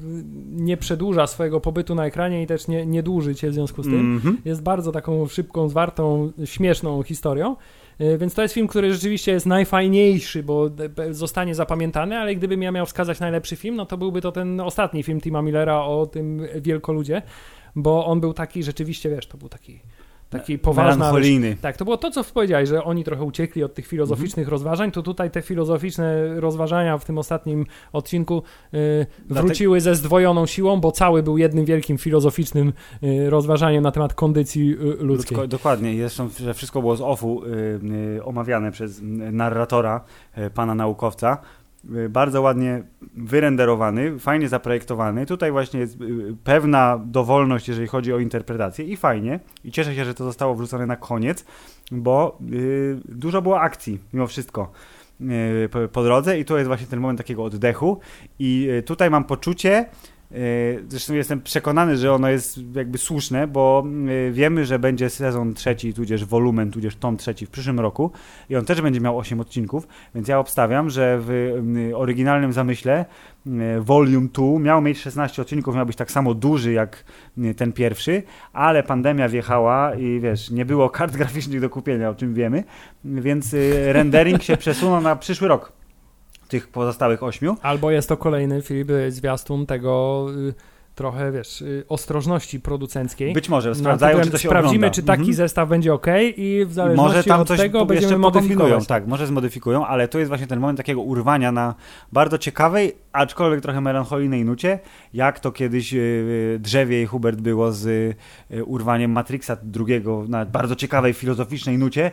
nie 0.57 0.77
przedłuża 0.77 1.27
swojego 1.27 1.59
pobytu 1.59 1.95
na 1.95 2.05
ekranie 2.05 2.43
i 2.43 2.47
też 2.47 2.67
nie, 2.67 2.85
nie 2.85 3.03
dłuży 3.03 3.35
cię 3.35 3.49
w 3.49 3.53
związku 3.53 3.83
z 3.83 3.85
tym. 3.85 3.99
Mm 3.99 4.19
-hmm. 4.19 4.35
Jest 4.45 4.63
bardzo 4.63 4.91
taką 4.91 5.27
szybką, 5.27 5.69
zwartą, 5.69 6.31
śmieszną 6.45 7.03
historią. 7.03 7.55
E, 7.99 8.17
więc 8.17 8.33
to 8.33 8.41
jest 8.41 8.53
film, 8.53 8.67
który 8.67 8.93
rzeczywiście 8.93 9.31
jest 9.31 9.45
najfajniejszy, 9.45 10.43
bo 10.43 10.69
zostanie 11.09 11.55
zapamiętany, 11.55 12.17
ale 12.17 12.35
gdybym 12.35 12.61
ja 12.61 12.71
miał 12.71 12.85
wskazać 12.85 13.19
najlepszy 13.19 13.55
film, 13.55 13.75
no 13.75 13.85
to 13.85 13.97
byłby 13.97 14.21
to 14.21 14.31
ten 14.31 14.59
ostatni 14.59 15.03
film 15.03 15.21
Tima 15.21 15.41
Millera 15.41 15.81
o 15.81 16.05
tym 16.05 16.47
wielkoludzie, 16.61 17.21
bo 17.75 18.05
on 18.05 18.19
był 18.19 18.33
taki 18.33 18.63
rzeczywiście, 18.63 19.09
wiesz, 19.09 19.27
to 19.27 19.37
był 19.37 19.49
taki 19.49 19.79
taki 20.29 20.59
poważny. 20.59 20.99
Melancholijny. 20.99 21.57
Tak, 21.61 21.77
to 21.77 21.85
było 21.85 21.97
to, 21.97 22.11
co 22.11 22.23
powiedziałeś, 22.23 22.69
że 22.69 22.83
oni 22.83 23.03
trochę 23.03 23.23
uciekli 23.23 23.63
od 23.63 23.73
tych 23.73 23.87
filozoficznych 23.87 24.47
-hmm. 24.47 24.51
rozważań, 24.51 24.91
to 24.91 25.01
tutaj 25.03 25.31
te 25.31 25.41
filozoficzne 25.41 26.39
rozważania 26.39 26.97
w 26.97 27.05
tym 27.05 27.17
ostatnim 27.17 27.65
odcinku 27.93 28.43
y, 28.73 29.05
wróciły 29.29 29.81
ze 29.81 29.95
zdwojoną 29.95 30.45
siłą, 30.45 30.79
bo 30.79 30.91
cały 30.91 31.23
był 31.23 31.37
jednym 31.37 31.65
wielkim 31.65 31.97
filozoficznym 31.97 32.73
y, 33.03 33.29
rozważaniem 33.29 33.83
na 33.83 33.91
temat 33.91 34.13
kondycji 34.13 34.71
y, 34.71 34.75
ludzkiej. 35.03 35.37
Ludzko, 35.37 35.47
dokładnie, 35.47 35.95
zresztą, 35.97 36.29
że 36.39 36.53
wszystko 36.53 36.81
było 36.81 36.95
z 36.95 37.01
OFU 37.01 37.43
y, 37.43 37.49
y, 38.17 38.23
omawiane 38.23 38.71
przez 38.71 39.01
narratora, 39.31 40.03
pana 40.53 40.75
naukowca, 40.75 41.37
bardzo 42.09 42.41
ładnie 42.41 42.83
wyrenderowany, 43.17 44.19
fajnie 44.19 44.49
zaprojektowany. 44.49 45.25
Tutaj 45.25 45.51
właśnie 45.51 45.79
jest 45.79 46.01
y, 46.01 46.35
pewna 46.43 47.01
dowolność, 47.05 47.67
jeżeli 47.67 47.87
chodzi 47.87 48.13
o 48.13 48.19
interpretację 48.19 48.85
i 48.85 48.97
fajnie. 48.97 49.39
I 49.63 49.71
cieszę 49.71 49.95
się, 49.95 50.05
że 50.05 50.13
to 50.13 50.23
zostało 50.23 50.55
wrzucone 50.55 50.85
na 50.85 50.95
koniec, 50.95 51.45
bo 51.91 52.37
yy, 52.49 52.99
dużo 53.05 53.41
było 53.41 53.59
akcji 53.61 53.99
mimo 54.13 54.27
wszystko. 54.27 54.71
y, 55.21 55.89
po, 55.91 56.03
drodze 56.03 56.39
i 56.39 56.45
to 56.45 56.57
jest 56.57 56.67
właśnie 56.67 56.87
ten 56.87 56.99
moment 56.99 57.17
takiego 57.17 57.43
oddechu 57.43 57.99
i 58.39 58.67
y, 58.69 58.83
tutaj 58.83 59.09
mam 59.09 59.23
poczucie, 59.23 59.85
y, 59.85 60.16
Zresztą 60.87 61.13
jestem 61.13 61.41
przekonany, 61.41 61.97
że 61.97 62.13
ono 62.13 62.29
jest 62.29 62.59
jakby 62.75 62.97
słuszne, 62.97 63.47
bo 63.47 63.83
y, 64.27 64.31
wiemy, 64.31 64.65
że 64.65 64.79
będzie 64.79 65.09
sezon 65.09 65.53
trzeci, 65.53 65.93
tudzież 65.93 66.25
wolumen, 66.25 66.71
tudzież 66.71 66.95
tom 66.95 67.17
trzeci 67.17 67.45
w 67.45 67.49
przyszłym 67.49 67.79
roku 67.79 68.11
i 68.49 68.55
on 68.55 68.65
też 68.65 68.81
będzie 68.81 69.01
miał 69.01 69.17
8 69.17 69.39
odcinków, 69.39 69.87
więc 70.15 70.27
ja 70.27 70.39
obstawiam, 70.39 70.89
że 70.89 71.17
w 71.21 71.59
oryginalnym 71.95 72.53
zamyśle 72.53 73.05
Volume 73.79 74.27
2 74.33 74.59
miał 74.59 74.81
mieć 74.81 74.99
16 74.99 75.41
odcinków, 75.41 75.75
miał 75.75 75.85
być 75.85 75.95
tak 75.95 76.11
samo 76.11 76.33
duży 76.33 76.73
jak 76.73 77.03
ten 77.57 77.73
pierwszy, 77.73 78.23
ale 78.53 78.83
pandemia 78.83 79.29
wjechała 79.29 79.95
i 79.95 80.19
wiesz, 80.19 80.49
nie 80.49 80.65
było 80.65 80.89
kart 80.89 81.17
graficznych 81.17 81.61
do 81.61 81.69
kupienia, 81.69 82.09
o 82.09 82.15
czym 82.15 82.33
wiemy, 82.33 82.63
więc 83.05 83.53
y, 83.53 83.93
rendering 83.93 84.43
się 84.43 84.57
przesunął 84.57 85.01
na 85.01 85.15
przyszły 85.15 85.47
rok 85.47 85.77
tych 86.47 86.67
pozostałych 86.67 87.23
ośmiu. 87.23 87.57
Albo 87.61 87.91
jest 87.91 88.09
to 88.09 88.17
kolejny 88.17 88.61
Filip 88.61 88.89
y, 88.89 89.11
zwiastun 89.11 89.65
tego 89.65 90.25
y, 90.49 90.53
trochę, 90.95 91.31
wiesz, 91.31 91.61
y, 91.61 91.83
ostrożności 91.89 92.59
producenckiej. 92.59 93.33
Być 93.33 93.49
może, 93.49 93.69
Nad 93.69 93.77
sprawdzają, 93.77 94.21
czy 94.21 94.31
to 94.31 94.37
się 94.37 94.47
Sprawdzimy, 94.47 94.77
ogląda. 94.77 94.95
czy 94.95 95.03
taki 95.03 95.19
Mhm. 95.19 95.35
zestaw 95.35 95.69
będzie 95.69 95.93
ok 95.93 96.05
i 96.37 96.65
w 96.67 96.73
zależności 96.73 97.07
Może 97.07 97.23
tam 97.23 97.41
od 97.41 97.47
coś 97.47 97.57
tego 97.59 97.79
jeszcze 97.79 97.93
będziemy 97.93 98.23
pokomplikują, 98.23 98.59
modyfikować. 98.59 98.87
tak, 98.87 99.07
może 99.07 99.27
zmodyfikują, 99.27 99.85
ale 99.87 100.07
to 100.07 100.19
jest 100.19 100.29
właśnie 100.29 100.47
ten 100.47 100.59
moment 100.59 100.77
takiego 100.77 101.01
urwania 101.01 101.51
na 101.51 101.75
bardzo 102.11 102.37
ciekawej, 102.37 102.95
aczkolwiek 103.11 103.61
trochę 103.61 103.81
melancholijnej 103.81 104.45
nucie, 104.45 104.79
jak 105.13 105.39
to 105.39 105.51
kiedyś 105.51 105.93
yy, 105.93 106.57
drzewie 106.59 107.01
i 107.01 107.05
Hubert 107.05 107.39
było 107.41 107.71
z 107.71 108.15
yy, 108.49 108.65
urwaniem 108.65 109.11
Matrixa 109.11 109.51
drugiego 109.63 110.25
na 110.27 110.45
bardzo 110.45 110.75
ciekawej, 110.75 111.13
filozoficznej 111.13 111.77
nucie, 111.77 112.11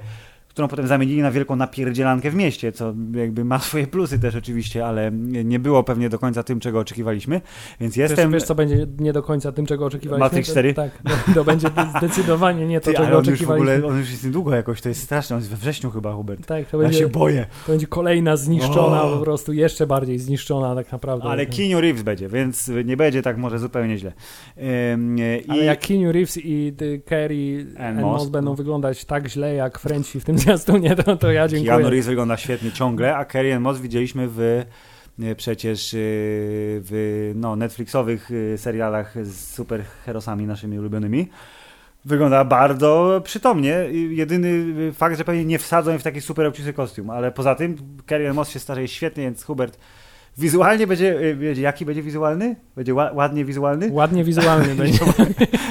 którą 0.54 0.68
potem 0.68 0.86
zamienili 0.86 1.22
na 1.22 1.30
wielką 1.30 1.56
napierdzielankę 1.56 2.30
w 2.30 2.34
mieście, 2.34 2.72
co 2.72 2.94
jakby 3.14 3.44
ma 3.44 3.58
swoje 3.58 3.86
plusy 3.86 4.18
też 4.18 4.34
oczywiście, 4.36 4.86
ale 4.86 5.10
nie 5.44 5.58
było 5.58 5.84
pewnie 5.84 6.08
do 6.08 6.18
końca 6.18 6.42
tym, 6.42 6.60
czego 6.60 6.78
oczekiwaliśmy, 6.78 7.40
więc 7.80 7.96
Wiesz, 7.96 8.10
jestem... 8.10 8.32
wiesz, 8.32 8.42
co 8.42 8.54
będzie 8.54 8.86
nie 8.98 9.12
do 9.12 9.22
końca 9.22 9.52
tym, 9.52 9.66
czego 9.66 9.86
oczekiwaliśmy? 9.86 10.24
Matrix 10.24 10.50
4? 10.50 10.74
Tak, 10.74 10.90
no, 11.04 11.10
to 11.34 11.44
będzie 11.44 11.68
zdecydowanie 11.98 12.66
nie 12.66 12.80
to, 12.80 12.86
Ty, 12.90 12.92
czego 12.92 13.06
ale 13.06 13.16
on 13.16 13.24
już 13.24 13.28
w 13.28 13.32
oczekiwaliśmy. 13.32 13.74
ogóle, 13.74 13.88
on 13.88 13.98
już 13.98 14.10
jest 14.10 14.24
niedługo 14.24 14.54
jakoś, 14.54 14.80
to 14.80 14.88
jest 14.88 15.02
straszne, 15.02 15.36
on 15.36 15.40
jest 15.42 15.50
we 15.50 15.56
wrześniu 15.56 15.90
chyba, 15.90 16.12
Hubert. 16.12 16.46
Tak, 16.46 16.68
to 16.68 16.76
Ja 16.76 16.82
będzie, 16.82 16.98
się 16.98 17.08
boję. 17.08 17.46
to 17.66 17.72
będzie 17.72 17.86
kolejna 17.86 18.36
zniszczona, 18.36 19.02
O! 19.02 19.18
po 19.18 19.24
prostu 19.24 19.52
jeszcze 19.52 19.86
bardziej 19.86 20.18
zniszczona 20.18 20.74
tak 20.74 20.92
naprawdę. 20.92 21.28
Ale 21.28 21.46
Keanu 21.46 21.80
Reeves 21.80 22.02
będzie, 22.02 22.28
więc 22.28 22.70
nie 22.84 22.96
będzie 22.96 23.22
tak 23.22 23.36
może 23.38 23.58
zupełnie 23.58 23.98
źle. 23.98 24.12
Ym, 24.92 25.18
I 25.18 25.44
Ale 25.48 25.64
jak 25.64 25.80
Keanu 25.80 26.12
Reeves 26.12 26.36
i 26.36 26.72
y, 26.82 27.02
Kerry 27.06 27.66
And 27.78 27.78
and 27.80 28.00
Moss, 28.00 28.28
będą 28.28 28.54
wyglądać 28.54 29.04
tak 29.04 29.28
źle 29.28 29.54
jak 29.54 29.78
Frenci 29.78 30.20
w 30.20 30.24
tym 30.24 30.36
zwiastunie, 30.44 30.96
to, 30.96 31.16
to 31.16 31.32
ja 31.32 31.48
dziękuję. 31.48 31.70
Keanu 31.70 31.90
Reeves 31.90 32.06
wygląda 32.06 32.36
świetnie 32.36 32.72
ciągle, 32.72 33.16
a 33.16 33.24
Carrie 33.24 33.60
Moss 33.60 33.80
widzieliśmy 33.80 34.28
w 34.28 34.64
e, 35.22 35.34
przecież 35.34 35.94
e, 35.94 35.96
w 35.98 37.32
no, 37.34 37.56
Netflixowych 37.56 38.30
e, 38.54 38.58
serialach 38.58 39.24
z 39.24 39.54
superherosami 39.54 40.46
naszymi 40.46 40.78
ulubionymi. 40.78 41.28
Wygląda 42.04 42.44
bardzo 42.44 43.20
przytomnie. 43.24 43.74
Jedyny 44.10 44.64
fakt, 44.92 45.18
że 45.18 45.24
pewnie 45.24 45.44
nie 45.44 45.58
wsadzą 45.58 45.90
jej 45.90 45.98
w 45.98 46.02
taki 46.02 46.20
super 46.20 46.46
obcisły 46.46 46.72
kostium, 46.72 47.10
ale 47.10 47.32
poza 47.32 47.54
tym 47.54 47.76
Carrie 48.08 48.32
Moss 48.32 48.50
się 48.50 48.58
starzeje 48.58 48.88
świetnie, 48.88 49.22
więc 49.22 49.44
Hubert 49.44 49.78
wizualnie 50.38 50.86
będzie, 50.86 51.18
e, 51.30 51.34
będzie 51.34 51.62
jaki 51.62 51.84
będzie 51.84 52.02
wizualny? 52.02 52.56
Będzie 52.76 52.94
ła- 52.94 53.14
ładnie 53.14 53.44
wizualny? 53.44 53.88
Ładnie 53.92 54.24
wizualnie 54.24 54.74
będzie. 54.82 54.98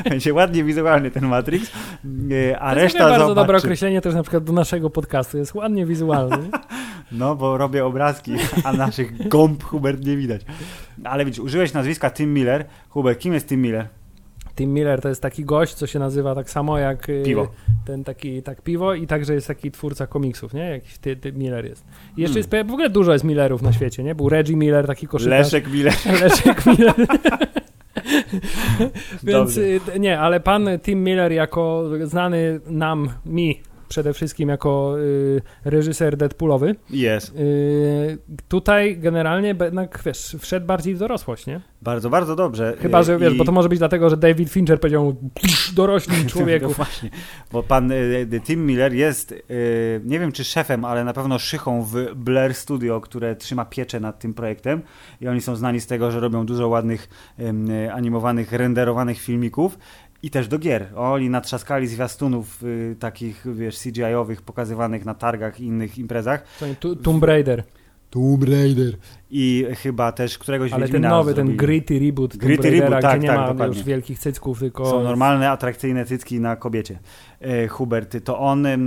będzie 0.10 0.34
ładnie 0.34 0.64
wizualny 0.64 1.12
ten 1.12 1.26
Matrix, 1.26 1.72
e, 2.52 2.60
a 2.60 2.74
To 2.74 2.80
jest 2.80 2.94
reszta 2.96 3.10
bardzo 3.10 3.28
zobaczy. 3.28 3.36
dobre 3.36 3.58
określenie 3.58 4.02
też 4.02 4.14
na 4.16 4.24
przykład 4.24 4.44
do 4.44 4.54
naszego 4.54 4.90
podcastu. 4.90 5.38
Jest 5.38 5.56
ładnie 5.56 5.86
wizualny. 5.86 6.38
No, 7.12 7.36
bo 7.36 7.58
robię 7.58 7.86
obrazki, 7.86 8.32
a 8.64 8.74
naszych 8.74 9.28
gąb 9.28 9.64
Hubert 9.64 10.06
nie 10.06 10.18
widać. 10.18 10.42
Ale 11.04 11.26
widzisz, 11.26 11.40
użyłeś 11.40 11.74
nazwiska 11.74 12.12
Tim 12.12 12.34
Miller. 12.34 12.66
Hubert, 12.90 13.20
kim 13.20 13.34
jest 13.34 13.48
Tim 13.50 13.62
Miller? 13.62 13.88
Tim 14.56 14.74
Miller 14.74 15.02
to 15.02 15.10
jest 15.10 15.22
taki 15.22 15.46
gość, 15.46 15.74
co 15.74 15.88
się 15.88 16.00
nazywa 16.00 16.36
tak 16.36 16.50
samo 16.50 16.78
jak 16.78 17.10
y, 17.10 17.24
Piwo. 17.26 17.48
ten 17.86 18.04
taki 18.04 18.44
tak 18.44 18.62
piwo 18.62 18.94
i 18.94 19.08
także 19.08 19.34
jest 19.34 19.48
taki 19.48 19.72
twórca 19.72 20.08
komiksów, 20.08 20.54
nie? 20.54 20.70
Jakiś 20.70 20.98
ty, 20.98 21.16
ty 21.16 21.34
Miller 21.34 21.66
jest. 21.66 21.86
I 22.18 22.22
jeszcze 22.22 22.42
Hmm. 22.42 22.60
jest, 22.60 22.70
w 22.70 22.74
ogóle 22.74 22.90
dużo 22.90 23.14
jest 23.14 23.26
Millerów 23.26 23.62
na 23.62 23.74
świecie, 23.74 24.04
nie? 24.04 24.16
Był 24.16 24.30
Reggie 24.30 24.56
Miller, 24.56 24.88
taki 24.88 25.08
koszykarz. 25.08 25.38
Leszek 25.54 25.72
Miller. 25.72 25.94
Leszek 26.22 26.66
Miller. 26.66 26.94
Więc 29.24 29.56
Dobrze. 29.56 29.62
y, 29.62 30.00
nie, 30.00 30.20
ale 30.20 30.40
pan 30.40 30.70
Tim 30.84 31.04
Miller 31.04 31.32
jako 31.32 31.84
znany 32.04 32.60
nam, 32.68 33.10
mi 33.26 33.62
przede 33.94 34.14
wszystkim 34.14 34.50
jako 34.50 34.96
y, 35.00 35.42
reżyser 35.66 36.18
Deadpoolowy, 36.18 36.76
Jest. 36.90 37.36
y, 37.38 38.18
tutaj 38.48 38.98
generalnie 38.98 39.48
jednak, 39.62 40.00
wiesz, 40.06 40.36
wszedł 40.40 40.66
bardziej 40.66 40.96
w 40.96 40.98
dorosłość, 41.00 41.48
nie? 41.48 41.62
Bardzo, 41.82 42.10
bardzo 42.10 42.36
dobrze. 42.36 42.78
Chyba, 42.80 43.04
że 43.04 43.18
wiesz, 43.18 43.34
I- 43.34 43.38
bo 43.38 43.46
to 43.46 43.52
może 43.52 43.70
być 43.70 43.80
dlatego, 43.80 44.10
że 44.10 44.18
David 44.18 44.50
Fincher 44.50 44.80
powiedział 44.80 45.04
mu, 45.04 45.16
"Psz, 45.34 45.74
dorośli 45.74 46.26
człowieku. 46.32 46.66
No 46.68 46.74
właśnie, 46.74 47.10
bo 47.52 47.64
pan 47.64 47.92
y, 47.92 48.42
Tim 48.44 48.66
Miller 48.66 48.94
jest, 48.94 49.32
y, 49.32 50.02
nie 50.06 50.20
wiem 50.20 50.32
czy 50.32 50.44
szefem, 50.44 50.86
ale 50.86 51.04
na 51.04 51.14
pewno 51.14 51.40
szychą 51.40 51.82
w 51.84 51.96
Blair 52.16 52.54
Studio, 52.54 53.02
które 53.02 53.36
trzyma 53.36 53.66
pieczę 53.66 54.00
nad 54.00 54.20
tym 54.20 54.34
projektem 54.34 54.82
i 55.22 55.28
oni 55.28 55.42
są 55.42 55.56
znani 55.56 55.80
z 55.80 55.88
tego, 55.88 56.12
że 56.12 56.20
robią 56.20 56.46
dużo 56.46 56.68
ładnych 56.68 57.10
y, 57.40 57.92
animowanych, 57.94 58.52
renderowanych 58.52 59.20
filmików 59.20 59.78
i 60.24 60.30
też 60.30 60.48
do 60.48 60.60
gier. 60.60 60.88
Oni 60.96 61.30
natrzaskali 61.30 61.88
zwiastunów 61.88 62.64
y, 62.64 62.96
takich, 63.00 63.46
wiesz, 63.56 63.80
CGI-owych 63.80 64.42
pokazywanych 64.42 65.06
na 65.06 65.14
targach 65.14 65.60
i 65.60 65.64
innych 65.66 65.98
imprezach. 65.98 66.44
Tu- 66.80 66.96
Tomb 66.96 67.24
Raider. 67.24 67.64
Tomb 68.10 68.44
Raider. 68.44 68.98
I 69.32 69.66
chyba 69.78 70.12
też 70.12 70.38
któregoś 70.38 70.74
Ale 70.74 70.90
ten 70.90 71.02
nowy, 71.02 71.34
ten 71.34 71.36
zrobili. 71.36 71.58
gritty 71.58 72.00
reboot 72.00 72.32
Tomb 72.32 72.44
Gritty 72.44 72.64
Raidera, 72.64 72.86
reboot, 72.86 73.02
tak, 73.02 73.20
gdzie 73.20 73.28
nie 73.28 73.34
tak, 73.34 73.38
ma 73.42 73.48
dokładnie. 73.48 73.78
już 73.78 73.86
wielkich 73.86 74.20
cycków, 74.20 74.60
tylko... 74.60 74.90
Są 74.90 75.04
normalne, 75.04 75.52
atrakcyjne 75.52 76.06
cycki 76.06 76.40
na 76.40 76.56
kobiecie. 76.56 77.00
E, 77.42 77.68
Hubert, 77.68 78.18
to 78.24 78.40
on 78.40 78.66
e, 78.66 78.78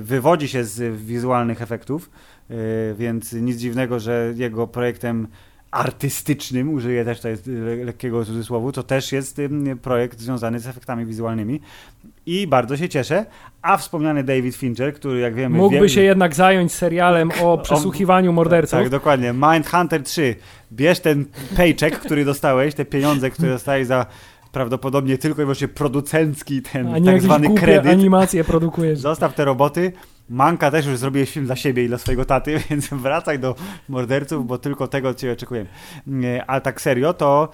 wywodzi 0.00 0.48
się 0.48 0.64
z 0.64 0.96
wizualnych 0.96 1.62
efektów, 1.62 2.10
e, 2.50 2.54
więc 2.94 3.32
nic 3.32 3.56
dziwnego, 3.56 4.00
że 4.00 4.32
jego 4.36 4.66
projektem 4.66 5.28
artystycznym, 5.76 6.74
użyję 6.74 7.04
też 7.04 7.18
tutaj 7.18 7.36
le- 7.46 7.84
lekkiego 7.84 8.24
cudzysłowu, 8.24 8.72
to 8.72 8.82
też 8.82 9.12
jest 9.12 9.40
projekt 9.82 10.20
związany 10.20 10.60
z 10.60 10.66
efektami 10.66 11.04
wizualnymi 11.06 11.60
i 12.26 12.46
bardzo 12.46 12.76
się 12.76 12.88
cieszę. 12.88 13.26
A 13.62 13.76
wspomniany 13.76 14.24
David 14.24 14.56
Fincher, 14.56 14.94
który 14.94 15.20
jak 15.20 15.34
wiemy... 15.34 15.58
Mógłby 15.58 15.80
wie- 15.80 15.88
się 15.88 16.00
jednak 16.02 16.34
zająć 16.34 16.72
serialem 16.72 17.30
o 17.42 17.58
przesłuchiwaniu 17.58 18.32
morderców. 18.32 18.78
Tak, 18.78 18.88
dokładnie. 18.88 19.32
Mindhunter 19.32 20.02
3. 20.02 20.34
Bierz 20.72 21.00
ten 21.00 21.24
paycheck, 21.56 21.98
który 22.00 22.24
dostałeś, 22.24 22.74
te 22.74 22.84
pieniądze, 22.84 23.30
które 23.30 23.48
dostałeś 23.48 23.86
za 23.86 24.06
prawdopodobnie 24.52 25.18
tylko 25.18 25.42
i 25.42 25.44
wyłącznie 25.44 25.68
producencki 25.68 26.62
ten 26.62 27.04
tak 27.04 27.22
zwany 27.22 27.46
głupie 27.46 27.62
kredyt. 27.62 27.92
animacje 27.92 28.44
produkujesz. 28.44 28.98
Zostaw 28.98 29.34
te 29.34 29.44
roboty. 29.44 29.92
Manka 30.28 30.70
też 30.70 30.86
już 30.86 30.98
zrobiłeś 30.98 31.30
film 31.30 31.46
dla 31.46 31.56
siebie 31.56 31.84
i 31.84 31.88
dla 31.88 31.98
swojego 31.98 32.24
taty, 32.24 32.60
więc 32.70 32.88
wracaj 32.88 33.38
do 33.38 33.54
morderców, 33.88 34.46
bo 34.46 34.58
tylko 34.58 34.88
tego 34.88 35.14
ciebie 35.14 35.32
oczekujemy. 35.32 35.68
Nie, 36.06 36.50
A 36.50 36.60
tak 36.60 36.80
serio, 36.80 37.14
to 37.14 37.48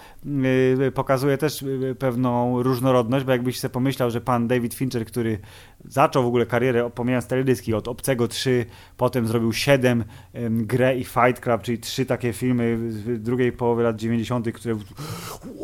y, 0.87 0.93
pokazuje 0.95 1.39
też 1.39 1.63
y, 1.63 1.97
pewną 1.99 2.63
różnorodność, 2.63 3.25
bo 3.25 3.33
jakbyś 3.33 3.61
sobie 3.61 3.73
pomyślał, 3.73 4.11
że 4.11 4.21
pan 4.21 4.49
David 4.49 4.75
Fincher, 4.75 5.07
który 5.07 5.39
zaczął 5.85 6.23
w 6.23 6.27
ogóle 6.27 6.47
karierę, 6.47 6.91
pomijając 6.95 7.27
teledyski, 7.27 7.75
od 7.75 7.89
Obcego 7.89 8.29
3, 8.29 8.67
potem 8.97 9.27
zrobił 9.27 9.53
7, 9.53 10.05
ym, 10.37 10.67
Grę 10.67 10.97
i 10.97 11.05
Fight 11.05 11.41
Club, 11.41 11.63
czyli 11.63 11.79
trzy 11.79 12.07
takie 12.07 12.33
filmy 12.33 12.77
w 12.79 13.19
drugiej 13.19 13.53
połowie 13.53 13.85
lat 13.85 13.97
90., 13.97 14.53
które 14.53 14.77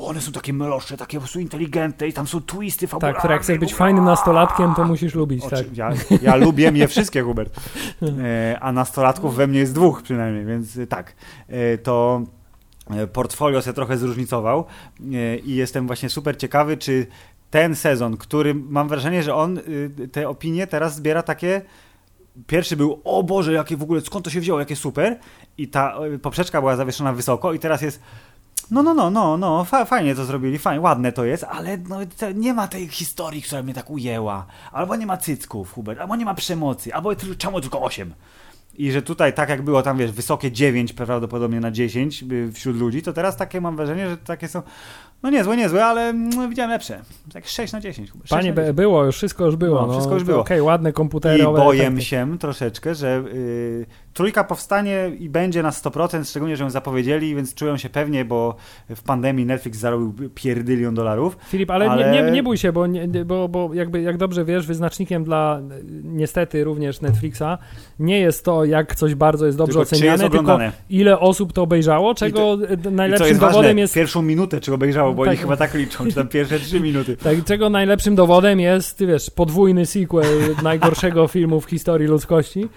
one 0.01 0.21
są 0.21 0.33
takie 0.33 0.53
melosze, 0.53 0.97
takie 0.97 1.17
po 1.17 1.21
prostu 1.21 1.41
inteligentne 1.41 2.09
i 2.09 2.13
tam 2.13 2.27
są 2.27 2.41
twisty 2.41 2.87
fabularne. 2.87 3.15
Tak, 3.15 3.19
które 3.19 3.35
jak 3.35 3.43
chcesz 3.43 3.59
być 3.59 3.75
fajnym 3.75 4.05
nastolatkiem, 4.05 4.75
to 4.75 4.85
musisz 4.85 5.15
lubić, 5.15 5.45
Oczy- 5.45 5.57
tak. 5.57 5.77
ja, 5.77 5.93
ja 6.23 6.37
lubię 6.37 6.71
je 6.75 6.89
wszystkie, 6.89 6.98
Hubert. 7.25 7.61
E, 8.03 8.59
a 8.61 8.73
nastolatków 8.73 9.37
we 9.37 9.47
mnie 9.47 9.59
jest 9.59 9.75
dwóch 9.75 10.03
przynajmniej, 10.03 10.45
więc 10.45 10.79
tak. 10.89 11.15
E, 11.49 11.79
to 11.79 12.23
e, 12.91 13.07
portfolio 13.07 13.63
się 13.63 13.73
trochę 13.73 13.99
zróżnicował 13.99 14.65
i 15.45 15.55
jestem 15.55 15.87
właśnie 15.87 16.11
super 16.11 16.37
ciekawy, 16.37 16.77
czy 16.77 17.07
ten 17.51 17.77
sezon, 17.77 18.17
który 18.17 18.55
mam 18.55 18.89
wrażenie, 18.89 19.23
że 19.23 19.35
on 19.35 19.59
y, 19.59 20.09
te 20.13 20.29
opinie 20.29 20.67
teraz 20.67 20.95
zbiera 20.95 21.23
takie. 21.23 21.63
Pierwszy 22.47 22.77
był, 22.77 23.01
o 23.05 23.23
Boże, 23.23 23.53
jakie 23.53 23.77
w 23.77 23.83
ogóle, 23.83 24.01
skąd 24.01 24.25
to 24.25 24.31
się 24.31 24.41
wzięło, 24.41 24.61
jakie 24.61 24.77
super. 24.77 25.19
I 25.59 25.69
ta 25.69 25.99
y, 26.15 26.19
poprzeczka 26.19 26.61
była 26.61 26.77
zawieszona 26.77 27.13
wysoko, 27.13 27.53
i 27.53 27.59
teraz 27.59 27.83
jest. 27.83 28.01
No, 28.71 28.83
no, 28.83 28.95
no, 28.95 29.11
no, 29.11 29.37
no, 29.37 29.65
fa 29.65 29.85
fajnie 29.85 30.15
to 30.15 30.25
zrobili, 30.25 30.59
fajnie, 30.59 30.81
ładne 30.81 31.13
to 31.13 31.25
jest, 31.25 31.45
ale 31.45 31.79
no, 31.89 31.97
nie 32.35 32.55
ma 32.55 32.69
tej 32.69 32.89
historii, 32.89 33.43
która 33.43 33.63
mnie 33.63 33.75
tak 33.75 33.91
ujęła. 33.91 34.47
Albo 34.73 34.97
nie 34.97 35.07
ma 35.07 35.17
cycków, 35.17 35.73
Hubert, 35.73 36.01
albo 36.01 36.17
nie 36.17 36.25
ma 36.25 36.35
przemocy, 36.35 36.95
albo 36.95 37.11
czemu 37.39 37.61
tylko 37.61 37.83
8. 37.83 38.15
I 38.75 38.93
że 38.93 39.03
tutaj, 39.03 39.33
tak 39.33 39.49
jak 39.49 39.63
było 39.63 39.83
tam, 39.83 39.99
wiesz, 39.99 40.13
wysokie 40.13 40.53
9 40.53 40.93
prawdopodobnie 40.93 41.61
na 41.61 41.71
10 41.71 42.25
y, 42.33 42.53
wśród 42.53 42.77
ludzi, 42.77 43.03
to 43.03 43.13
teraz 43.13 43.37
takie 43.37 43.61
mam 43.61 43.77
wrażenie, 43.77 44.09
że 44.11 44.17
takie 44.17 44.49
są, 44.49 44.63
no 45.23 45.31
niezłe, 45.31 45.57
niezłe, 45.57 45.85
ale 45.87 46.09
mm, 46.09 46.51
widziałem 46.51 46.71
lepsze. 46.71 47.01
Tak 47.33 47.47
6 47.49 47.73
na 47.73 47.81
10. 47.81 48.11
Hubert, 48.11 48.29
6 48.29 48.31
Panie, 48.31 48.49
na 48.51 48.55
be- 48.57 48.63
10. 48.63 48.77
było, 48.77 49.05
już 49.05 49.17
wszystko 49.17 49.47
już 49.47 49.57
było. 49.57 49.81
No, 49.81 49.87
No, 49.87 49.93
wszystko 49.93 50.15
już 50.15 50.25
było. 50.25 50.41
Okej, 50.41 50.61
ładne 50.63 50.91
I 50.91 50.93
komputerowe 50.93 51.59
boję 51.59 51.83
efekty. 51.83 52.05
się 52.05 52.39
troszeczkę, 52.39 52.95
że 52.95 53.25
y, 53.35 53.87
trójka 54.19 54.45
powstanie 54.45 55.11
i 55.19 55.29
będzie 55.29 55.63
na 55.63 55.71
100%, 55.71 56.29
szczególnie, 56.31 56.57
że 56.57 56.65
ją 56.65 56.71
zapowiedzieli, 56.71 57.35
więc 57.35 57.55
czują 57.55 57.77
się 57.77 57.89
pewnie, 57.89 58.25
bo 58.25 58.57
w 58.89 59.03
pandemii 59.03 59.47
Netflix 59.47 59.79
zarobił 59.79 60.31
pierdylion 60.35 60.95
dolarów. 60.95 61.39
Filip, 61.49 61.71
ale, 61.71 61.91
ale... 61.91 62.13
Nie, 62.13 62.23
nie, 62.23 62.31
nie, 62.31 62.43
bój 62.43 62.59
się, 62.59 62.73
bo, 62.73 62.87
nie, 62.87 63.25
bo, 63.25 63.49
bo 63.49 63.75
jakby, 63.75 64.03
jak 64.03 64.17
dobrze 64.17 64.45
wiesz, 64.45 64.67
wyznacznikiem 64.67 65.25
dla 65.25 65.61
niestety 66.03 66.65
również 66.65 67.01
Netflixa 67.01 67.59
nie 67.99 68.21
jest 68.21 68.45
to, 68.45 68.65
jak 68.65 68.95
coś 68.95 69.15
bardzo 69.15 69.47
jest 69.47 69.59
dobrze 69.59 69.73
tylko 69.73 69.83
oceniane, 69.83 70.25
jest 70.25 70.35
tylko 70.35 70.59
ile 70.91 71.19
osób 71.19 71.53
to 71.53 71.63
obejrzało, 71.63 72.15
czego 72.15 72.57
to, 72.83 72.91
najlepszym 72.91 73.29
jest 73.29 73.41
dowodem 73.41 73.63
ważne, 73.63 73.81
jest... 73.81 73.95
Pierwszą 73.95 74.23
minutę, 74.23 74.61
czy 74.61 74.75
obejrzało, 74.75 75.15
bo 75.15 75.25
tak. 75.25 75.31
oni 75.31 75.39
chyba 75.39 75.57
tak 75.57 75.75
liczą, 75.75 76.07
czy 76.07 76.13
tam 76.13 76.29
pierwsze 76.29 76.61
trzy 76.61 76.81
minuty. 76.81 77.17
Tak, 77.29 77.45
czego 77.45 77.71
najlepszym 77.71 78.15
dowodem 78.15 78.61
jest, 78.61 79.07
wiesz, 79.07 79.31
podwójny 79.31 79.87
sequel 79.87 80.55
najgorszego 80.63 81.29
filmu 81.35 81.61
w 81.61 81.65
historii 81.65 82.07
ludzkości 82.07 82.69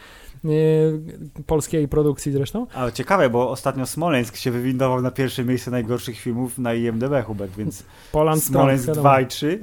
polskiej 1.46 1.88
produkcji 1.88 2.32
zresztą. 2.32 2.68
Ale 2.74 2.94
ciekawe, 2.94 3.30
bo 3.30 3.50
ostatnio 3.50 3.86
Smoleńsk 3.86 4.36
się 4.36 4.52
wywindował 4.52 5.02
na 5.02 5.12
pierwsze 5.12 5.44
miejsce 5.44 5.72
najgorszych 5.72 6.20
filmów 6.20 6.58
na 6.58 6.74
IMDb, 6.74 7.24
Hubert, 7.26 7.56
więc 7.56 7.84
Poland 8.12 8.44
Smoleńsk 8.44 8.84
Strong, 8.84 9.00
2 9.00 9.22
i 9.22 9.28
3. 9.28 9.60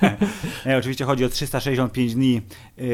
Nie, 0.66 0.76
oczywiście 0.76 1.04
chodzi 1.04 1.24
o 1.24 1.28
365 1.28 2.14
dni 2.14 2.42
yy, 2.76 2.84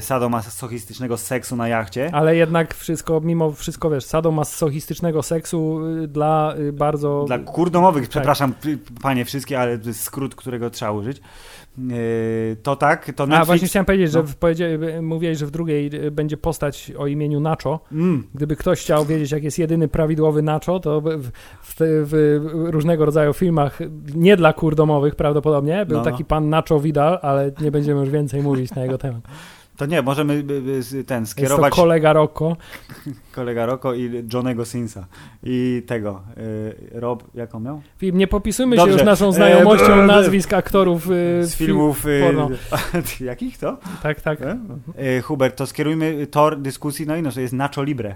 sadomasochistycznego 0.00 1.16
seksu 1.16 1.56
na 1.56 1.68
jachcie. 1.68 2.10
Ale 2.12 2.36
jednak 2.36 2.74
wszystko, 2.74 3.20
mimo 3.20 3.52
wszystko, 3.52 3.90
wiesz, 3.90 4.04
sadomasochistycznego 4.04 5.22
seksu 5.22 5.86
y, 5.86 6.08
dla 6.08 6.54
y, 6.58 6.72
bardzo... 6.72 7.24
Dla 7.26 7.38
kurdomowych, 7.38 8.02
tak. 8.02 8.10
przepraszam 8.10 8.54
panie 9.02 9.24
wszystkie, 9.24 9.60
ale 9.60 9.78
to 9.78 9.88
jest 9.88 10.02
skrót, 10.02 10.34
którego 10.34 10.70
trzeba 10.70 10.92
użyć. 10.92 11.20
Yy, 11.78 12.56
to 12.62 12.76
tak, 12.76 13.04
to 13.04 13.26
Netflix... 13.26 13.42
A 13.42 13.44
właśnie 13.44 13.68
chciałem 13.68 13.86
powiedzieć, 13.86 14.14
no. 14.14 14.20
że 14.20 14.22
w, 14.22 15.02
mówiłeś, 15.02 15.38
że 15.38 15.46
w 15.46 15.50
drugiej 15.50 16.04
y, 16.06 16.10
będzie 16.10 16.36
postać 16.36 16.92
o 16.98 17.06
imieniu 17.06 17.40
Nacho. 17.40 17.80
Mm. 17.92 18.26
Gdyby 18.34 18.56
ktoś 18.56 18.80
chciał 18.80 19.04
wiedzieć, 19.04 19.32
jak 19.32 19.44
jest 19.44 19.58
jedyny 19.58 19.88
prawidłowy 19.88 20.42
Nacho, 20.42 20.80
to 20.80 21.00
w, 21.00 21.30
w, 21.62 21.76
w 21.78 22.50
różnego 22.70 23.04
rodzaju 23.04 23.32
filmach, 23.32 23.78
nie 24.14 24.36
dla 24.36 24.52
kurdomowych 24.52 25.14
prawdopodobnie, 25.14 25.86
był 25.86 25.98
no. 25.98 26.04
taki 26.04 26.24
pan 26.24 26.48
Nacho 26.48 26.80
Vidal, 26.80 27.18
ale 27.22 27.52
nie 27.60 27.70
będziemy 27.70 28.00
już 28.00 28.10
więcej 28.10 28.42
mówić 28.42 28.74
na 28.74 28.82
jego 28.82 28.98
temat. 28.98 29.22
To 29.80 29.86
nie, 29.86 30.02
możemy 30.02 30.44
ten 31.06 31.26
skierować. 31.26 31.64
Jest 31.64 31.76
to 31.76 31.82
kolega 31.82 32.12
Rocco. 32.12 32.56
kolega 33.34 33.66
Rocco 33.66 33.94
i 33.94 34.24
Johnego 34.34 34.64
Sinsa. 34.64 35.06
I 35.42 35.82
tego. 35.86 36.22
Y, 36.38 37.00
Rob, 37.00 37.24
jak 37.34 37.54
on 37.54 37.62
miał? 37.62 37.82
Film, 37.98 38.18
nie 38.18 38.26
popisujmy 38.26 38.76
Dobrze. 38.76 38.92
się 38.92 38.98
już 38.98 39.06
naszą 39.06 39.32
znajomością 39.32 39.92
e, 39.92 40.06
nazwisk 40.06 40.52
aktorów 40.52 41.10
y, 41.10 41.46
z 41.46 41.54
filmów. 41.54 42.06
Y, 42.06 42.20
porno. 42.24 42.50
jakich 43.20 43.58
to? 43.58 43.78
Tak, 44.02 44.20
tak. 44.20 44.38
E? 44.42 45.20
Hubert, 45.22 45.56
to 45.56 45.66
skierujmy 45.66 46.26
tor 46.26 46.58
dyskusji, 46.58 47.06
no 47.06 47.16
i 47.16 47.22
no, 47.22 47.32
to 47.32 47.40
jest 47.40 47.54
Nacho 47.54 47.82
Libre. 47.82 48.14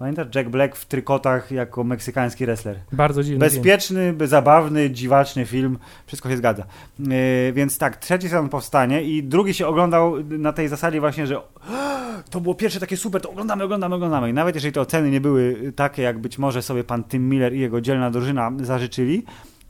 Pamiętasz 0.00 0.26
Jack 0.34 0.48
Black 0.48 0.76
w 0.76 0.86
trykotach 0.86 1.50
jako 1.50 1.84
meksykański 1.84 2.44
wrestler? 2.46 2.76
Bardzo 2.92 3.22
dziwny. 3.22 3.38
Bezpieczny, 3.38 4.14
zabawny, 4.24 4.90
dziwaczny 4.90 5.46
film. 5.46 5.78
Wszystko 6.06 6.30
się 6.30 6.36
zgadza. 6.36 6.64
Yy, 6.98 7.52
więc 7.52 7.78
tak, 7.78 7.96
trzeci 7.96 8.28
sezon 8.28 8.48
powstanie 8.48 9.02
i 9.02 9.22
drugi 9.22 9.54
się 9.54 9.66
oglądał 9.66 10.14
na 10.24 10.52
tej 10.52 10.68
zasadzie 10.68 11.00
właśnie, 11.00 11.26
że 11.26 11.40
to 12.30 12.40
było 12.40 12.54
pierwsze 12.54 12.80
takie 12.80 12.96
super, 12.96 13.22
to 13.22 13.30
oglądamy, 13.30 13.64
oglądamy, 13.64 13.94
oglądamy. 13.94 14.30
I 14.30 14.32
nawet 14.32 14.54
jeżeli 14.54 14.72
te 14.72 14.80
oceny 14.80 15.10
nie 15.10 15.20
były 15.20 15.72
takie, 15.76 16.02
jak 16.02 16.18
być 16.18 16.38
może 16.38 16.62
sobie 16.62 16.84
pan 16.84 17.04
Tim 17.04 17.28
Miller 17.28 17.54
i 17.54 17.60
jego 17.60 17.80
dzielna 17.80 18.10
drużyna 18.10 18.52
zażyczyli, 18.60 19.24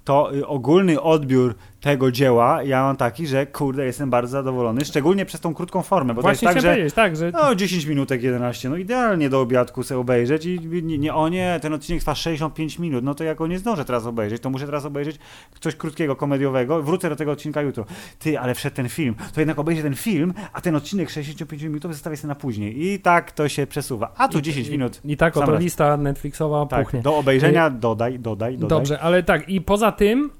to 0.04 0.34
y, 0.34 0.46
ogólny 0.46 1.00
odbiór 1.00 1.54
tego 1.80 2.12
dzieła 2.12 2.62
ja 2.62 2.82
mam 2.82 2.96
taki, 2.96 3.26
że 3.26 3.46
kurde, 3.46 3.84
jestem 3.84 4.10
bardzo 4.10 4.32
zadowolony, 4.32 4.84
szczególnie 4.84 5.26
przez 5.26 5.40
tą 5.40 5.54
krótką 5.54 5.82
formę, 5.82 6.14
bo 6.14 6.22
Właśnie 6.22 6.48
to 6.48 6.54
jest 6.54 6.66
tak, 6.66 6.76
że, 6.76 6.90
tak, 6.90 7.16
że... 7.16 7.30
No, 7.30 7.54
10 7.54 7.86
minutek 7.86 8.22
11, 8.22 8.68
no 8.68 8.76
idealnie 8.76 9.30
do 9.30 9.40
obiadku 9.40 9.82
sobie 9.82 10.00
obejrzeć 10.00 10.46
i 10.46 10.60
nie, 10.82 10.98
nie, 10.98 11.14
o 11.14 11.28
nie, 11.28 11.58
ten 11.62 11.74
odcinek 11.74 12.00
trwa 12.00 12.14
65 12.14 12.78
minut, 12.78 13.04
no 13.04 13.14
to 13.14 13.24
ja 13.24 13.34
go 13.34 13.46
nie 13.46 13.58
zdążę 13.58 13.84
teraz 13.84 14.06
obejrzeć, 14.06 14.42
to 14.42 14.50
muszę 14.50 14.66
teraz 14.66 14.84
obejrzeć 14.84 15.18
coś 15.60 15.76
krótkiego, 15.76 16.16
komediowego, 16.16 16.82
wrócę 16.82 17.08
do 17.08 17.16
tego 17.16 17.32
odcinka 17.32 17.62
jutro. 17.62 17.84
Ty, 18.18 18.38
ale 18.38 18.54
wszedł 18.54 18.76
ten 18.76 18.88
film, 18.88 19.14
to 19.34 19.40
jednak 19.40 19.58
obejrzę 19.58 19.82
ten 19.82 19.94
film, 19.94 20.34
a 20.52 20.60
ten 20.60 20.76
odcinek 20.76 21.10
65 21.10 21.62
minut 21.62 21.82
zostawię 21.82 22.16
sobie 22.16 22.28
na 22.28 22.34
później 22.34 22.86
i 22.86 22.98
tak 22.98 23.32
to 23.32 23.48
się 23.48 23.66
przesuwa, 23.66 24.12
a 24.16 24.28
tu 24.28 24.40
10 24.40 24.68
minut. 24.68 25.00
I, 25.04 25.12
i 25.12 25.16
tak 25.16 25.36
oto 25.36 25.56
lista 25.56 25.96
Netflixowa 25.96 26.66
tak, 26.66 26.84
puchnie. 26.84 27.02
do 27.02 27.16
obejrzenia 27.16 27.70
dodaj, 27.70 28.18
dodaj, 28.18 28.58
dodaj. 28.58 28.68
Dobrze, 28.68 29.00
ale 29.00 29.22
tak 29.22 29.48
i 29.48 29.60
poza 29.60 29.92
tym 29.92 30.30
Y, 30.30 30.39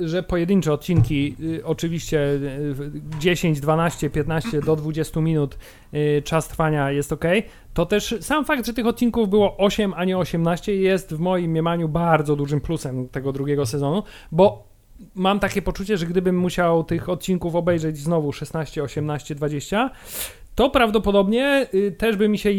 że 0.00 0.22
pojedyncze 0.22 0.72
odcinki, 0.72 1.36
y, 1.40 1.64
oczywiście 1.64 2.40
10, 3.18 3.60
12, 3.60 4.10
15 4.10 4.60
do 4.60 4.76
20 4.76 5.20
minut 5.20 5.58
y, 5.94 6.22
czas 6.24 6.48
trwania 6.48 6.90
jest 6.90 7.12
ok, 7.12 7.24
to 7.74 7.86
też 7.86 8.14
sam 8.20 8.44
fakt, 8.44 8.66
że 8.66 8.72
tych 8.72 8.86
odcinków 8.86 9.28
było 9.28 9.56
8, 9.56 9.94
a 9.96 10.04
nie 10.04 10.18
18 10.18 10.74
jest 10.74 11.14
w 11.14 11.18
moim 11.18 11.50
mniemaniu 11.50 11.88
bardzo 11.88 12.36
dużym 12.36 12.60
plusem 12.60 13.08
tego 13.08 13.32
drugiego 13.32 13.66
sezonu, 13.66 14.02
bo 14.32 14.74
mam 15.14 15.40
takie 15.40 15.62
poczucie, 15.62 15.96
że 15.96 16.06
gdybym 16.06 16.38
musiał 16.38 16.84
tych 16.84 17.08
odcinków 17.08 17.54
obejrzeć 17.54 17.98
znowu 17.98 18.32
16, 18.32 18.82
18, 18.82 19.34
20, 19.34 19.90
to 20.54 20.70
prawdopodobnie 20.70 21.66
też 21.98 22.16
by 22.16 22.28
mi 22.28 22.38
się 22.38 22.50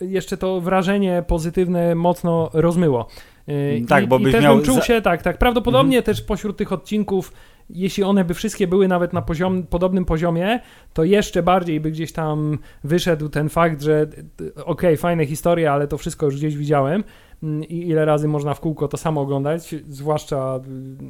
jeszcze 0.00 0.36
to 0.36 0.60
wrażenie 0.60 1.24
pozytywne 1.26 1.94
mocno 1.94 2.50
rozmyło. 2.52 3.08
Yy, 3.46 3.84
tak, 3.88 4.04
I, 4.04 4.06
bo 4.06 4.18
i 4.18 4.22
byś 4.22 4.32
też 4.32 4.44
miał... 4.44 4.56
bym 4.56 4.64
czuł 4.64 4.82
się, 4.82 5.02
tak, 5.02 5.22
tak. 5.22 5.38
Prawdopodobnie 5.38 5.98
mhm. 5.98 6.04
też 6.16 6.22
pośród 6.24 6.56
tych 6.56 6.72
odcinków, 6.72 7.32
jeśli 7.70 8.02
one 8.02 8.24
by 8.24 8.34
wszystkie 8.34 8.66
były 8.66 8.88
nawet 8.88 9.12
na 9.12 9.22
poziom, 9.22 9.62
podobnym 9.62 10.04
poziomie, 10.04 10.60
to 10.92 11.04
jeszcze 11.04 11.42
bardziej 11.42 11.80
by 11.80 11.90
gdzieś 11.90 12.12
tam 12.12 12.58
wyszedł 12.84 13.28
ten 13.28 13.48
fakt, 13.48 13.82
że 13.82 14.02
okej, 14.42 14.62
okay, 14.66 14.96
fajne 14.96 15.26
historie, 15.26 15.72
ale 15.72 15.88
to 15.88 15.98
wszystko 15.98 16.26
już 16.26 16.36
gdzieś 16.36 16.56
widziałem 16.56 17.04
mm, 17.42 17.64
i 17.64 17.88
ile 17.88 18.04
razy 18.04 18.28
można 18.28 18.54
w 18.54 18.60
kółko 18.60 18.88
to 18.88 18.96
samo 18.96 19.20
oglądać, 19.20 19.74
zwłaszcza 19.88 20.60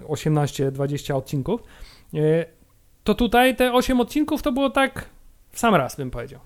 18-20 0.09 1.14
odcinków. 1.14 1.62
To 3.05 3.14
tutaj 3.14 3.57
te 3.57 3.72
8 3.72 4.01
odcinków 4.01 4.43
to 4.43 4.53
było 4.53 4.70
tak 4.70 5.13
sam 5.59 5.74
raz, 5.74 5.96
bym 5.96 6.11
powiedział. 6.11 6.40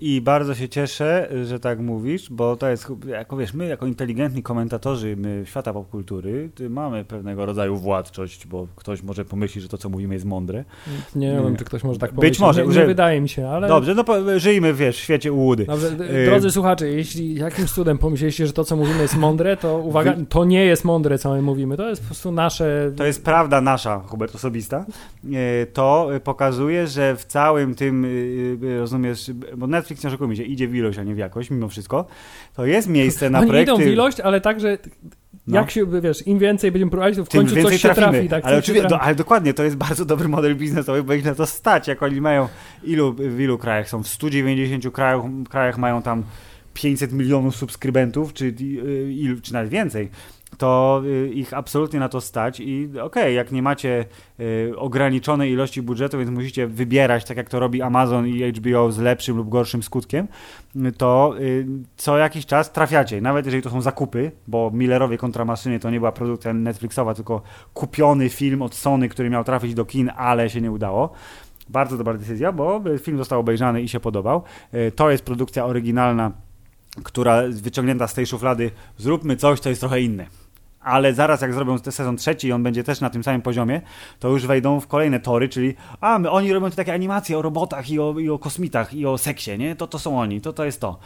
I 0.00 0.20
bardzo 0.24 0.54
się 0.54 0.68
cieszę, 0.68 1.28
że 1.44 1.60
tak 1.60 1.80
mówisz, 1.80 2.30
bo 2.30 2.56
to 2.56 2.68
jest, 2.68 2.86
jako 3.06 3.36
wiesz, 3.36 3.54
my 3.54 3.66
jako 3.66 3.86
inteligentni 3.86 4.42
komentatorzy 4.42 5.16
świata 5.44 5.72
popkultury 5.72 6.50
mamy 6.70 7.04
pewnego 7.04 7.46
rodzaju 7.46 7.76
władczość, 7.76 8.46
bo 8.46 8.66
ktoś 8.76 9.02
może 9.02 9.24
pomyśleć, 9.24 9.62
że 9.62 9.68
to, 9.68 9.78
co 9.78 9.88
mówimy 9.88 10.14
jest 10.14 10.26
mądre. 10.26 10.64
Nie, 11.16 11.32
nie 11.32 11.40
wiem, 11.42 11.56
czy 11.56 11.64
ktoś 11.64 11.84
może 11.84 11.98
tak 11.98 12.10
pomyśleć. 12.10 12.30
Być 12.30 12.40
może. 12.40 12.66
Nie, 12.66 12.72
że... 12.72 12.80
nie 12.80 12.86
wydaje 12.86 13.20
mi 13.20 13.28
się, 13.28 13.48
ale... 13.48 13.68
Dobrze, 13.68 13.94
no 13.94 14.04
żyjmy, 14.36 14.74
wiesz, 14.74 14.96
w 14.96 15.00
świecie 15.00 15.32
ułudy. 15.32 15.66
Dobrze, 15.66 15.88
y, 16.22 16.26
drodzy 16.26 16.50
słuchacze, 16.50 16.88
jeśli 16.88 17.34
jakimś 17.34 17.72
cudem 17.72 17.98
pomyśleliście, 17.98 18.46
że 18.46 18.52
to, 18.52 18.64
co 18.64 18.76
mówimy 18.76 19.02
jest 19.02 19.16
mądre, 19.16 19.56
to 19.56 19.78
uwaga, 19.78 20.14
to 20.28 20.44
nie 20.44 20.64
jest 20.64 20.84
mądre, 20.84 21.18
co 21.18 21.30
my 21.30 21.42
mówimy, 21.42 21.76
to 21.76 21.88
jest 21.88 22.02
po 22.02 22.06
prostu 22.06 22.32
nasze... 22.32 22.92
To 22.96 23.04
jest 23.04 23.24
prawda 23.24 23.60
nasza, 23.60 24.00
Hubert, 24.00 24.34
osobista. 24.34 24.86
Y, 25.24 25.66
to 25.72 26.08
pokazuje, 26.24 26.86
że 26.86 27.16
w 27.16 27.24
całym 27.24 27.74
tym, 27.74 28.04
y, 28.04 28.78
rozumiesz, 28.78 29.30
bo 29.56 29.66
Netflix 29.66 30.04
nie 30.04 30.08
oszukujmy 30.08 30.36
się, 30.36 30.42
idzie 30.42 30.68
w 30.68 30.74
ilość, 30.74 30.98
a 30.98 31.02
nie 31.02 31.14
w 31.14 31.18
jakość, 31.18 31.50
mimo 31.50 31.68
wszystko, 31.68 32.06
to 32.54 32.66
jest 32.66 32.88
miejsce 32.88 33.30
na 33.30 33.38
Oni 33.38 33.48
projekty... 33.48 33.72
idą 33.74 33.84
w 33.84 33.86
ilość, 33.86 34.20
ale 34.20 34.40
także 34.40 34.78
no. 35.46 35.56
jak 35.56 35.70
się, 35.70 36.00
wiesz, 36.00 36.26
im 36.26 36.38
więcej 36.38 36.72
będziemy 36.72 36.90
próbować, 36.90 37.16
to 37.16 37.24
w 37.24 37.28
Tym 37.28 37.46
końcu 37.46 37.62
coś 37.62 37.80
się 37.80 37.88
trafimy. 37.88 38.12
trafi. 38.12 38.28
Tak, 38.28 38.44
ale, 38.44 38.58
oczywiście, 38.58 38.98
ale 39.00 39.14
dokładnie, 39.14 39.54
to 39.54 39.64
jest 39.64 39.76
bardzo 39.76 40.04
dobry 40.04 40.28
model 40.28 40.56
biznesowy, 40.56 41.02
bo 41.02 41.12
ich 41.12 41.24
na 41.24 41.34
to 41.34 41.46
stać, 41.46 41.88
jak 41.88 42.02
oni 42.02 42.20
mają, 42.20 42.48
ilu, 42.84 43.14
w 43.18 43.40
ilu 43.40 43.58
krajach 43.58 43.88
są, 43.88 44.02
w 44.02 44.08
190 44.08 44.94
krajach, 44.94 45.22
krajach 45.50 45.78
mają 45.78 46.02
tam 46.02 46.22
500 46.74 47.12
milionów 47.12 47.56
subskrybentów, 47.56 48.32
czy, 48.32 48.54
czy 49.42 49.52
nawet 49.52 49.70
więcej 49.70 50.10
to 50.58 51.02
y, 51.04 51.30
ich 51.34 51.54
absolutnie 51.54 52.00
na 52.00 52.08
to 52.08 52.20
stać 52.20 52.60
i 52.60 52.88
okej, 52.90 53.02
okay, 53.02 53.32
jak 53.32 53.52
nie 53.52 53.62
macie 53.62 54.04
y, 54.40 54.72
ograniczonej 54.76 55.52
ilości 55.52 55.82
budżetu, 55.82 56.18
więc 56.18 56.30
musicie 56.30 56.66
wybierać, 56.66 57.24
tak 57.24 57.36
jak 57.36 57.48
to 57.48 57.60
robi 57.60 57.82
Amazon 57.82 58.26
i 58.26 58.52
HBO 58.52 58.92
z 58.92 58.98
lepszym 58.98 59.36
lub 59.36 59.48
gorszym 59.48 59.82
skutkiem, 59.82 60.28
to 60.98 61.34
y, 61.40 61.66
co 61.96 62.18
jakiś 62.18 62.46
czas 62.46 62.72
trafiacie, 62.72 63.20
nawet 63.20 63.46
jeżeli 63.46 63.62
to 63.62 63.70
są 63.70 63.80
zakupy, 63.80 64.32
bo 64.46 64.70
Millerowie 64.74 65.18
kontra 65.18 65.44
maszyny 65.44 65.80
to 65.80 65.90
nie 65.90 65.98
była 65.98 66.12
produkcja 66.12 66.52
Netflixowa, 66.52 67.14
tylko 67.14 67.42
kupiony 67.74 68.28
film 68.28 68.62
od 68.62 68.74
Sony, 68.74 69.08
który 69.08 69.30
miał 69.30 69.44
trafić 69.44 69.74
do 69.74 69.84
kin, 69.84 70.10
ale 70.16 70.50
się 70.50 70.60
nie 70.60 70.70
udało. 70.70 71.12
Bardzo 71.68 71.96
dobra 71.96 72.14
decyzja, 72.14 72.52
bo 72.52 72.82
film 73.02 73.18
został 73.18 73.40
obejrzany 73.40 73.82
i 73.82 73.88
się 73.88 74.00
podobał. 74.00 74.42
To 74.96 75.10
jest 75.10 75.24
produkcja 75.24 75.64
oryginalna 75.64 76.32
która 77.02 77.42
wyciągnięta 77.48 78.08
z 78.08 78.14
tej 78.14 78.26
szuflady, 78.26 78.70
zróbmy 78.98 79.36
coś, 79.36 79.60
co 79.60 79.68
jest 79.68 79.80
trochę 79.80 80.00
inne 80.00 80.45
ale 80.86 81.14
zaraz 81.14 81.40
jak 81.40 81.54
zrobią 81.54 81.78
sezon 81.78 82.16
trzeci 82.16 82.48
i 82.48 82.52
on 82.52 82.62
będzie 82.62 82.84
też 82.84 83.00
na 83.00 83.10
tym 83.10 83.24
samym 83.24 83.42
poziomie, 83.42 83.80
to 84.18 84.28
już 84.28 84.46
wejdą 84.46 84.80
w 84.80 84.86
kolejne 84.86 85.20
tory, 85.20 85.48
czyli 85.48 85.74
a, 86.00 86.18
my, 86.18 86.30
oni 86.30 86.52
robią 86.52 86.70
te 86.70 86.76
takie 86.76 86.94
animacje 86.94 87.38
o 87.38 87.42
robotach 87.42 87.90
i 87.90 88.00
o, 88.00 88.18
i 88.18 88.28
o 88.28 88.38
kosmitach 88.38 88.94
i 88.94 89.06
o 89.06 89.18
seksie, 89.18 89.58
nie? 89.58 89.76
To 89.76 89.86
to 89.86 89.98
są 89.98 90.20
oni, 90.20 90.40
to 90.40 90.52
to 90.52 90.64
jest 90.64 90.80
to. 90.80 90.98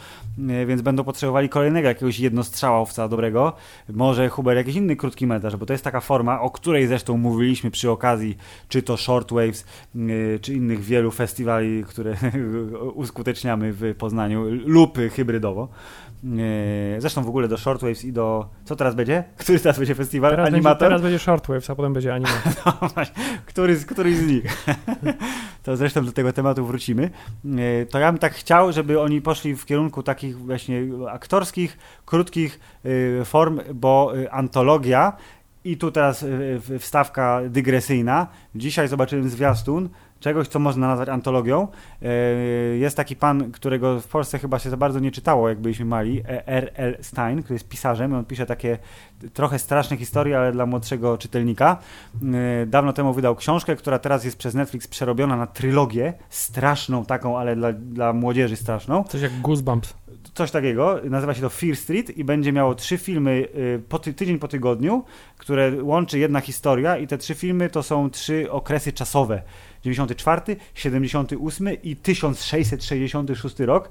E, 0.49 0.65
więc 0.65 0.81
będą 0.81 1.03
potrzebowali 1.03 1.49
kolejnego 1.49 1.87
jakiegoś 1.87 2.19
jednostrzałowca 2.19 3.07
dobrego, 3.07 3.53
może 3.89 4.29
Huber 4.29 4.57
jakiś 4.57 4.75
inny 4.75 4.95
krótki 4.95 5.27
metraż, 5.27 5.55
bo 5.55 5.65
to 5.65 5.73
jest 5.73 5.83
taka 5.83 5.99
forma, 5.99 6.41
o 6.41 6.49
której 6.49 6.87
zresztą 6.87 7.17
mówiliśmy 7.17 7.71
przy 7.71 7.91
okazji 7.91 8.37
czy 8.69 8.81
to 8.81 8.97
Shortwaves, 8.97 9.65
e, 9.95 10.39
czy 10.39 10.53
innych 10.53 10.81
wielu 10.81 11.11
festiwali, 11.11 11.83
które 11.83 12.15
uskuteczniamy 12.93 13.73
w 13.73 13.95
Poznaniu, 13.97 14.45
lub 14.65 14.97
hybrydowo. 15.15 15.67
E, 16.23 17.01
zresztą 17.01 17.23
w 17.23 17.27
ogóle 17.27 17.47
do 17.47 17.57
Shortwaves 17.57 18.05
i 18.05 18.13
do. 18.13 18.49
Co 18.65 18.75
teraz 18.75 18.95
będzie? 18.95 19.23
Który 19.37 19.59
teraz 19.59 19.77
będzie 19.77 19.95
festiwal? 19.95 20.31
Teraz 20.31 20.47
Animator? 20.47 20.79
Będzie, 20.79 20.85
teraz 20.89 21.01
będzie 21.01 21.19
Shortwaves, 21.19 21.69
a 21.69 21.75
potem 21.75 21.93
będzie 21.93 22.13
animator. 22.15 22.63
No 22.81 23.03
który, 23.45 23.75
który 23.75 24.15
z 24.15 24.27
nich? 24.27 24.65
to 25.63 25.77
zresztą 25.77 26.05
do 26.05 26.11
tego 26.11 26.33
tematu 26.33 26.65
wrócimy. 26.65 27.09
E, 27.45 27.85
to 27.85 27.99
ja 27.99 28.11
bym 28.11 28.19
tak 28.19 28.33
chciał, 28.33 28.71
żeby 28.71 29.01
oni 29.01 29.21
poszli 29.21 29.55
w 29.55 29.65
kierunku 29.65 30.03
takich 30.03 30.37
właśnie 30.37 30.81
aktorskich, 31.09 31.77
krótkich 32.05 32.59
e, 33.21 33.25
form, 33.25 33.59
bo 33.73 34.13
antologia 34.31 35.13
i 35.63 35.77
tu 35.77 35.91
teraz 35.91 36.25
wstawka 36.79 37.41
dygresyjna. 37.49 38.27
Dzisiaj 38.55 38.87
zobaczyłem 38.87 39.29
zwiastun 39.29 39.89
czegoś, 40.21 40.47
co 40.47 40.59
można 40.59 40.87
nazwać 40.87 41.09
antologią. 41.09 41.67
E, 42.01 42.07
jest 42.77 42.97
taki 42.97 43.15
pan, 43.15 43.51
którego 43.51 43.99
w 43.99 44.07
Polsce 44.07 44.39
chyba 44.39 44.59
się 44.59 44.69
za 44.69 44.77
bardzo 44.77 44.99
nie 44.99 45.11
czytało, 45.11 45.49
jak 45.49 45.59
byliśmy 45.59 45.85
mali, 45.85 46.19
e, 46.19 46.47
R.L. 46.47 46.97
Stein, 47.01 47.43
który 47.43 47.55
jest 47.55 47.67
pisarzem. 47.67 48.13
On 48.13 48.25
pisze 48.25 48.45
takie 48.45 48.77
trochę 49.33 49.59
straszne 49.59 49.97
historie, 49.97 50.37
ale 50.37 50.51
dla 50.51 50.65
młodszego 50.65 51.17
czytelnika. 51.17 51.77
E, 52.61 52.65
dawno 52.65 52.93
temu 52.93 53.13
wydał 53.13 53.35
książkę, 53.35 53.75
która 53.75 53.99
teraz 53.99 54.25
jest 54.25 54.37
przez 54.37 54.53
Netflix 54.53 54.87
przerobiona 54.87 55.35
na 55.35 55.47
trylogię, 55.47 56.13
straszną 56.29 57.05
taką, 57.05 57.37
ale 57.37 57.55
dla, 57.55 57.73
dla 57.73 58.13
młodzieży 58.13 58.55
straszną. 58.55 59.03
Coś 59.03 59.21
jak 59.21 59.41
Goosebumps 59.41 59.93
coś 60.33 60.51
takiego, 60.51 60.99
nazywa 61.03 61.33
się 61.33 61.41
to 61.41 61.49
Fear 61.49 61.75
Street 61.75 62.17
i 62.17 62.23
będzie 62.23 62.51
miało 62.51 62.75
trzy 62.75 62.97
filmy 62.97 63.47
po 63.89 63.99
ty 63.99 64.13
tydzień 64.13 64.39
po 64.39 64.47
tygodniu, 64.47 65.03
które 65.37 65.83
łączy 65.83 66.19
jedna 66.19 66.41
historia 66.41 66.97
i 66.97 67.07
te 67.07 67.17
trzy 67.17 67.35
filmy 67.35 67.69
to 67.69 67.83
są 67.83 68.09
trzy 68.09 68.51
okresy 68.51 68.93
czasowe. 68.93 69.41
94, 69.83 70.55
78 70.73 71.67
i 71.83 71.95
1666 71.95 73.59
rok. 73.59 73.89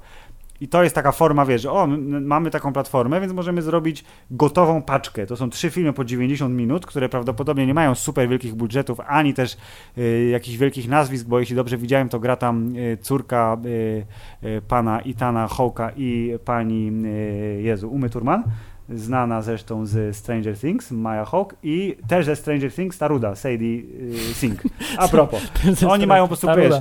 I 0.61 0.67
to 0.67 0.83
jest 0.83 0.95
taka 0.95 1.11
forma, 1.11 1.45
wiesz, 1.45 1.65
o, 1.65 1.87
mamy 2.21 2.51
taką 2.51 2.73
platformę, 2.73 3.21
więc 3.21 3.33
możemy 3.33 3.61
zrobić 3.61 4.03
gotową 4.31 4.81
paczkę. 4.81 5.25
To 5.25 5.35
są 5.35 5.49
trzy 5.49 5.69
filmy 5.69 5.93
po 5.93 6.05
90 6.05 6.55
minut, 6.55 6.85
które 6.85 7.09
prawdopodobnie 7.09 7.67
nie 7.67 7.73
mają 7.73 7.95
super 7.95 8.29
wielkich 8.29 8.55
budżetów, 8.55 8.99
ani 9.07 9.33
też 9.33 9.57
y, 9.97 10.29
jakichś 10.31 10.57
wielkich 10.57 10.89
nazwisk, 10.89 11.27
bo 11.27 11.39
jeśli 11.39 11.55
dobrze 11.55 11.77
widziałem, 11.77 12.09
to 12.09 12.19
gra 12.19 12.35
tam 12.35 12.75
y, 12.75 12.97
córka 13.01 13.57
y, 13.65 14.05
y 14.43 14.61
pana 14.67 14.99
Itana 14.99 15.47
Hołka 15.47 15.91
i 15.97 16.37
pani, 16.45 16.91
y, 17.05 17.61
Jezu, 17.61 17.91
Umy 17.91 18.09
Turman 18.09 18.43
znana 18.89 19.41
zresztą 19.41 19.85
z 19.85 20.15
Stranger 20.15 20.57
Things, 20.57 20.91
Maya 20.91 21.25
Hawk 21.25 21.55
i 21.63 21.97
też 22.07 22.25
ze 22.25 22.35
Stranger 22.35 22.73
Things 22.73 22.97
ta 22.97 23.07
ruda, 23.07 23.35
Sadie 23.35 23.67
y, 23.67 24.33
Sink. 24.33 24.63
A 24.97 25.07
propos, 25.07 25.41
oni 25.87 26.07
mają 26.07 26.23
po 26.23 26.27
prostu 26.27 26.47
wiesz, 26.57 26.75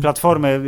platformę 0.00 0.60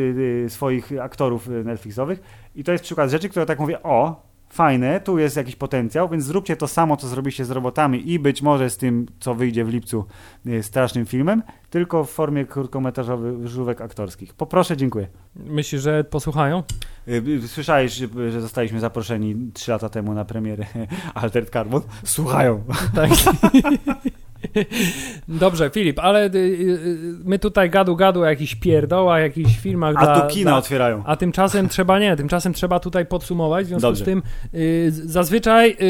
swoich 0.48 0.92
aktorów 1.01 1.48
Netflixowych 1.64 2.39
i 2.55 2.64
to 2.64 2.72
jest 2.72 2.84
przykład 2.84 3.11
rzeczy, 3.11 3.28
które 3.28 3.46
tak 3.46 3.59
mówię, 3.59 3.82
o, 3.82 4.30
fajne, 4.51 5.01
tu 5.01 5.18
jest 5.18 5.36
jakiś 5.36 5.57
potencjał, 5.57 6.09
więc 6.09 6.24
zróbcie 6.24 6.57
to 6.57 6.68
samo, 6.68 6.96
co 6.96 7.09
zrobiliście 7.09 7.44
z 7.44 7.51
robotami 7.51 8.11
i 8.11 8.18
być 8.18 8.42
może 8.42 8.70
z 8.70 8.76
tym, 8.76 9.07
co 9.20 9.34
wyjdzie 9.34 9.64
w 9.64 9.68
lipcu 9.68 10.05
y, 10.46 10.62
strasznym 10.62 11.07
filmem, 11.07 11.42
tylko 11.70 12.05
w 12.05 12.11
formie 12.11 12.44
krótkometrażowych 12.44 13.48
żółwek 13.48 13.80
aktorskich. 13.80 14.34
Poproszę, 14.34 14.76
dziękuję. 14.76 15.09
Myślisz, 15.36 15.82
że 15.82 16.05
posłuchają? 16.05 16.62
Y, 17.09 17.22
y, 17.44 17.48
słyszałeś, 17.48 17.92
że 18.30 18.40
zostaliśmy 18.40 18.80
zaproszeni 18.80 19.36
trzy 19.55 19.70
lata 19.70 19.88
temu 19.88 20.14
na 20.14 20.24
premierę 20.24 20.66
Altered 21.14 21.51
Carbon? 21.51 21.82
Słuchają. 22.05 22.64
Tak. 22.94 23.11
Dobrze, 25.28 25.70
Filip, 25.70 25.99
ale 25.99 26.26
y, 26.26 26.36
y, 26.36 26.88
my 27.24 27.38
tutaj 27.38 27.70
gadu 27.70 27.97
gadu 27.97 28.20
o 28.20 28.24
jakichś 28.24 28.55
pierdołach, 28.55 29.20
jakichś 29.20 29.59
filmach. 29.59 29.95
A 29.97 30.05
dla, 30.05 30.20
tu 30.20 30.34
kina 30.34 30.51
dla, 30.51 30.59
otwierają. 30.59 31.03
A 31.07 31.16
tymczasem 31.16 31.68
trzeba 31.68 31.99
nie, 31.99 32.16
tymczasem 32.16 32.53
trzeba 32.53 32.80
tutaj 32.80 33.07
podsumować. 33.07 33.64
W 33.64 33.68
związku 33.68 33.88
Dobrze. 33.88 34.05
z 34.05 34.07
tym 34.07 34.22
y, 34.55 34.88
zazwyczaj 34.91 35.70
y, 35.70 35.84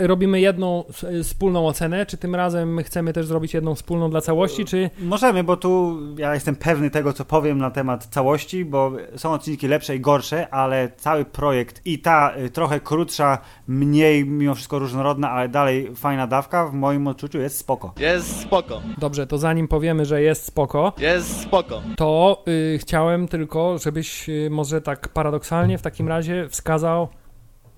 y, 0.00 0.06
robimy 0.06 0.40
jedną 0.40 0.84
wspólną 1.22 1.66
ocenę. 1.66 2.06
Czy 2.06 2.16
tym 2.16 2.34
razem 2.34 2.74
my 2.74 2.84
chcemy 2.84 3.12
też 3.12 3.26
zrobić 3.26 3.54
jedną 3.54 3.74
wspólną 3.74 4.10
dla 4.10 4.20
całości, 4.20 4.64
czy... 4.64 4.90
Możemy, 4.98 5.44
bo 5.44 5.56
tu 5.56 5.98
ja 6.18 6.34
jestem 6.34 6.56
pewny 6.56 6.90
tego, 6.90 7.12
co 7.12 7.24
powiem 7.24 7.58
na 7.58 7.70
temat 7.70 8.06
całości, 8.06 8.64
bo 8.64 8.92
są 9.16 9.32
odcinki 9.32 9.68
lepsze 9.68 9.96
i 9.96 10.00
gorsze, 10.00 10.48
ale 10.54 10.90
cały 10.96 11.24
projekt 11.24 11.80
i 11.84 11.98
ta 11.98 12.34
trochę 12.52 12.80
krótsza, 12.80 13.38
mniej 13.68 14.24
mimo 14.24 14.54
wszystko 14.54 14.78
różnorodna, 14.78 15.30
ale 15.30 15.48
dalej 15.48 15.90
fajna 15.96 16.26
dawka 16.26 16.66
w 16.66 16.74
moim 16.74 17.06
odczuciu 17.06 17.38
jest 17.38 17.58
spoko. 17.58 17.92
Jest 17.98 18.40
spoko. 18.40 18.82
Dobrze, 18.98 19.26
to 19.26 19.38
zanim 19.38 19.68
powiemy, 19.68 20.04
że 20.04 20.22
jest 20.22 20.44
spoko, 20.44 20.92
Jest 20.98 21.40
spoko. 21.40 21.82
to 21.96 22.44
y, 22.48 22.78
chciałem 22.80 23.28
tylko, 23.28 23.78
żebyś 23.78 24.28
y, 24.28 24.48
może 24.50 24.80
tak 24.80 25.08
paradoksalnie 25.08 25.78
w 25.78 25.82
takim 25.82 26.08
razie 26.08 26.48
wskazał 26.48 27.08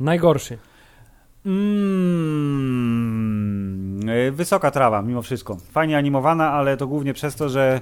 najgorszy. 0.01 0.59
Mm, 2.39 4.09
y, 4.09 4.33
wysoka 4.33 4.71
trawa, 4.71 5.03
mimo 5.03 5.23
wszystko. 5.23 5.57
Fajnie 5.73 5.97
animowana, 5.97 6.53
ale 6.53 6.77
to 6.77 6.87
głównie 6.87 7.15
przez 7.15 7.35
to, 7.37 7.49
że 7.49 7.81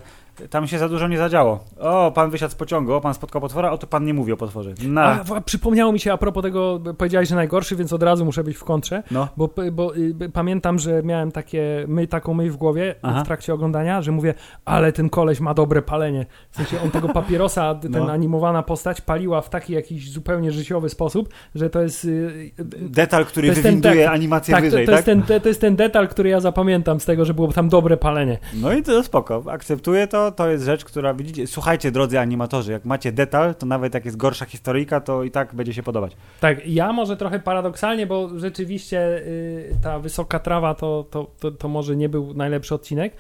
tam 0.50 0.66
się 0.66 0.78
za 0.78 0.88
dużo 0.88 1.08
nie 1.08 1.18
zadziało. 1.18 1.64
O, 1.80 2.12
pan 2.12 2.30
wysiadł 2.30 2.52
z 2.52 2.54
pociągu, 2.54 2.92
o, 2.92 3.00
pan 3.00 3.14
spotkał 3.14 3.40
potwora, 3.40 3.70
o, 3.70 3.78
to 3.78 3.86
pan 3.86 4.04
nie 4.04 4.14
mówi 4.14 4.32
o 4.32 4.36
potworze. 4.36 4.74
A, 4.96 5.40
przypomniało 5.40 5.92
mi 5.92 6.00
się 6.00 6.12
a 6.12 6.16
propos 6.16 6.42
tego, 6.42 6.80
powiedziałeś, 6.98 7.28
że 7.28 7.34
najgorszy, 7.34 7.76
więc 7.76 7.92
od 7.92 8.02
razu 8.02 8.24
muszę 8.24 8.44
być 8.44 8.56
w 8.56 8.64
kontrze, 8.64 9.02
no. 9.10 9.28
bo, 9.36 9.50
bo 9.72 9.96
y, 9.96 10.14
pamiętam, 10.32 10.78
że 10.78 11.02
miałem 11.02 11.32
takie, 11.32 11.84
my, 11.88 12.06
taką 12.06 12.34
myśl 12.34 12.50
w 12.52 12.56
głowie 12.56 12.94
Aha. 13.02 13.22
w 13.22 13.26
trakcie 13.26 13.54
oglądania, 13.54 14.02
że 14.02 14.12
mówię, 14.12 14.34
ale 14.64 14.92
ten 14.92 15.10
koleś 15.10 15.40
ma 15.40 15.54
dobre 15.54 15.82
palenie. 15.82 16.26
W 16.50 16.56
sensie 16.56 16.80
on 16.84 16.90
tego 16.90 17.08
papierosa, 17.08 17.74
ten 17.82 17.92
no. 17.92 18.12
animowana 18.12 18.62
postać 18.62 19.00
paliła 19.00 19.40
w 19.40 19.50
taki 19.50 19.72
jakiś 19.72 20.10
zupełnie 20.10 20.52
życiowy 20.52 20.88
sposób, 20.88 21.28
że 21.54 21.70
to 21.70 21.82
jest... 21.82 22.04
Y, 22.04 22.52
detal, 22.80 23.26
który 23.26 23.52
wywinduje 23.52 24.04
tak, 24.04 24.14
animację 24.14 24.54
tak, 24.54 24.64
wyżej, 24.64 24.86
to, 24.86 24.92
to 24.92 24.98
tak? 24.98 25.06
Jest 25.06 25.26
ten, 25.28 25.40
to 25.40 25.48
jest 25.48 25.60
ten 25.60 25.76
detal, 25.76 26.08
który 26.08 26.28
ja 26.28 26.40
zapamiętam 26.40 27.00
z 27.00 27.04
tego, 27.04 27.24
że 27.24 27.34
było 27.34 27.52
tam 27.52 27.68
dobre 27.68 27.96
palenie. 27.96 28.38
No 28.54 28.72
i 28.72 28.82
to 28.82 29.02
spoko, 29.02 29.42
akceptuję 29.46 30.06
to, 30.06 30.25
to 30.30 30.50
jest 30.50 30.64
rzecz, 30.64 30.84
która 30.84 31.14
widzicie, 31.14 31.46
słuchajcie 31.46 31.90
drodzy 31.90 32.18
animatorzy, 32.18 32.72
jak 32.72 32.84
macie 32.84 33.12
detal, 33.12 33.54
to 33.54 33.66
nawet 33.66 33.94
jak 33.94 34.04
jest 34.04 34.16
gorsza 34.16 34.44
historyjka, 34.44 35.00
to 35.00 35.24
i 35.24 35.30
tak 35.30 35.54
będzie 35.54 35.74
się 35.74 35.82
podobać. 35.82 36.16
Tak, 36.40 36.66
ja 36.66 36.92
może 36.92 37.16
trochę 37.16 37.40
paradoksalnie, 37.40 38.06
bo 38.06 38.38
rzeczywiście 38.38 39.18
y, 39.18 39.76
ta 39.82 39.98
wysoka 39.98 40.38
trawa 40.38 40.74
to, 40.74 41.06
to, 41.10 41.30
to, 41.40 41.50
to 41.50 41.68
może 41.68 41.96
nie 41.96 42.08
był 42.08 42.34
najlepszy 42.34 42.74
odcinek, 42.74 43.12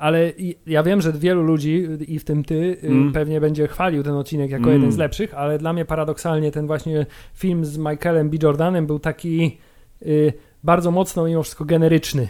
ale 0.00 0.32
ja 0.66 0.82
wiem, 0.82 1.00
że 1.00 1.12
wielu 1.12 1.42
ludzi, 1.42 1.88
i 2.08 2.18
w 2.18 2.24
tym 2.24 2.44
ty, 2.44 2.54
y, 2.54 2.78
mm. 2.82 3.12
pewnie 3.12 3.40
będzie 3.40 3.68
chwalił 3.68 4.02
ten 4.02 4.14
odcinek 4.14 4.50
jako 4.50 4.64
mm. 4.64 4.74
jeden 4.74 4.92
z 4.92 4.96
lepszych, 4.96 5.34
ale 5.34 5.58
dla 5.58 5.72
mnie 5.72 5.84
paradoksalnie 5.84 6.50
ten 6.50 6.66
właśnie 6.66 7.06
film 7.34 7.64
z 7.64 7.78
Michaelem 7.78 8.30
B. 8.30 8.36
Jordanem 8.42 8.86
był 8.86 8.98
taki 8.98 9.58
y, 10.02 10.32
bardzo 10.64 10.90
mocno 10.90 11.24
mimo 11.24 11.42
wszystko 11.42 11.64
generyczny. 11.64 12.28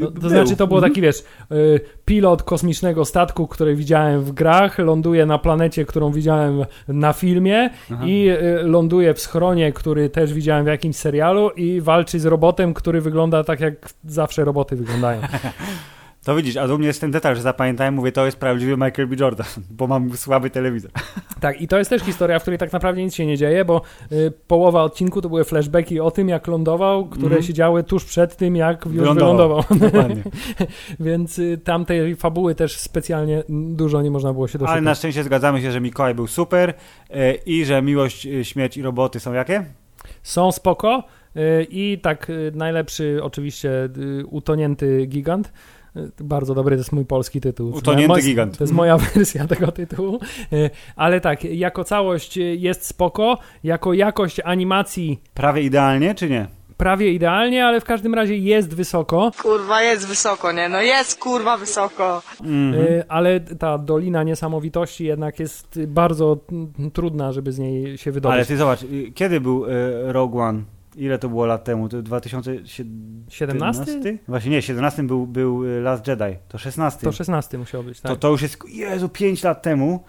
To, 0.00 0.10
to 0.10 0.28
znaczy, 0.28 0.56
to 0.56 0.66
było 0.66 0.78
mhm. 0.78 0.92
taki, 0.92 1.00
wiesz, 1.00 1.24
y, 1.52 1.80
pilot 2.04 2.42
kosmicznego 2.42 3.04
statku, 3.04 3.46
który 3.46 3.76
widziałem 3.76 4.20
w 4.20 4.32
grach, 4.32 4.78
ląduje 4.78 5.26
na 5.26 5.38
planecie, 5.38 5.84
którą 5.84 6.12
widziałem 6.12 6.64
na 6.88 7.12
filmie 7.12 7.70
Aha. 7.92 8.04
i 8.06 8.28
y, 8.28 8.62
ląduje 8.62 9.14
w 9.14 9.20
schronie, 9.20 9.72
który 9.72 10.10
też 10.10 10.32
widziałem 10.32 10.64
w 10.64 10.68
jakimś 10.68 10.96
serialu 10.96 11.50
i 11.50 11.80
walczy 11.80 12.20
z 12.20 12.24
robotem, 12.24 12.74
który 12.74 13.00
wygląda 13.00 13.44
tak, 13.44 13.60
jak 13.60 13.88
zawsze 14.04 14.44
roboty 14.44 14.76
wyglądają. 14.76 15.20
To 16.24 16.36
widzisz, 16.36 16.56
a 16.56 16.64
u 16.64 16.78
mnie 16.78 16.86
jest 16.86 17.00
ten 17.00 17.10
detal, 17.10 17.36
że 17.36 17.42
zapamiętałem, 17.42 17.94
mówię, 17.94 18.12
to 18.12 18.26
jest 18.26 18.36
prawdziwy 18.36 18.76
Michael 18.76 19.08
B. 19.08 19.16
Jordan, 19.18 19.46
bo 19.78 19.86
mam 19.86 20.16
słaby 20.16 20.50
telewizor. 20.50 20.90
Tak, 21.40 21.60
i 21.60 21.68
to 21.68 21.78
jest 21.78 21.90
też 21.90 22.02
historia, 22.02 22.38
w 22.38 22.42
której 22.42 22.58
tak 22.58 22.72
naprawdę 22.72 23.02
nic 23.02 23.14
się 23.14 23.26
nie 23.26 23.36
dzieje, 23.36 23.64
bo 23.64 23.82
y, 24.12 24.32
połowa 24.46 24.82
odcinku 24.82 25.22
to 25.22 25.28
były 25.28 25.44
flashbacki 25.44 26.00
o 26.00 26.10
tym, 26.10 26.28
jak 26.28 26.46
lądował, 26.46 27.06
które 27.06 27.34
mm. 27.34 27.42
się 27.42 27.52
działy 27.52 27.82
tuż 27.82 28.04
przed 28.04 28.36
tym, 28.36 28.56
jak 28.56 28.84
już 28.84 28.94
wylądował. 28.94 29.64
wylądował. 29.70 30.16
Więc 31.00 31.38
y, 31.38 31.60
tamtej 31.64 32.16
fabuły 32.16 32.54
też 32.54 32.78
specjalnie 32.78 33.42
dużo 33.48 34.02
nie 34.02 34.10
można 34.10 34.32
było 34.32 34.48
się 34.48 34.58
doszukać. 34.58 34.72
Ale 34.72 34.82
na 34.82 34.94
szczęście 34.94 35.24
zgadzamy 35.24 35.62
się, 35.62 35.72
że 35.72 35.80
Mikołaj 35.80 36.14
był 36.14 36.26
super 36.26 36.70
y, 36.70 37.34
i 37.46 37.64
że 37.64 37.82
miłość, 37.82 38.26
y, 38.26 38.44
śmierć 38.44 38.76
i 38.76 38.82
roboty 38.82 39.20
są 39.20 39.32
jakie? 39.32 39.64
Są 40.22 40.52
spoko. 40.52 41.04
Y, 41.36 41.66
I 41.70 41.98
tak 41.98 42.30
y, 42.30 42.52
najlepszy 42.54 43.20
oczywiście 43.22 43.70
utonięty 44.30 45.06
gigant. 45.06 45.52
Bardzo 46.20 46.54
dobry, 46.54 46.76
to 46.76 46.80
jest 46.80 46.92
mój 46.92 47.04
polski 47.04 47.40
tytuł. 47.40 47.70
Utonięty 47.70 48.22
gigant. 48.22 48.58
To 48.58 48.64
jest 48.64 48.72
moja 48.72 48.96
wersja 49.14 49.46
tego 49.46 49.72
tytułu. 49.72 50.20
E, 50.52 50.70
ale 50.96 51.20
tak, 51.20 51.44
jako 51.44 51.84
całość 51.84 52.36
jest 52.36 52.86
spoko, 52.86 53.38
jako 53.64 53.92
jakość 53.92 54.40
animacji... 54.40 55.20
Prawie 55.34 55.62
idealnie, 55.62 56.14
czy 56.14 56.30
nie? 56.30 56.46
prawie 56.76 57.12
idealnie, 57.12 57.66
ale 57.66 57.80
w 57.80 57.84
każdym 57.84 58.14
razie 58.14 58.36
jest 58.36 58.74
wysoko. 58.74 59.30
Kurwa, 59.42 59.82
jest 59.82 60.06
wysoko, 60.06 60.52
nie? 60.52 60.68
No 60.68 60.82
jest 60.82 61.18
kurwa 61.18 61.56
wysoko. 61.56 62.22
Mhm. 62.40 63.02
Ale 63.08 63.40
ta 63.40 63.78
Dolina 63.78 64.22
Niesamowitości 64.22 65.04
jednak 65.04 65.40
jest 65.40 65.80
bardzo 65.86 66.38
mm, 66.52 66.90
trudna, 66.90 67.32
żeby 67.32 67.52
z 67.52 67.58
niej 67.58 67.98
się 67.98 68.12
wydobyć. 68.12 68.34
Ale 68.34 68.46
ty 68.46 68.56
zobacz, 68.56 68.82
y, 68.82 69.12
kiedy 69.14 69.40
był 69.40 69.66
y, 69.66 70.12
Rogue 70.12 70.40
One? 70.40 70.62
Ile 70.96 71.18
to 71.18 71.28
było 71.28 71.46
lat 71.46 71.64
temu? 71.64 71.88
To 71.88 72.02
2017? 72.02 73.24
17? 73.28 74.18
Właśnie 74.28 74.50
nie, 74.50 74.62
17 74.62 75.02
był, 75.02 75.26
był 75.26 75.64
y, 75.64 75.80
Last 75.80 76.08
Jedi, 76.08 76.36
to 76.48 76.58
16. 76.58 77.00
To 77.00 77.12
16 77.12 77.58
musiał 77.58 77.82
być, 77.82 78.00
tak? 78.00 78.12
to, 78.12 78.16
to 78.16 78.30
już 78.30 78.42
jest, 78.42 78.58
Jezu, 78.68 79.08
5 79.08 79.42
lat 79.42 79.62
temu 79.62 80.04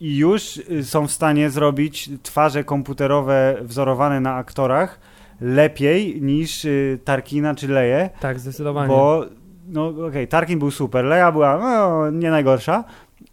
i 0.00 0.16
już 0.16 0.56
y, 0.56 0.84
są 0.84 1.06
w 1.06 1.10
stanie 1.10 1.50
zrobić 1.50 2.10
twarze 2.22 2.64
komputerowe 2.64 3.56
wzorowane 3.62 4.20
na 4.20 4.34
aktorach 4.34 5.00
lepiej 5.40 6.22
niż 6.22 6.64
y, 6.64 6.98
Tarkina 7.04 7.54
czy 7.54 7.68
Leję, 7.68 8.10
Tak, 8.20 8.40
zdecydowanie. 8.40 8.88
bo 8.88 9.24
no 9.68 9.88
okej, 10.06 10.28
Tarkin 10.28 10.58
był 10.58 10.70
super, 10.70 11.04
Leia 11.04 11.32
była 11.32 11.58
no, 11.58 12.10
nie 12.10 12.30
najgorsza, 12.30 12.84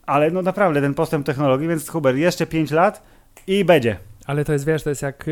ale 0.06 0.32
no 0.32 0.42
naprawdę 0.42 0.82
ten 0.82 0.94
postęp 0.94 1.26
technologii, 1.26 1.68
więc 1.68 1.90
Hubert, 1.90 2.18
jeszcze 2.18 2.48
5 2.48 2.72
lat 2.72 3.04
i 3.48 3.66
będzie. 3.66 3.98
Ale 4.26 4.46
to 4.46 4.54
jest, 4.54 4.66
wiesz, 4.66 4.84
to 4.84 4.90
jest 4.90 5.02
jak 5.02 5.26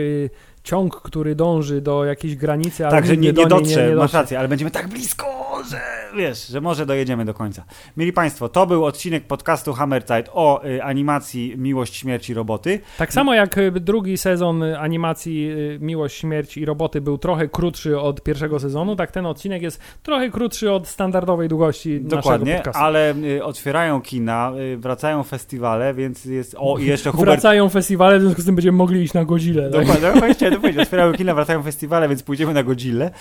ciąg, 0.64 1.02
który 1.02 1.36
dąży 1.36 1.82
do 1.82 2.06
jakiejś 2.06 2.36
granicy, 2.36 2.88
ale 2.88 2.96
Tak, 2.96 3.06
że 3.06 3.18
nie, 3.18 3.32
nie 3.34 3.46
dotrze, 3.48 3.84
nie, 3.84 3.90
nie 3.90 3.96
masz 3.96 4.14
rację, 4.14 4.40
ale 4.40 4.48
będziemy 4.48 4.72
tak 4.72 4.88
blisko, 4.88 5.26
że 5.72 5.80
wiesz, 6.18 6.48
że 6.48 6.62
może 6.62 6.86
dojedziemy 6.86 7.26
do 7.26 7.34
końca. 7.34 7.64
Mili 7.98 8.14
Państwo, 8.14 8.50
to 8.50 8.68
był 8.68 8.86
odcinek 8.86 9.28
podcastu 9.28 9.74
Hammerzeit 9.74 10.30
o 10.34 10.66
y, 10.66 10.84
animacji 10.84 11.54
Miłość, 11.58 11.96
Śmierć 11.96 12.30
i 12.30 12.34
Roboty. 12.34 12.80
Tak 12.98 13.14
samo 13.14 13.34
jak 13.34 13.58
y, 13.58 13.72
drugi 13.72 14.18
sezon 14.18 14.64
y, 14.64 14.80
animacji 14.80 15.52
y, 15.52 15.78
Miłość, 15.82 16.18
Śmierć 16.18 16.58
i 16.58 16.66
Roboty 16.66 17.02
był 17.02 17.18
trochę 17.18 17.48
krótszy 17.48 18.00
od 18.00 18.24
pierwszego 18.24 18.60
sezonu, 18.60 18.96
tak 18.96 19.12
ten 19.12 19.26
odcinek 19.26 19.62
jest 19.62 19.82
trochę 20.04 20.30
krótszy 20.30 20.72
od 20.72 20.88
standardowej 20.88 21.50
długości 21.50 22.02
Dokładnie, 22.02 22.46
naszego 22.46 22.58
podcastu. 22.58 22.86
ale 22.86 23.14
y, 23.16 23.44
otwierają 23.44 24.02
kina, 24.02 24.52
y, 24.74 24.78
wracają 24.78 25.24
festiwale, 25.24 25.94
więc 25.94 26.26
jest... 26.26 26.56
O, 26.60 26.78
i 26.78 26.86
jeszcze 26.86 27.12
Hubert... 27.12 27.26
Wracają 27.30 27.70
festiwale, 27.70 28.20
w 28.20 28.22
związku 28.22 28.42
z 28.42 28.46
tym 28.46 28.56
będziemy 28.56 28.78
mogli 28.78 29.02
iść 29.02 29.14
na 29.14 29.26
Godzilla. 29.26 29.64
Tak? 29.64 29.72
Dokładnie, 29.72 30.08
no, 30.16 30.49
chciałem 30.50 30.62
to 30.62 30.62
powiedzieć. 30.62 30.82
Otwierają 30.82 31.14
kina, 31.14 31.34
wracają 31.36 31.64
festiwale, 31.64 32.10
więc 32.10 32.24
pójdziemy 32.24 32.54
na 32.54 32.64
Godzillę. 32.64 33.12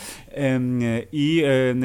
I 1.13 1.45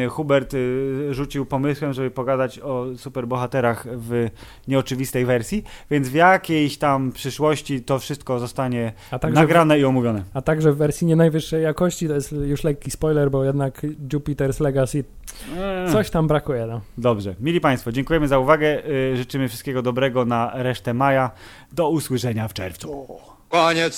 Hubert 0.09 0.53
y, 0.53 1.07
rzucił 1.11 1.45
pomysłem, 1.45 1.93
żeby 1.93 2.11
pogadać 2.11 2.59
o 2.59 2.85
superbohaterach 2.97 3.85
w 3.87 4.29
nieoczywistej 4.67 5.25
wersji, 5.25 5.63
więc 5.91 6.09
w 6.09 6.13
jakiejś 6.13 6.77
tam 6.77 7.11
przyszłości 7.11 7.81
to 7.81 7.99
wszystko 7.99 8.39
zostanie 8.39 8.93
także, 9.21 9.39
nagrane 9.41 9.79
i 9.79 9.85
omówione. 9.85 10.23
a 10.33 10.41
także 10.41 10.71
w 10.73 10.77
wersji 10.77 11.07
nie 11.07 11.15
najwyższej 11.15 11.63
jakości, 11.63 12.07
to 12.07 12.13
jest 12.13 12.31
już 12.31 12.63
lekki 12.63 12.91
spoiler, 12.91 13.31
bo 13.31 13.43
jednak 13.43 13.81
Jupiter's 14.13 14.61
Legacy 14.61 15.03
coś 15.91 16.09
tam 16.09 16.27
brakuje. 16.27 16.65
No. 16.65 16.81
Dobrze. 16.97 17.35
Mili 17.39 17.61
Państwo, 17.61 17.91
dziękujemy 17.91 18.27
za 18.27 18.39
uwagę. 18.39 18.85
Y, 18.85 19.17
Życzymy 19.17 19.47
wszystkiego 19.47 19.81
dobrego 19.81 20.25
na 20.25 20.51
resztę 20.53 20.93
maja. 20.93 21.31
Do 21.71 21.89
usłyszenia 21.89 22.47
w 22.47 22.53
czerwcu. 22.53 23.07
Koniec. 23.49 23.93